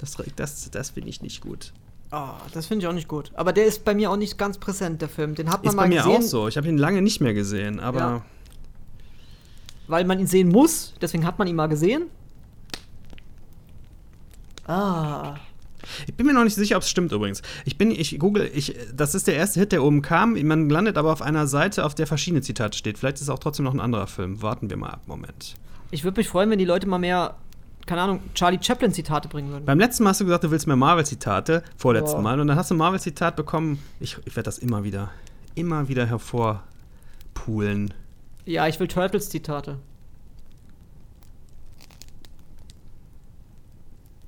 [0.00, 1.72] Das, das, das finde ich nicht gut.
[2.12, 3.32] Oh, das finde ich auch nicht gut.
[3.34, 5.34] Aber der ist bei mir auch nicht ganz präsent, der Film.
[5.34, 6.48] Den hat man Ist mal bei mir gesehen, auch so.
[6.48, 8.24] Ich habe ihn lange nicht mehr gesehen, aber Ja.
[9.88, 10.94] weil man ihn sehen muss.
[11.00, 12.04] Deswegen hat man ihn mal gesehen.
[14.66, 15.36] Ah.
[16.06, 17.42] Ich bin mir noch nicht sicher, ob es stimmt übrigens.
[17.64, 20.32] Ich bin, ich google, ich, das ist der erste Hit, der oben kam.
[20.42, 22.98] Man landet aber auf einer Seite, auf der verschiedene Zitate steht.
[22.98, 24.42] Vielleicht ist es auch trotzdem noch ein anderer Film.
[24.42, 25.02] Warten wir mal ab.
[25.06, 25.54] Moment.
[25.92, 27.36] Ich würde mich freuen, wenn die Leute mal mehr,
[27.86, 29.64] keine Ahnung, Charlie Chaplin-Zitate bringen würden.
[29.64, 32.22] Beim letzten Mal hast du gesagt, du willst mehr Marvel-Zitate, vorletzten Boah.
[32.22, 33.82] Mal, und dann hast du ein Marvel-Zitat bekommen.
[34.00, 35.10] Ich, ich werde das immer wieder,
[35.54, 37.94] immer wieder hervorpulen.
[38.44, 39.78] Ja, ich will Turtles-Zitate.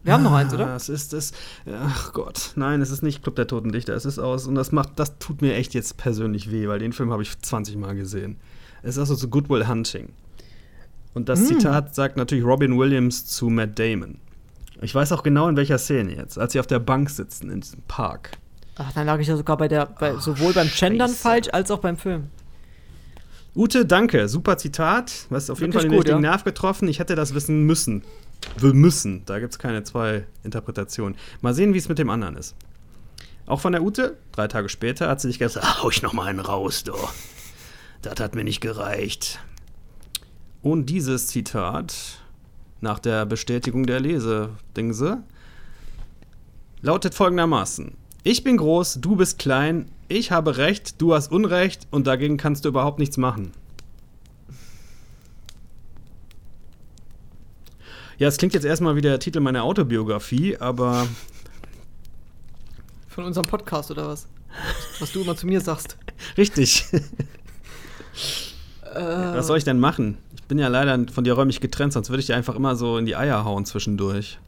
[0.04, 0.74] Wir haben noch eins, oder?
[0.74, 1.32] Es ist es.
[1.70, 3.94] Ach Gott, nein, es ist nicht Club der Toten Dichter.
[3.94, 6.94] Es ist aus und das macht, das tut mir echt jetzt persönlich weh, weil den
[6.94, 8.36] Film habe ich 20 Mal gesehen.
[8.82, 10.14] Es ist also zu Good Will Hunting.
[11.18, 11.46] Und das Hm.
[11.58, 14.18] Zitat sagt natürlich Robin Williams zu Matt Damon.
[14.80, 17.60] Ich weiß auch genau in welcher Szene jetzt, als sie auf der Bank sitzen in
[17.60, 18.30] diesem Park.
[18.76, 21.20] Ach, dann lag ich ja sogar bei der, bei, sowohl beim Gendern Scheiße.
[21.20, 22.28] falsch als auch beim Film.
[23.56, 25.26] Ute, danke, super Zitat.
[25.28, 26.30] Du hast auf jeden Fall den gut, richtigen ja.
[26.30, 26.86] Nerv getroffen.
[26.86, 28.04] Ich hätte das wissen müssen.
[28.56, 29.24] Wir müssen.
[29.26, 31.16] Da gibt es keine zwei Interpretationen.
[31.40, 32.54] Mal sehen, wie es mit dem anderen ist.
[33.46, 36.12] Auch von der Ute, drei Tage später, hat sie sich gesagt: "Ah, hau ich noch
[36.12, 36.92] mal einen raus, du.
[38.02, 39.40] Das hat mir nicht gereicht.
[40.62, 42.18] Und dieses Zitat,
[42.80, 45.22] nach der Bestätigung der Lesedingse,
[46.80, 47.94] lautet folgendermaßen:
[48.24, 52.64] Ich bin groß, du bist klein, ich habe Recht, du hast Unrecht und dagegen kannst
[52.64, 53.52] du überhaupt nichts machen.
[58.18, 61.06] Ja, es klingt jetzt erstmal wie der Titel meiner Autobiografie, aber
[63.08, 64.26] Von unserem Podcast oder was?
[64.98, 65.96] Was du immer zu mir sagst.
[66.36, 66.84] richtig.
[68.94, 70.18] Äh, Was soll ich denn machen?
[70.48, 72.96] Ich bin ja leider von dir räumlich getrennt, sonst würde ich dir einfach immer so
[72.96, 74.38] in die Eier hauen zwischendurch.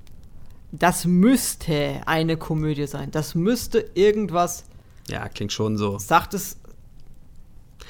[0.73, 3.11] Das müsste eine Komödie sein.
[3.11, 4.65] Das müsste irgendwas.
[5.11, 5.99] Ja, klingt schon so.
[5.99, 6.57] Sagt es.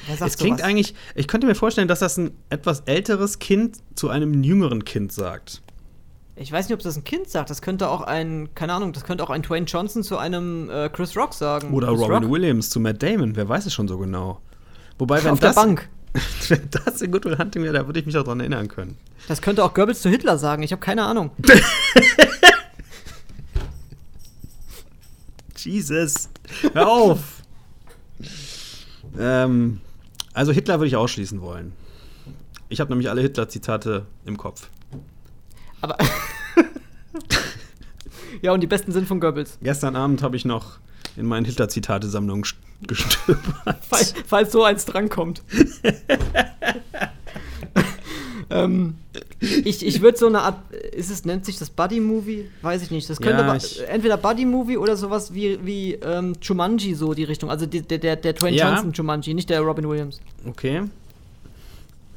[0.08, 4.08] Sagt Es klingt eigentlich, ich könnte mir vorstellen, dass das ein etwas älteres Kind zu
[4.08, 5.62] einem jüngeren Kind sagt.
[6.34, 7.48] Ich weiß nicht, ob das ein Kind sagt.
[7.48, 10.88] Das könnte auch ein, keine Ahnung, das könnte auch ein Dwayne Johnson zu einem äh,
[10.88, 11.72] Chris Rock sagen.
[11.72, 12.32] Oder Chris Robin Rock?
[12.32, 14.40] Williams zu Matt Damon, wer weiß es schon so genau.
[14.98, 15.88] Wobei, wenn Auf das, der Bank.
[16.48, 18.96] Wenn das in Good Will Hunting wäre, da würde ich mich auch dran erinnern können.
[19.28, 20.62] Das könnte auch Goebbels zu Hitler sagen.
[20.62, 21.30] Ich habe keine Ahnung.
[25.56, 26.30] Jesus,
[26.72, 27.42] hör auf!
[29.18, 29.80] ähm,
[30.32, 31.72] also Hitler würde ich ausschließen wollen.
[32.70, 34.68] Ich habe nämlich alle Hitler-Zitate im Kopf.
[35.80, 35.98] Aber.
[38.42, 39.58] ja, und die besten sind von Goebbels.
[39.60, 40.78] Gestern Abend habe ich noch
[41.16, 42.54] in meinen Hitler-Zitate-Sammlungen st-
[42.86, 43.44] gestöbert.
[43.88, 45.42] Falls, falls so eins drankommt.
[48.50, 48.94] ähm,
[49.40, 52.48] ich ich würde so eine Art, ist es, nennt sich das Buddy-Movie?
[52.62, 53.08] Weiß ich nicht.
[53.08, 57.24] Das könnte Ja, aber ich- entweder Buddy-Movie oder sowas wie, wie ähm, Jumanji, so die
[57.24, 57.50] Richtung.
[57.50, 58.70] Also die, der, der, der Dwayne Ja.
[58.70, 60.20] Johnson Jumanji, nicht der Robin Williams.
[60.46, 60.82] Okay.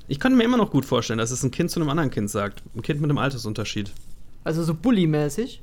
[0.08, 2.30] Ich könnte mir immer noch gut vorstellen, dass es ein Kind zu einem anderen Kind
[2.30, 2.62] sagt.
[2.76, 3.92] Ein Kind mit einem Altersunterschied.
[4.44, 5.62] Also so Bully-mäßig.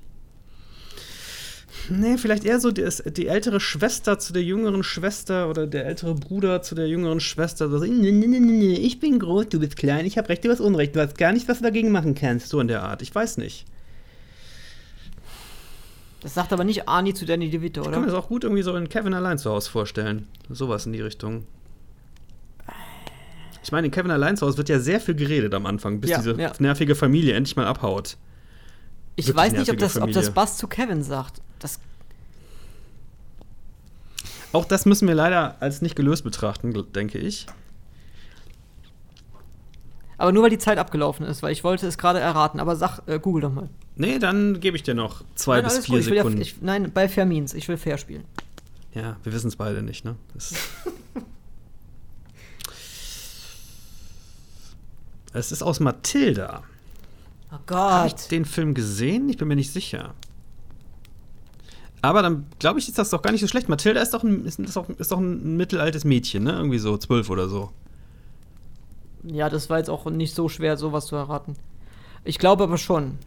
[1.91, 6.15] Nee, vielleicht eher so die, die ältere Schwester zu der jüngeren Schwester oder der ältere
[6.15, 7.69] Bruder zu der jüngeren Schwester.
[7.69, 10.51] So, nee, nee, nee, nee, ich bin groß, du bist klein, ich habe Recht, du
[10.51, 12.49] hast Unrecht, du weißt gar nicht, was du dagegen machen kannst.
[12.49, 13.03] So in der Art.
[13.03, 13.65] Ich weiß nicht.
[16.23, 18.15] Das sagt aber nicht Arnie zu Danny DeVito, Ich kann mir oder?
[18.15, 20.29] das auch gut irgendwie so in Kevin allein zu Hause vorstellen.
[20.49, 21.45] Sowas in die Richtung.
[23.62, 26.11] Ich meine, in Kevin allein zu Hause wird ja sehr viel geredet am Anfang, bis
[26.11, 26.53] Ja, diese ja.
[26.59, 28.17] nervige Familie endlich mal abhaut.
[29.17, 30.31] Ich wirklich weiß nicht, ob das, ob das.
[30.31, 31.43] Bass zu Kevin sagt.
[31.61, 31.78] Das,
[34.53, 37.47] Auch das müssen wir leider als nicht gelöst betrachten, denke ich.
[40.19, 42.61] aber nur weil die Zeit abgelaufen ist, weil ich wollte es gerade erraten.
[42.61, 43.70] Aber sag, äh, google doch mal.
[43.97, 46.43] Nee, dann gebe ich dir noch zwei Nein, bis vier gut, will ja, Sekunden.
[46.43, 47.55] ich, nein, bei Fermins.
[47.55, 48.24] Ich will fair spielen.
[48.95, 50.16] Ja, wir wissen es beide nicht, ne?
[55.32, 56.65] Es, ist aus Matilda.
[57.53, 58.31] Oh Habe ich Gott.
[58.31, 59.28] den Film gesehen?
[59.28, 60.15] Ich bin mir nicht sicher.
[62.02, 63.68] Aber dann glaube ich, ist das doch gar nicht so schlecht.
[63.68, 66.52] Matilda ist doch ein, ist, ist doch, ist doch ein mittelaltes Mädchen, ne?
[66.52, 67.70] Irgendwie so zwölf oder so.
[69.22, 71.56] Ja, das war jetzt auch nicht so schwer, sowas zu erraten.
[72.24, 73.18] Ich glaube aber schon.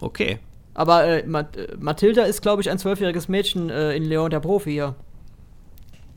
[0.00, 0.38] Okay.
[0.74, 4.40] Aber äh, Mat äh, Mathilda ist, glaube ich, ein zwölfjähriges Mädchen äh, in Leon der
[4.40, 4.94] Profi hier.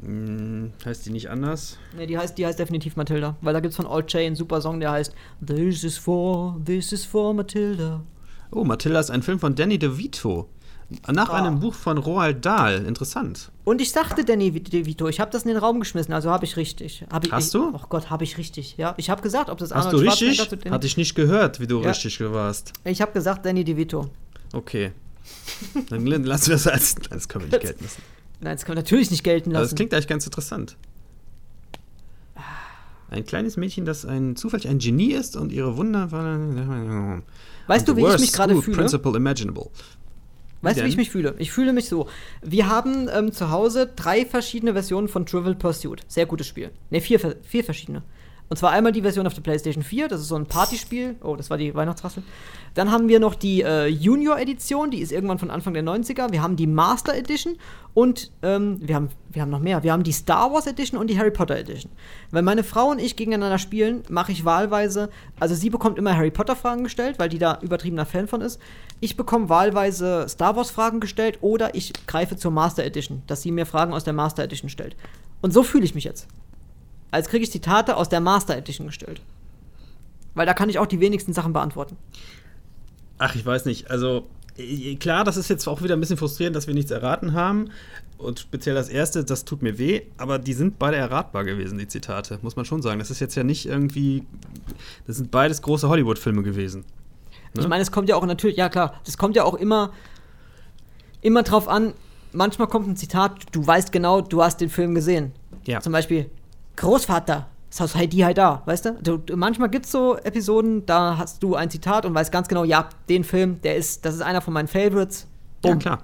[0.02, 1.78] Hm, heißt die nicht anders?
[1.96, 3.38] Ne, die heißt, die heißt definitiv Mathilda.
[3.42, 5.14] Weil da gibt's von Old Jay einen super Song, der heißt
[5.46, 8.02] This is for, this is for Mathilda.
[8.52, 10.50] Oh, Matilda ist ein Film von Danny DeVito.
[11.08, 11.34] Nach Ah.
[11.38, 12.84] einem Buch von Roald Dahl.
[12.86, 13.52] Interessant.
[13.64, 16.58] Und ich sagte Danny DeVito, ich habe das in den Raum geschmissen, also habe ich
[16.58, 17.06] richtig.
[17.12, 17.72] Hab ich, Hast ich, du?
[17.76, 18.76] Oh Gott, habe ich richtig.
[18.78, 20.50] Ja, ich habe gesagt, ob das Hast du Arnold richtig?
[20.50, 21.90] Zu Danny- Hatte ich nicht gehört, wie du Ja.
[21.90, 22.74] richtig warst.
[22.86, 24.10] Ich habe gesagt Danny DeVito.
[24.52, 24.94] Okay.
[25.90, 26.96] Dann lassen wir das als.
[26.96, 28.02] Das können wir nicht gelten lassen.
[28.42, 29.72] Nein, das kann man natürlich nicht gelten Aber lassen.
[29.72, 30.76] das klingt eigentlich ganz interessant.
[33.12, 37.22] Ein kleines Mädchen, das ein, zufällig ein Genie ist und ihre wundervolle.
[37.70, 38.78] Weißt du, wie ich mich gerade fühle?
[38.78, 39.70] Principle imaginable.
[40.62, 41.36] Weißt du, wie ich mich fühle?
[41.38, 42.08] Ich fühle mich so.
[42.42, 46.02] Wir haben ähm, zu Hause drei verschiedene Versionen von Trivial Pursuit.
[46.08, 46.72] Sehr gutes Spiel.
[46.90, 48.04] Ne, vier, vier verschiedene.
[48.50, 51.16] Und zwar einmal die Version auf der PlayStation 4, das ist so ein Partyspiel.
[51.22, 52.24] Oh, das war die Weihnachtsrassel.
[52.74, 56.32] Dann haben wir noch die äh, Junior Edition, die ist irgendwann von Anfang der 90er.
[56.32, 57.58] Wir haben die Master Edition
[57.94, 59.84] und ähm, wir, haben, wir haben noch mehr.
[59.84, 61.92] Wir haben die Star Wars Edition und die Harry Potter Edition.
[62.32, 65.10] Wenn meine Frau und ich gegeneinander spielen, mache ich wahlweise,
[65.40, 68.60] also sie bekommt immer Harry Potter Fragen gestellt, weil die da übertriebener Fan von ist.
[69.00, 73.52] Ich bekomme wahlweise Star Wars Fragen gestellt oder ich greife zur Master Edition, dass sie
[73.52, 74.96] mir Fragen aus der Master Edition stellt.
[75.42, 76.28] Und so fühle ich mich jetzt.
[77.12, 79.22] Als kriege ich Zitate aus der Master Edition gestellt.
[80.36, 81.98] Weil da kann ich auch die wenigsten Sachen beantworten.
[83.18, 83.90] Ach, ich weiß nicht.
[83.90, 84.28] Also,
[85.00, 87.70] klar, das ist jetzt auch wieder ein bisschen frustrierend, dass wir nichts erraten haben.
[88.18, 91.88] Und speziell das erste, das tut mir weh, aber die sind beide erratbar gewesen, die
[91.88, 93.00] Zitate, muss man schon sagen.
[93.00, 94.24] Das ist jetzt ja nicht irgendwie.
[95.08, 96.84] Das sind beides große Hollywood-Filme gewesen.
[97.54, 97.62] Ne?
[97.62, 99.94] Ich meine, es kommt ja auch natürlich, ja klar, das kommt ja auch immer,
[101.22, 101.94] immer drauf an.
[102.34, 105.32] Manchmal kommt ein Zitat, du weißt genau, du hast den Film gesehen.
[105.66, 105.80] Ja.
[105.80, 106.30] Zum Beispiel,
[106.80, 108.98] Großvater, das Haus Heidi halt da, weißt du?
[109.02, 112.48] du, du manchmal gibt es so Episoden, da hast du ein Zitat und weißt ganz
[112.48, 115.28] genau, ja, den Film, der ist, das ist einer von meinen Favorites.
[115.64, 115.80] Ja, Bumm.
[115.80, 116.04] klar.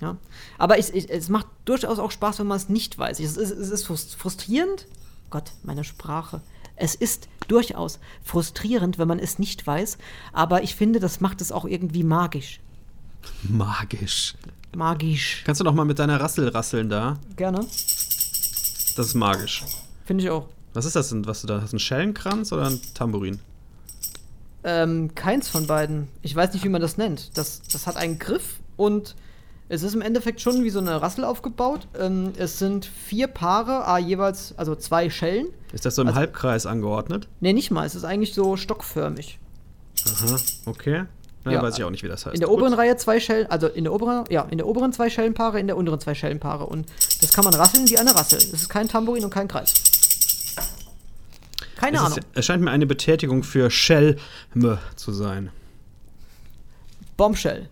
[0.00, 0.16] Ja.
[0.58, 3.18] Aber ich, ich, es macht durchaus auch Spaß, wenn man es nicht weiß.
[3.20, 4.86] Es ist, es ist frust- frustrierend.
[5.30, 6.42] Gott, meine Sprache.
[6.74, 9.96] Es ist durchaus frustrierend, wenn man es nicht weiß.
[10.34, 12.60] Aber ich finde, das macht es auch irgendwie magisch.
[13.44, 14.34] Magisch.
[14.76, 15.42] Magisch.
[15.46, 17.16] Kannst du noch mal mit deiner Rassel rasseln da?
[17.36, 17.60] Gerne.
[17.60, 19.64] Das ist magisch.
[20.06, 20.46] Finde ich auch.
[20.72, 21.72] Was ist das denn, was du da hast?
[21.74, 23.38] Ein Schellenkranz oder ein Tambourin?
[24.64, 26.08] Ähm, keins von beiden.
[26.22, 27.36] Ich weiß nicht, wie man das nennt.
[27.36, 29.14] Das, das hat einen Griff und
[29.68, 31.86] es ist im Endeffekt schon wie so eine Rassel aufgebaut.
[31.98, 35.46] Ähm, es sind vier Paare, ah, jeweils, also zwei Schellen.
[35.72, 37.28] Ist das so im Also- Halbkreis angeordnet?
[37.40, 37.84] Ne, nicht mal.
[37.86, 39.38] Es ist eigentlich so stockförmig.
[40.06, 41.04] Aha, okay.
[41.44, 42.34] Na, Ja, weiß ich auch nicht, wie das heißt.
[42.34, 42.78] In der oberen Gut.
[42.80, 45.76] Reihe zwei Schellen, also in der oberen, ja, in der oberen zwei Schellenpaare, in der
[45.76, 46.66] unteren zwei Schellenpaare.
[46.66, 46.86] Und
[47.20, 48.38] das kann man rasseln wie eine Rassel.
[48.38, 49.72] Es ist kein Tambourin und kein Kreis.
[51.76, 52.18] Keine Es, Ahnung.
[52.18, 54.16] ist, es scheint mir eine Betätigung für Schelme
[54.96, 55.50] zu sein.
[57.16, 57.68] Bombshell.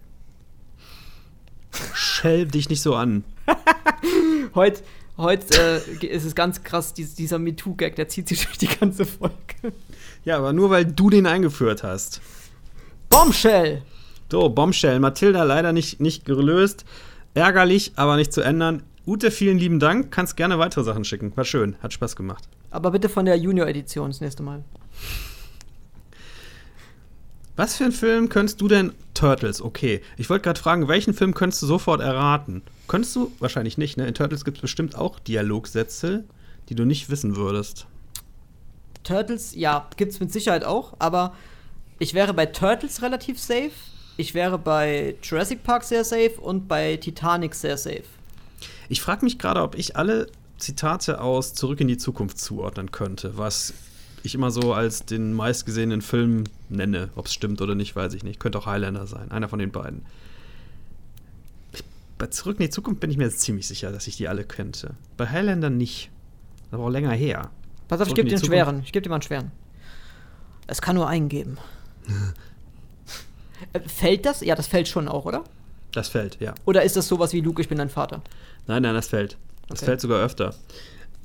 [1.93, 3.25] Schell dich nicht so an.
[4.55, 4.83] Heute
[5.17, 9.05] heute äh, ist es ganz krass, dies, dieser MeToo-Gag, der zieht sich durch die ganze
[9.05, 9.35] Folge.
[10.25, 12.21] Ja, aber nur weil du den eingeführt hast.
[13.09, 13.83] Bombshell!
[14.31, 14.99] So, Bombshell.
[14.99, 16.85] Mathilda leider nicht, nicht gelöst.
[17.35, 18.83] Ärgerlich, aber nicht zu ändern.
[19.07, 20.11] Ute, vielen lieben Dank.
[20.11, 21.37] Kannst gerne weitere Sachen schicken.
[21.37, 21.77] War schön.
[21.83, 22.49] Hat Spaß gemacht.
[22.75, 24.65] Aber bitte von der Junior-Edition das nächste Mal.
[27.55, 28.93] Was für einen Film könntest du denn?
[29.15, 30.01] Turtles, okay.
[30.17, 32.63] Ich wollte gerade fragen, welchen Film könntest du sofort erraten?
[32.89, 33.31] Könntest du?
[33.39, 34.09] Wahrscheinlich nicht, ne?
[34.09, 36.25] In Turtles gibt es bestimmt auch Dialogsätze,
[36.69, 37.87] die du nicht wissen würdest.
[39.05, 41.33] Turtles, ja, gibt's mit Sicherheit auch, aber
[42.01, 43.71] ich wäre bei Turtles relativ safe.
[44.17, 48.03] Ich wäre bei Jurassic Park sehr safe und bei Titanic sehr safe.
[48.89, 50.27] Ich frage mich gerade, ob ich alle
[50.59, 53.75] Zitate aus Zurück in die Zukunft zuordnen könnte, was
[54.23, 57.11] ich immer so als den meistgesehenen Film nenne.
[57.15, 58.41] Ob es stimmt oder nicht, weiß ich nicht.
[58.41, 60.07] Könnte auch Highlander sein, einer von den beiden.
[61.73, 61.85] Ich,
[62.17, 64.45] bei Zurück in die Zukunft bin ich mir jetzt ziemlich sicher, dass ich die alle
[64.45, 64.95] könnte.
[65.17, 66.11] Bei Highlander nicht.
[66.71, 67.51] Aber auch länger her.
[67.89, 68.83] Pass auf, ich Zurück gebe in dir einen schweren.
[68.85, 69.53] Ich gebe dir mal einen schweren.
[70.67, 71.59] Es kann nur einen geben.
[73.73, 74.43] Äh, fällt das?
[74.43, 75.45] Ja, das fällt schon auch, oder?
[75.93, 76.55] Das fällt, ja.
[76.67, 78.21] Oder ist das sowas wie Luke, ich bin dein Vater?
[78.67, 79.39] Nein, nein, das fällt.
[79.69, 79.86] Das Okay.
[79.86, 80.55] fällt sogar öfter.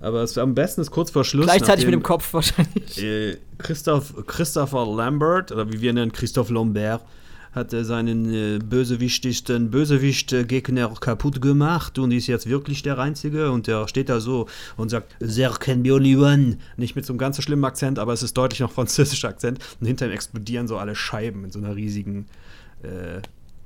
[0.02, 1.46] Aber es, am besten ist kurz vor Schluss.
[1.46, 3.04] Gleichzeitig mit dem Kopf wahrscheinlich.
[3.04, 7.04] Äh, Christoph, Christopher Lambert, oder wie wir ihn nennen, Christoph Lambert,
[7.52, 13.52] hat äh, seinen äh, bösewichtigsten Bösewicht-Gegner kaputt gemacht und ist jetzt wirklich der Einzige.
[13.52, 14.48] Und der steht da so
[14.78, 16.60] und sagt, There can be only one.
[16.78, 19.60] Nicht mit so einem ganz so schlimmen Akzent, aber es ist deutlich noch französischer Akzent.
[19.82, 22.28] Und hinter ihm explodieren so alle Scheiben in so einer riesigen,
[22.84, 23.22] äh,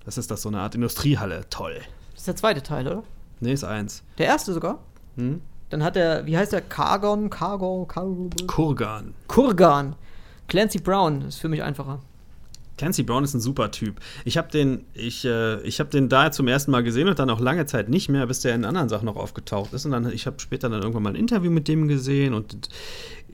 [0.06, 1.46] was ist das, so eine Art Industriehalle.
[1.52, 1.76] Toll.
[2.14, 3.04] Das ist der zweite Teil, oder?
[3.44, 4.04] Nee, ist eins.
[4.18, 4.80] Der erste sogar.
[5.18, 5.42] Hm?
[5.70, 6.62] Dann hat er, wie heißt der?
[6.62, 8.30] Kargon, Kargo, Kargo.
[8.48, 9.14] Kurgan.
[9.28, 9.96] Kurgan.
[10.48, 12.00] Clancy Brown ist für mich einfacher.
[12.78, 14.00] Clancy Brown ist ein super Typ.
[14.26, 17.30] Ich habe den, ich, äh, ich habe den da zum ersten Mal gesehen und dann
[17.30, 19.86] auch lange Zeit nicht mehr, bis der in anderen Sachen noch aufgetaucht ist.
[19.86, 22.70] Und dann, ich habe später dann irgendwann mal ein Interview mit dem gesehen und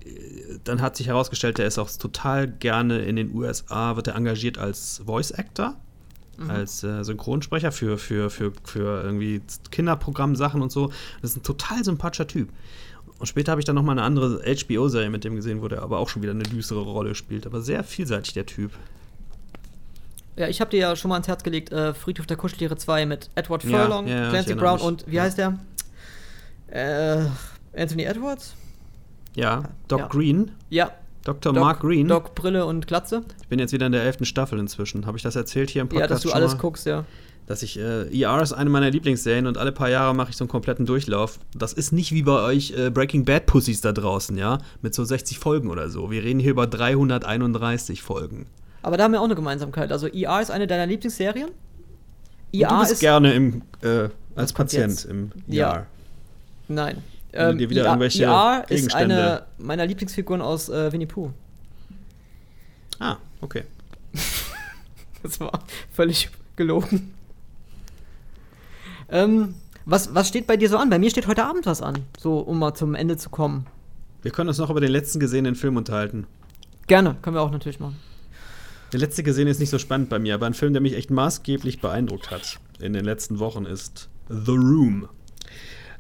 [0.06, 4.16] äh, dann hat sich herausgestellt, der ist auch total gerne in den USA, wird er
[4.16, 5.76] engagiert als Voice Actor,
[6.48, 9.42] als äh, Synchronsprecher für, für, für, für irgendwie
[9.72, 10.92] Kinderprogrammsachen und so.
[11.22, 12.50] Das ist ein total sympathischer Typ.
[13.18, 15.82] Und später habe ich dann noch mal eine andere HBO-Serie mit dem gesehen, wo der
[15.82, 17.46] aber auch schon wieder eine düstere Rolle spielt.
[17.46, 18.72] Aber sehr vielseitig, der Typ.
[20.38, 23.06] Ja, ich habe dir ja schon mal ans Herz gelegt, äh, Friedhof der Kuscheltiere 2
[23.06, 24.84] mit Edward Furlong, ja, ja, Clancy Brown mich.
[24.84, 25.60] und wie heißt der?
[26.68, 27.26] Äh,
[27.76, 28.56] Anthony Edwards?
[29.36, 30.08] Ja, Doc Ja.
[30.08, 30.52] Green.
[30.70, 30.92] Ja.
[31.24, 31.54] Dr.
[31.54, 32.08] Doc- Mark Green.
[32.08, 33.24] Doc, Brille und Glatze.
[33.42, 35.06] Ich bin jetzt wieder in der elften Staffel inzwischen.
[35.06, 36.60] Habe ich das erzählt hier im Ja, Podcast dass du alles mal?
[36.60, 37.06] guckst, ja.
[37.46, 40.44] Dass ich, äh, ER ist eine meiner Lieblingsserien und alle paar Jahre mache ich so
[40.44, 41.40] einen kompletten Durchlauf.
[41.56, 44.60] Das ist nicht wie bei euch äh, Breaking Bad Pussys da draußen, ja?
[44.84, 46.12] Mit so 60 Folgen oder so.
[46.12, 48.46] Wir reden hier über 331 Folgen.
[48.84, 49.92] Aber da haben wir auch eine Gemeinsamkeit.
[49.92, 51.48] Also ER ist eine deiner Lieblingsserien.
[51.50, 51.56] Und
[52.54, 53.00] du ER bist ist.
[53.00, 55.06] gerne im, äh, als Patient jetzt?
[55.06, 55.72] im Ja.
[55.74, 55.86] ER.
[56.68, 56.98] Nein.
[57.32, 61.32] Du dir wieder ER, irgendwelche ER ist eine meiner Lieblingsfiguren aus äh, Winnie Pooh.
[63.00, 63.64] Ah, okay.
[65.22, 65.52] Das war
[65.92, 67.14] völlig gelogen.
[69.10, 70.90] Ähm, was, was steht bei dir so an?
[70.90, 72.06] Bei mir steht heute Abend was an.
[72.18, 73.66] So, um mal zum Ende zu kommen.
[74.22, 76.26] Wir können uns noch über den letzten gesehenen Film unterhalten.
[76.88, 77.98] Gerne, können wir auch natürlich machen.
[78.92, 81.12] Der letzte gesehen ist nicht so spannend bei mir, aber ein Film, der mich echt
[81.12, 85.08] maßgeblich beeindruckt hat in den letzten Wochen, ist The Room.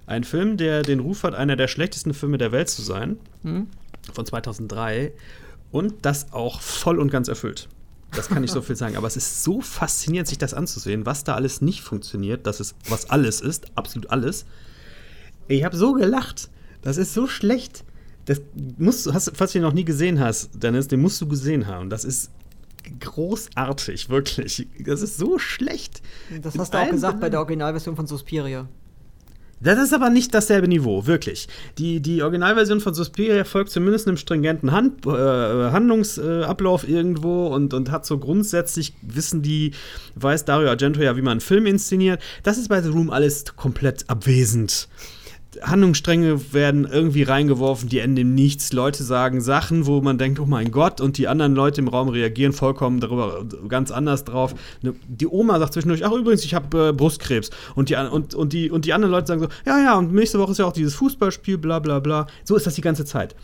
[0.09, 3.67] Ein Film, der den Ruf hat, einer der schlechtesten Filme der Welt zu sein, Hm?
[4.11, 5.11] von 2003,
[5.71, 7.69] und das auch voll und ganz erfüllt.
[8.15, 8.97] Das kann ich so viel sagen.
[8.97, 12.73] Aber es ist so faszinierend, sich das anzusehen, was da alles nicht funktioniert, dass es
[12.89, 14.45] was alles ist, absolut alles.
[15.47, 16.49] Ich habe so gelacht.
[16.81, 17.83] Das ist so schlecht.
[18.25, 18.41] Das
[18.79, 21.67] musst du, hast, falls du ihn noch nie gesehen hast, Dennis, den musst du gesehen
[21.67, 21.91] haben.
[21.91, 22.31] Das ist
[22.99, 24.67] großartig, wirklich.
[24.79, 26.01] Das ist so schlecht.
[26.41, 28.67] Das In hast du auch gesagt bei der Originalversion von Suspiria.
[29.61, 31.47] Das ist aber nicht dasselbe Niveau, wirklich.
[31.77, 37.91] Die, die Originalversion von Suspiria folgt zumindest einem stringenten Hand, äh, Handlungsablauf irgendwo und, und
[37.91, 39.71] hat so grundsätzlich, wissen die,
[40.15, 42.21] weiß Dario Argento ja, wie man einen Film inszeniert.
[42.43, 44.87] Das ist bei The Room alles komplett abwesend.
[45.61, 48.73] Handlungsstränge werden irgendwie reingeworfen, die enden im Nichts.
[48.73, 52.09] Leute sagen Sachen, wo man denkt, oh mein Gott, und die anderen Leute im Raum
[52.09, 54.55] reagieren vollkommen darüber ganz anders drauf.
[54.81, 57.49] Ne, Die Oma sagt zwischendurch, ach übrigens, ich habe äh, Brustkrebs.
[57.75, 60.39] Und die, und, und, die, und die anderen Leute sagen so, ja, ja, und nächste
[60.39, 62.27] Woche ist ja auch dieses Fußballspiel, bla bla bla.
[62.43, 63.35] So ist das die ganze Zeit.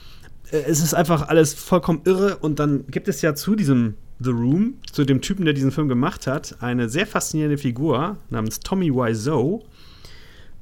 [0.52, 4.30] Äh, Es ist einfach alles vollkommen irre und dann gibt es ja zu diesem The
[4.30, 8.90] Room, zu dem Typen, der diesen Film gemacht hat, eine sehr faszinierende Figur namens Tommy
[8.94, 9.66] Wiseau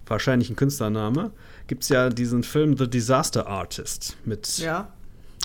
[0.07, 1.31] wahrscheinlich ein Künstlername,
[1.67, 4.89] gibt es ja diesen Film The Disaster Artist mit Ja.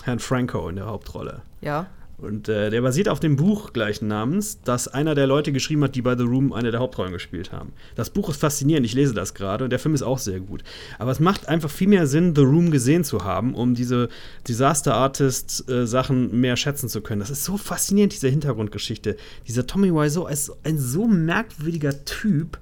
[0.05, 1.43] Herrn Franco in der Hauptrolle.
[1.61, 1.87] Ja.
[2.19, 5.95] Und äh, der basiert auf dem Buch gleichen Namens, das einer der Leute geschrieben hat,
[5.95, 7.73] die bei The Room eine der Hauptrollen gespielt haben.
[7.95, 10.65] Das Buch ist faszinierend, ich lese das gerade und der Film ist auch sehr gut.
[10.99, 14.09] Aber es macht einfach viel mehr Sinn, The Room gesehen zu haben, um diese
[14.49, 17.21] Disaster Artist äh, Sachen mehr schätzen zu können.
[17.21, 19.17] Das ist so faszinierend, diese Hintergrundgeschichte.
[19.47, 22.59] Dieser Tommy Wiseau ist ein so merkwürdiger Typ,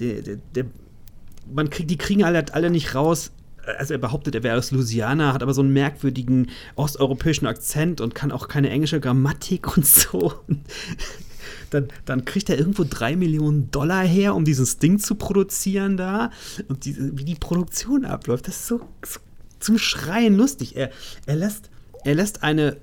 [0.00, 0.66] der, der, der
[1.52, 3.32] man kriegt, die kriegen alle, alle nicht raus.
[3.78, 8.14] Also er behauptet, er wäre aus Louisiana, hat aber so einen merkwürdigen osteuropäischen Akzent und
[8.14, 10.32] kann auch keine englische Grammatik und so.
[11.70, 16.30] Dann, dann kriegt er irgendwo drei Millionen Dollar her, um dieses Ding zu produzieren da.
[16.68, 19.20] Und diese, wie die Produktion abläuft, das ist so, so
[19.60, 20.76] zum Schreien lustig.
[20.76, 20.90] Er,
[21.26, 21.70] er, lässt,
[22.04, 22.78] er lässt eine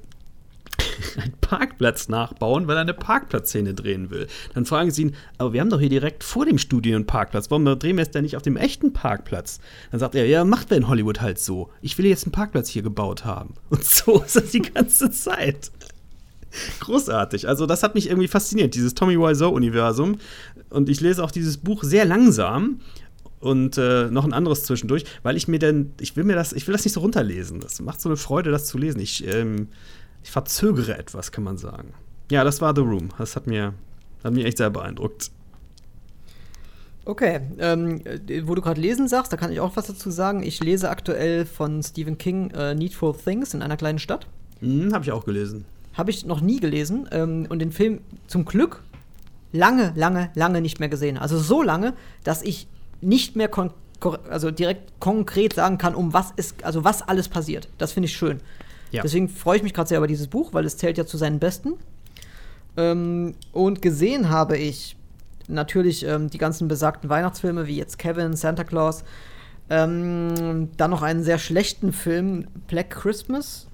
[1.17, 4.27] einen Parkplatz nachbauen, weil er eine Parkplatzszene drehen will.
[4.53, 7.49] Dann fragen sie ihn, aber wir haben doch hier direkt vor dem Studio einen Parkplatz.
[7.51, 9.59] Warum drehen wir es denn nicht auf dem echten Parkplatz?
[9.91, 11.69] Dann sagt er, ja, macht wir in Hollywood halt so.
[11.81, 13.55] Ich will jetzt einen Parkplatz hier gebaut haben.
[13.69, 15.71] Und so ist das die ganze Zeit.
[16.79, 17.47] Großartig.
[17.47, 20.17] Also, das hat mich irgendwie fasziniert, dieses Tommy Wiseau-Universum.
[20.69, 22.79] Und ich lese auch dieses Buch sehr langsam
[23.45, 26.65] und äh, noch ein anderes zwischendurch, weil ich mir dann, ich will mir das, ich
[26.67, 27.59] will das nicht so runterlesen.
[27.59, 28.99] Das macht so eine Freude, das zu lesen.
[28.99, 29.67] Ich, ähm,
[30.25, 31.93] ich verzögere etwas, kann man sagen.
[32.31, 33.09] Ja, das war The Room.
[33.19, 33.75] Das hat mir,
[34.23, 35.29] hat mich echt sehr beeindruckt.
[37.05, 40.41] Okay, ähm, äh, wo du gerade lesen sagst, da kann ich auch was dazu sagen.
[40.41, 44.25] Ich lese aktuell von Stephen King äh, Needful Things in einer kleinen Stadt.
[44.61, 45.65] Hm, habe ich auch gelesen.
[45.93, 48.81] Habe ich noch nie gelesen ähm, und den Film zum Glück
[49.51, 51.19] lange, lange, lange nicht mehr gesehen.
[51.19, 51.93] Also so lange,
[52.23, 52.67] dass ich
[52.99, 53.51] nicht mehr
[54.27, 57.69] also direkt konkret sagen kann, um was ist, also was alles passiert.
[57.77, 58.41] Das finde ich schön.
[58.91, 59.01] Ja.
[59.01, 61.39] Deswegen freue ich mich gerade sehr über dieses Buch, weil es zählt ja zu seinen
[61.39, 61.73] besten.
[62.77, 64.95] Ähm, und gesehen habe ich
[65.47, 69.03] natürlich ähm, die ganzen besagten Weihnachtsfilme, wie jetzt Kevin, Santa Claus.
[69.69, 73.67] Ähm, dann noch einen sehr schlechten Film, Black Christmas.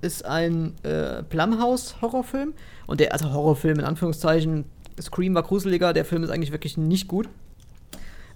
[0.00, 2.54] Ist ein äh, Blumhouse-Horrorfilm.
[2.86, 4.64] Und der, also Horrorfilm in Anführungszeichen,
[5.00, 7.28] Scream war gruseliger, der Film ist eigentlich wirklich nicht gut.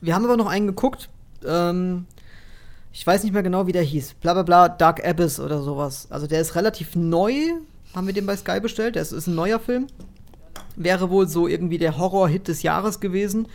[0.01, 1.09] Wir haben aber noch einen geguckt,
[1.44, 2.07] ähm,
[2.97, 4.14] ich weiß nicht mehr genau, wie der hieß.
[4.23, 6.06] Bla bla bla, Dark Abyss oder sowas.
[6.09, 7.35] Also der ist relativ neu.
[7.94, 8.97] Haben wir den bei Sky bestellt?
[8.97, 9.89] Das ist ein neuer Film.
[10.77, 13.48] Wäre wohl so irgendwie der Horror-Hit des Jahres gewesen.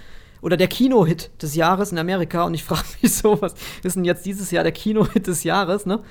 [0.43, 2.43] Oder der Kino-Hit des Jahres in Amerika.
[2.43, 5.87] Und ich frage mich so, was ist denn jetzt dieses Jahr der Kino-Hit des Jahres,
[5.87, 6.01] ne?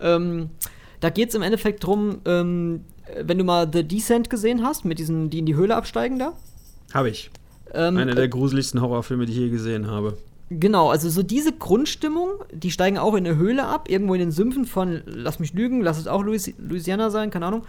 [0.00, 0.50] Ähm,
[0.98, 2.84] da geht es im Endeffekt drum, ähm,
[3.22, 6.32] wenn du mal The Descent gesehen hast, mit diesen, die in die Höhle absteigen da.
[6.92, 7.30] Habe ich.
[7.72, 10.18] Ähm, Einer der gruseligsten Horrorfilme, die ich je gesehen habe.
[10.48, 14.30] Genau, also so diese Grundstimmung, die steigen auch in eine Höhle ab, irgendwo in den
[14.30, 17.62] Sümpfen von, lass mich lügen, lass es auch Louis Louisiana sein, keine Ahnung.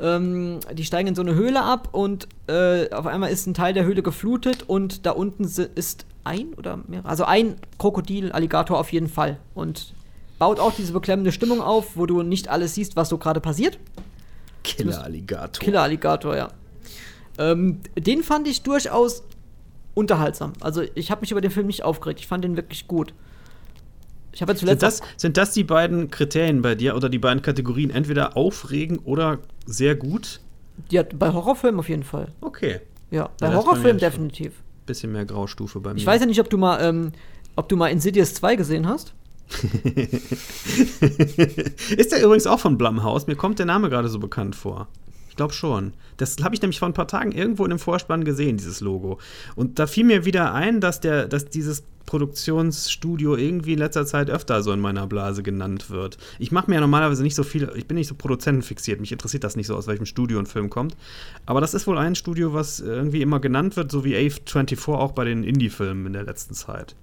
[0.00, 3.74] Ähm, die steigen in so eine Höhle ab und äh, auf einmal ist ein Teil
[3.74, 8.92] der Höhle geflutet und da unten ist ein oder mehrere, also ein Krokodil, Alligator auf
[8.92, 9.38] jeden Fall.
[9.54, 9.92] Und
[10.38, 13.78] baut auch diese beklemmende Stimmung auf, wo du nicht alles siehst, was so gerade passiert.
[14.62, 15.64] Killer-Alligator.
[15.64, 16.48] Killer-Alligator, ja.
[17.38, 19.24] Ähm, den fand ich durchaus
[19.98, 20.52] unterhaltsam.
[20.60, 22.20] Also ich habe mich über den Film nicht aufgeregt.
[22.20, 23.12] Ich fand den wirklich gut.
[24.32, 24.80] Ich habe zuletzt.
[24.80, 27.90] Sind das, sind das die beiden Kriterien bei dir oder die beiden Kategorien?
[27.90, 30.40] Entweder aufregen oder sehr gut?
[30.90, 32.28] Ja, bei Horrorfilmen auf jeden Fall.
[32.40, 32.80] Okay.
[33.10, 34.52] Ja, bei ja, Horrorfilmen definitiv.
[34.86, 35.98] Bisschen mehr Graustufe bei mir.
[35.98, 37.10] Ich weiß ja nicht, ob du mal, ähm,
[37.56, 39.14] ob du mal Insidious 2 gesehen hast.
[41.96, 43.26] ist der übrigens auch von Blumhouse?
[43.26, 44.86] Mir kommt der Name gerade so bekannt vor
[45.38, 45.94] glaube schon.
[46.18, 49.18] Das habe ich nämlich vor ein paar Tagen irgendwo in dem Vorspann gesehen, dieses Logo.
[49.56, 54.30] Und da fiel mir wieder ein, dass, der, dass dieses Produktionsstudio irgendwie in letzter Zeit
[54.30, 56.16] öfter so in meiner Blase genannt wird.
[56.38, 59.44] Ich mache mir ja normalerweise nicht so viel, ich bin nicht so produzentenfixiert, mich interessiert
[59.44, 60.96] das nicht so, aus welchem Studio ein Film kommt.
[61.44, 65.12] Aber das ist wohl ein Studio, was irgendwie immer genannt wird, so wie A24 auch
[65.12, 66.96] bei den Indie-Filmen in der letzten Zeit.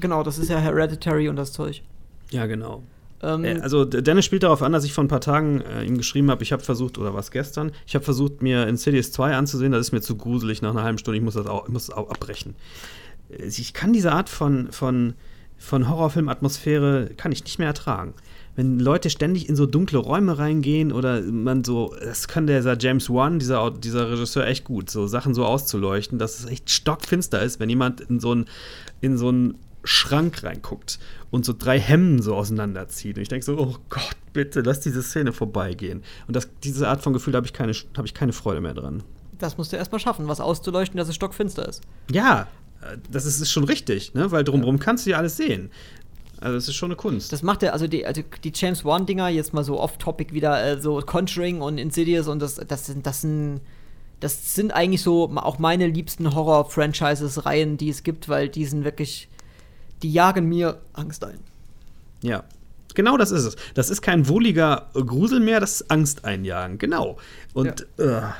[0.00, 1.82] Genau, das ist ja Hereditary und das Zeug.
[2.30, 2.82] Ja, genau.
[3.22, 5.96] Ähm, äh, also Dennis spielt darauf an, dass ich vor ein paar Tagen äh, ihm
[5.96, 9.72] geschrieben habe, ich habe versucht, oder was gestern, ich habe versucht, mir Insidious 2 anzusehen,
[9.72, 11.96] das ist mir zu gruselig nach einer halben Stunde, ich muss das auch, muss das
[11.96, 12.54] auch abbrechen.
[13.30, 15.14] Äh, ich kann diese Art von, von,
[15.56, 18.14] von Horrorfilm-Atmosphäre kann ich nicht mehr ertragen.
[18.54, 23.10] Wenn Leute ständig in so dunkle Räume reingehen oder man so, das kann dieser James
[23.10, 27.60] Wan, dieser, dieser Regisseur, echt gut, so Sachen so auszuleuchten, dass es echt stockfinster ist,
[27.60, 28.46] wenn jemand in so ein,
[29.02, 29.56] in so ein
[29.86, 30.98] Schrank reinguckt
[31.30, 33.16] und so drei Hemden so auseinanderzieht.
[33.16, 36.02] Und ich denke so, oh Gott, bitte, lass diese Szene vorbeigehen.
[36.26, 39.02] Und das, diese Art von Gefühl habe ich, keine, hab ich keine Freude mehr dran.
[39.38, 41.82] Das musst du erstmal schaffen, was auszuleuchten, dass es stockfinster ist.
[42.10, 42.48] Ja,
[42.82, 44.30] äh, das ist, ist schon richtig, ne?
[44.30, 45.70] weil drumherum kannst du ja alles sehen.
[46.40, 47.32] Also es ist schon eine Kunst.
[47.32, 50.80] Das macht ja, also die, also die James Wan-Dinger, jetzt mal so off-topic wieder, äh,
[50.80, 53.60] so Conjuring und Insidious und das, das sind, das sind,
[54.20, 59.28] das sind eigentlich so auch meine liebsten Horror-Franchises-Reihen, die es gibt, weil die sind wirklich
[60.02, 61.38] die jagen mir Angst ein.
[62.22, 62.44] Ja.
[62.94, 63.56] Genau das ist es.
[63.74, 66.78] Das ist kein wohliger Grusel mehr, das ist Angst einjagen.
[66.78, 67.18] Genau.
[67.52, 68.28] Und ja.
[68.28, 68.32] Uh,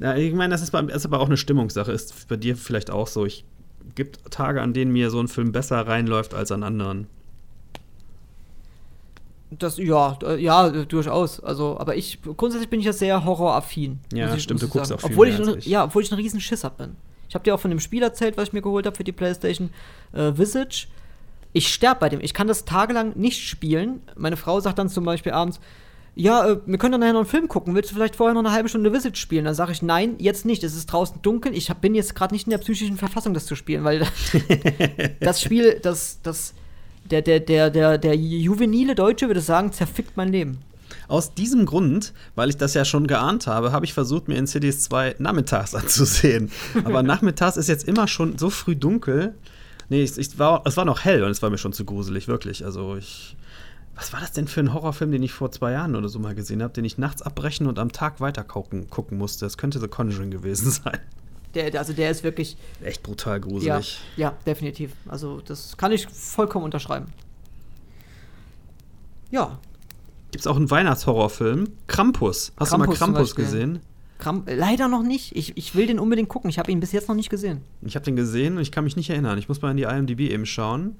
[0.00, 1.92] ja, ich meine, das ist, ist, aber auch eine Stimmungssache.
[1.92, 3.26] Ist bei dir vielleicht auch so.
[3.26, 3.44] Ich
[3.94, 7.06] gibt Tage, an denen mir so ein Film besser reinläuft als an anderen.
[9.50, 11.40] Das, ja, ja, durchaus.
[11.40, 13.98] Also, aber ich, grundsätzlich bin ich ja sehr horroraffin.
[14.12, 15.00] Ja, ich, stimmt, du guckst sagen.
[15.00, 16.96] auch viel obwohl ich, ich, Ja, obwohl ich ein riesen Schisser bin.
[17.30, 19.12] Ich habe dir auch von dem Spiel erzählt, was ich mir geholt habe für die
[19.12, 19.70] PlayStation
[20.12, 20.88] äh, Visage.
[21.52, 22.20] Ich sterbe bei dem.
[22.20, 24.02] Ich kann das tagelang nicht spielen.
[24.16, 25.60] Meine Frau sagt dann zum Beispiel abends,
[26.16, 27.76] ja, äh, wir können dann nachher noch einen Film gucken.
[27.76, 29.44] Willst du vielleicht vorher noch eine halbe Stunde Visage spielen?
[29.44, 30.64] Dann sage ich, nein, jetzt nicht.
[30.64, 31.56] Es ist draußen dunkel.
[31.56, 34.00] Ich hab, bin jetzt gerade nicht in der psychischen Verfassung, das zu spielen, weil
[35.20, 36.54] das Spiel, das, das,
[37.08, 40.58] der, der, der, der, der juvenile Deutsche würde sagen, zerfickt mein Leben.
[41.10, 44.82] Aus diesem Grund, weil ich das ja schon geahnt habe, habe ich versucht, mir Insidious
[44.82, 46.52] 2 nachmittags anzusehen.
[46.84, 49.34] Aber nachmittags ist jetzt immer schon so früh dunkel.
[49.88, 52.28] Nee, ich, ich war, es war noch hell und es war mir schon zu gruselig,
[52.28, 52.64] wirklich.
[52.64, 53.36] Also ich.
[53.96, 56.34] Was war das denn für ein Horrorfilm, den ich vor zwei Jahren oder so mal
[56.34, 59.44] gesehen habe, den ich nachts abbrechen und am Tag weiter gucken, gucken musste?
[59.44, 61.00] Das könnte The Conjuring gewesen sein.
[61.54, 62.56] Der, also der ist wirklich.
[62.84, 64.00] Echt brutal gruselig.
[64.16, 64.92] Ja, ja, definitiv.
[65.08, 67.06] Also das kann ich vollkommen unterschreiben.
[69.32, 69.58] Ja,
[70.30, 71.68] Gibt es auch einen Weihnachtshorrorfilm?
[71.86, 72.52] Krampus.
[72.56, 73.80] Hast Krampus du mal Krampus gesehen?
[74.18, 75.34] Kramp Leider noch nicht.
[75.34, 76.50] Ich, ich will den unbedingt gucken.
[76.50, 77.62] Ich habe ihn bis jetzt noch nicht gesehen.
[77.82, 79.38] Ich habe den gesehen und ich kann mich nicht erinnern.
[79.38, 80.96] Ich muss mal in die IMDb eben schauen.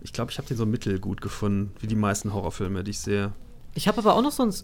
[0.00, 3.32] Ich glaube, ich habe den so mittelgut gefunden, wie die meisten Horrorfilme, die ich sehe.
[3.74, 4.54] Ich habe aber auch noch so einen,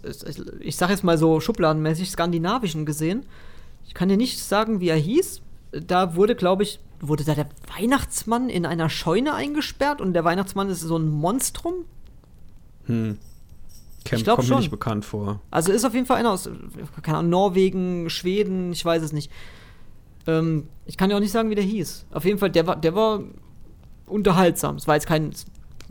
[0.60, 3.26] ich sage jetzt mal so schubladenmäßig, skandinavischen gesehen.
[3.86, 5.42] Ich kann dir nicht sagen, wie er hieß.
[5.72, 10.68] Da wurde, glaube ich, wurde da der Weihnachtsmann in einer Scheune eingesperrt und der Weihnachtsmann
[10.68, 11.86] ist so ein Monstrum.
[12.86, 13.18] Hm.
[14.04, 15.40] Camp kommt mir nicht bekannt vor.
[15.50, 16.48] Also ist auf jeden Fall einer aus,
[17.02, 19.30] keine Ahnung, Norwegen, Schweden, ich weiß es nicht.
[20.26, 22.06] Ähm, ich kann ja auch nicht sagen, wie der hieß.
[22.12, 23.20] Auf jeden Fall, der war, der war
[24.06, 24.76] unterhaltsam.
[24.76, 25.32] Es war jetzt kein,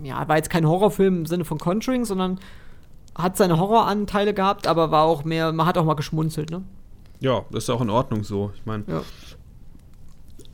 [0.01, 2.39] ja, war jetzt kein Horrorfilm im Sinne von Conjuring, sondern
[3.15, 6.63] hat seine Horroranteile gehabt, aber war auch mehr, man hat auch mal geschmunzelt, ne?
[7.19, 8.51] Ja, das ist auch in Ordnung so.
[8.55, 9.01] Ich meine, ja.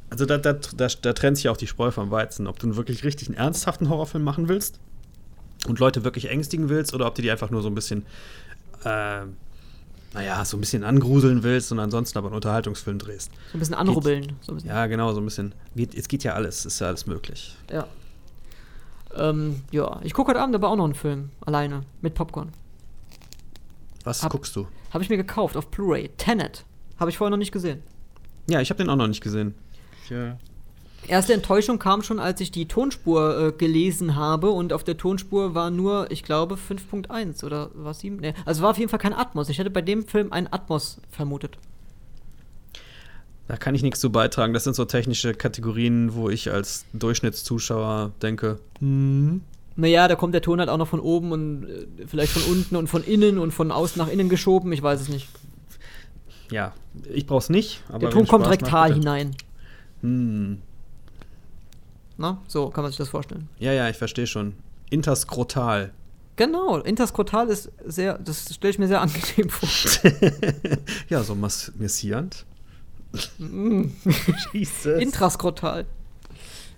[0.10, 2.48] also da, da, da, da trennt sich auch die Spreu vom Weizen.
[2.48, 4.80] Ob du einen wirklich richtig einen ernsthaften Horrorfilm machen willst
[5.68, 8.06] und Leute wirklich ängstigen willst oder ob du die einfach nur so ein bisschen,
[8.84, 9.22] äh,
[10.14, 13.32] naja, so ein bisschen angruseln willst und ansonsten aber einen Unterhaltungsfilm drehst.
[13.52, 14.22] So ein bisschen anrubbeln.
[14.22, 14.70] Geht, so ein bisschen.
[14.70, 15.54] Ja, genau, so ein bisschen.
[15.76, 17.56] Geht, es geht ja alles, ist ja alles möglich.
[17.72, 17.88] Ja.
[19.16, 22.50] Ähm, ja, ich gucke heute Abend aber auch noch einen Film, alleine, mit Popcorn.
[24.04, 24.68] Was hab, guckst du?
[24.92, 26.10] Habe ich mir gekauft auf Blu-ray.
[26.18, 26.64] Tenet.
[27.00, 27.82] Habe ich vorher noch nicht gesehen.
[28.48, 29.56] Ja, ich habe den auch noch nicht gesehen.
[30.10, 30.34] Äh
[31.08, 35.54] Erste Enttäuschung kam schon, als ich die Tonspur äh, gelesen habe und auf der Tonspur
[35.54, 38.18] war nur, ich glaube, 5.1 oder was 7?
[38.18, 39.50] Nee, also war auf jeden Fall kein Atmos.
[39.50, 41.58] Ich hätte bei dem Film einen Atmos vermutet.
[43.48, 44.54] Da kann ich nichts zu beitragen.
[44.54, 49.42] Das sind so technische Kategorien, wo ich als Durchschnittszuschauer denke, hm,
[49.76, 52.76] Naja, da kommt der Ton halt auch noch von oben und äh, vielleicht von unten
[52.76, 54.72] und von innen und von außen nach innen geschoben.
[54.74, 55.28] Ich weiß es nicht.
[56.50, 56.74] ja,
[57.14, 57.84] ich brauch's nicht.
[57.90, 59.36] Aber der Ton kommt Spaß rektal hinein.
[60.02, 60.62] Hm.
[62.18, 63.50] Na, so kann man sich das vorstellen.
[63.60, 64.54] Ja, ja, ich verstehe schon.
[64.90, 65.92] Interskrotal.
[66.38, 69.70] Genau, interskrotal ist sehr, das stelle ich mir sehr angenehm vor.
[71.10, 72.46] ja, so mass massierend.
[74.54, 75.02] Jesus.
[75.02, 75.86] Intraskrotal.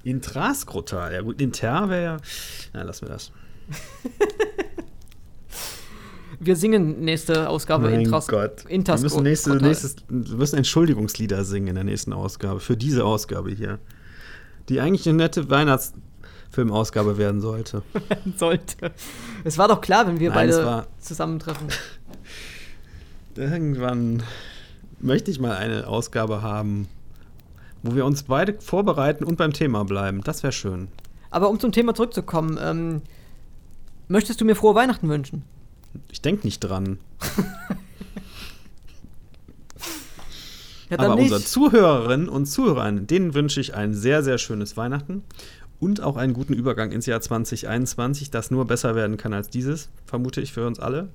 [0.04, 1.14] Intraskrotal.
[1.14, 2.18] Ja gut, inter wäre ja.
[2.74, 3.32] Na, lassen wir das.
[6.40, 8.66] Wir singen nächste Ausgabe Intras Gott.
[8.66, 9.24] Wir Interskrotal.
[9.24, 12.60] müssen, nächste, nächstes, wir müssen Entschuldigungslieder singen in der nächsten Ausgabe.
[12.60, 13.80] Für diese Ausgabe hier.
[14.70, 17.84] Die eigentlich eine nette Weihnachtsfilmausgabe werden sollte.
[18.38, 18.92] sollte.
[19.44, 21.68] Es war doch klar, wenn wir Nein, beide zusammentreffen.
[23.36, 24.24] Irgendwann
[25.00, 26.88] möchte ich mal eine Ausgabe haben,
[27.84, 30.22] wo wir uns beide vorbereiten und beim Thema bleiben.
[30.24, 30.88] Das wäre schön.
[31.30, 33.02] Aber um zum Thema zurückzukommen, ähm,
[34.08, 35.44] möchtest du mir frohe Weihnachten wünschen?
[36.12, 37.00] Ich denke nicht dran.
[40.90, 41.26] Ja, Aber nicht.
[41.26, 45.24] unseren Zuhörerinnen und Zuhörern, denen wünsche ich ein sehr, sehr schönes Weihnachten
[45.80, 49.90] und auch einen guten Übergang ins Jahr 2021, das nur besser werden kann als dieses,
[50.06, 51.10] vermute ich für uns alle.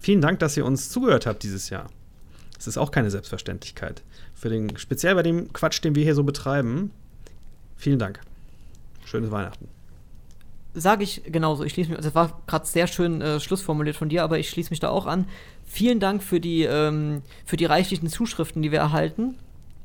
[0.00, 1.86] Vielen Dank, dass ihr uns zugehört habt dieses Jahr.
[2.58, 4.02] Es ist auch keine Selbstverständlichkeit.
[4.34, 6.90] Für den, speziell bei dem Quatsch, den wir hier so betreiben.
[7.76, 8.20] Vielen Dank.
[9.04, 9.68] Schönes Weihnachten.
[10.74, 11.62] Sage ich genauso.
[11.64, 14.70] Ich schließe mich, das war gerade sehr schön äh, schlussformuliert von dir, aber ich schließe
[14.70, 15.26] mich da auch an.
[15.64, 19.36] Vielen Dank für die, ähm, für die reichlichen Zuschriften, die wir erhalten.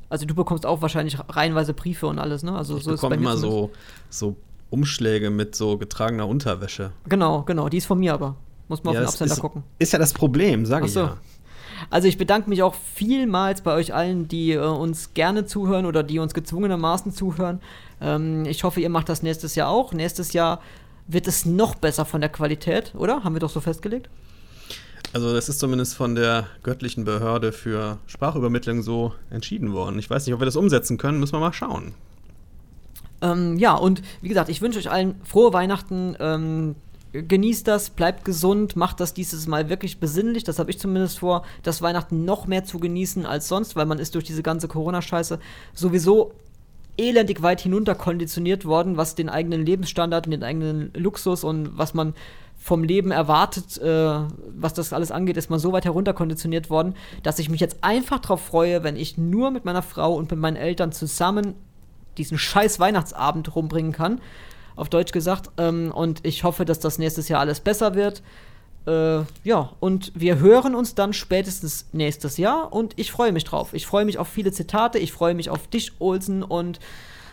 [0.09, 2.55] Also du bekommst auch wahrscheinlich reihenweise Briefe und alles, ne?
[2.57, 3.69] Also Ich so ist bei bekomme mir immer so,
[4.09, 4.35] so
[4.71, 6.91] Umschläge mit so getragener Unterwäsche.
[7.07, 7.69] Genau, genau.
[7.69, 8.35] Die ist von mir aber.
[8.67, 9.63] Muss man Ja, auf den Absender ist, gucken.
[9.77, 11.01] ist ja das Problem, sage ich so.
[11.01, 11.17] ja.
[11.89, 16.03] Also ich bedanke mich auch vielmals bei euch allen, die äh, uns gerne zuhören oder
[16.03, 17.61] die uns gezwungenermaßen zuhören.
[18.01, 19.93] Ähm, ich hoffe, ihr macht das nächstes Jahr auch.
[19.93, 20.59] Nächstes Jahr
[21.09, 23.23] wird es noch besser von der Qualität, oder?
[23.23, 24.09] Haben wir doch so festgelegt?
[25.11, 29.97] Also das ist zumindest von der göttlichen Behörde für Sprachübermittlung so entschieden worden.
[29.97, 31.93] Ich weiß nicht, ob wir das umsetzen können, müssen wir mal schauen.
[33.21, 36.15] Ähm, ja, und wie gesagt, ich wünsche euch allen frohe Weihnachten.
[36.19, 36.75] Ähm,
[37.11, 40.43] genießt das, bleibt gesund, macht das dieses Mal wirklich besinnlich.
[40.43, 43.97] Das habe ich zumindest vor, das Weihnachten noch mehr zu genießen als sonst, weil man
[43.97, 45.39] ist durch diese ganze Corona-Scheiße
[45.73, 46.33] sowieso
[46.99, 51.93] elendig weit hinunter konditioniert worden, was den eigenen Lebensstandard und den eigenen Luxus und was
[51.93, 52.13] man
[52.57, 54.19] vom Leben erwartet, äh,
[54.55, 58.19] was das alles angeht, ist man so weit herunterkonditioniert worden, dass ich mich jetzt einfach
[58.19, 61.55] darauf freue, wenn ich nur mit meiner Frau und mit meinen Eltern zusammen
[62.17, 64.19] diesen scheiß Weihnachtsabend rumbringen kann.
[64.75, 65.49] Auf Deutsch gesagt.
[65.57, 68.21] Ähm, und ich hoffe, dass das nächstes Jahr alles besser wird.
[68.89, 73.73] Äh, ja, und wir hören uns dann spätestens nächstes Jahr und ich freue mich drauf.
[73.73, 76.79] Ich freue mich auf viele Zitate, ich freue mich auf dich, Olsen, und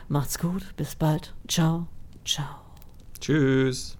[0.08, 0.76] macht's gut.
[0.76, 1.32] Bis bald.
[1.48, 1.86] Ciao.
[2.26, 2.56] Ciao.
[3.20, 3.96] Tschüss.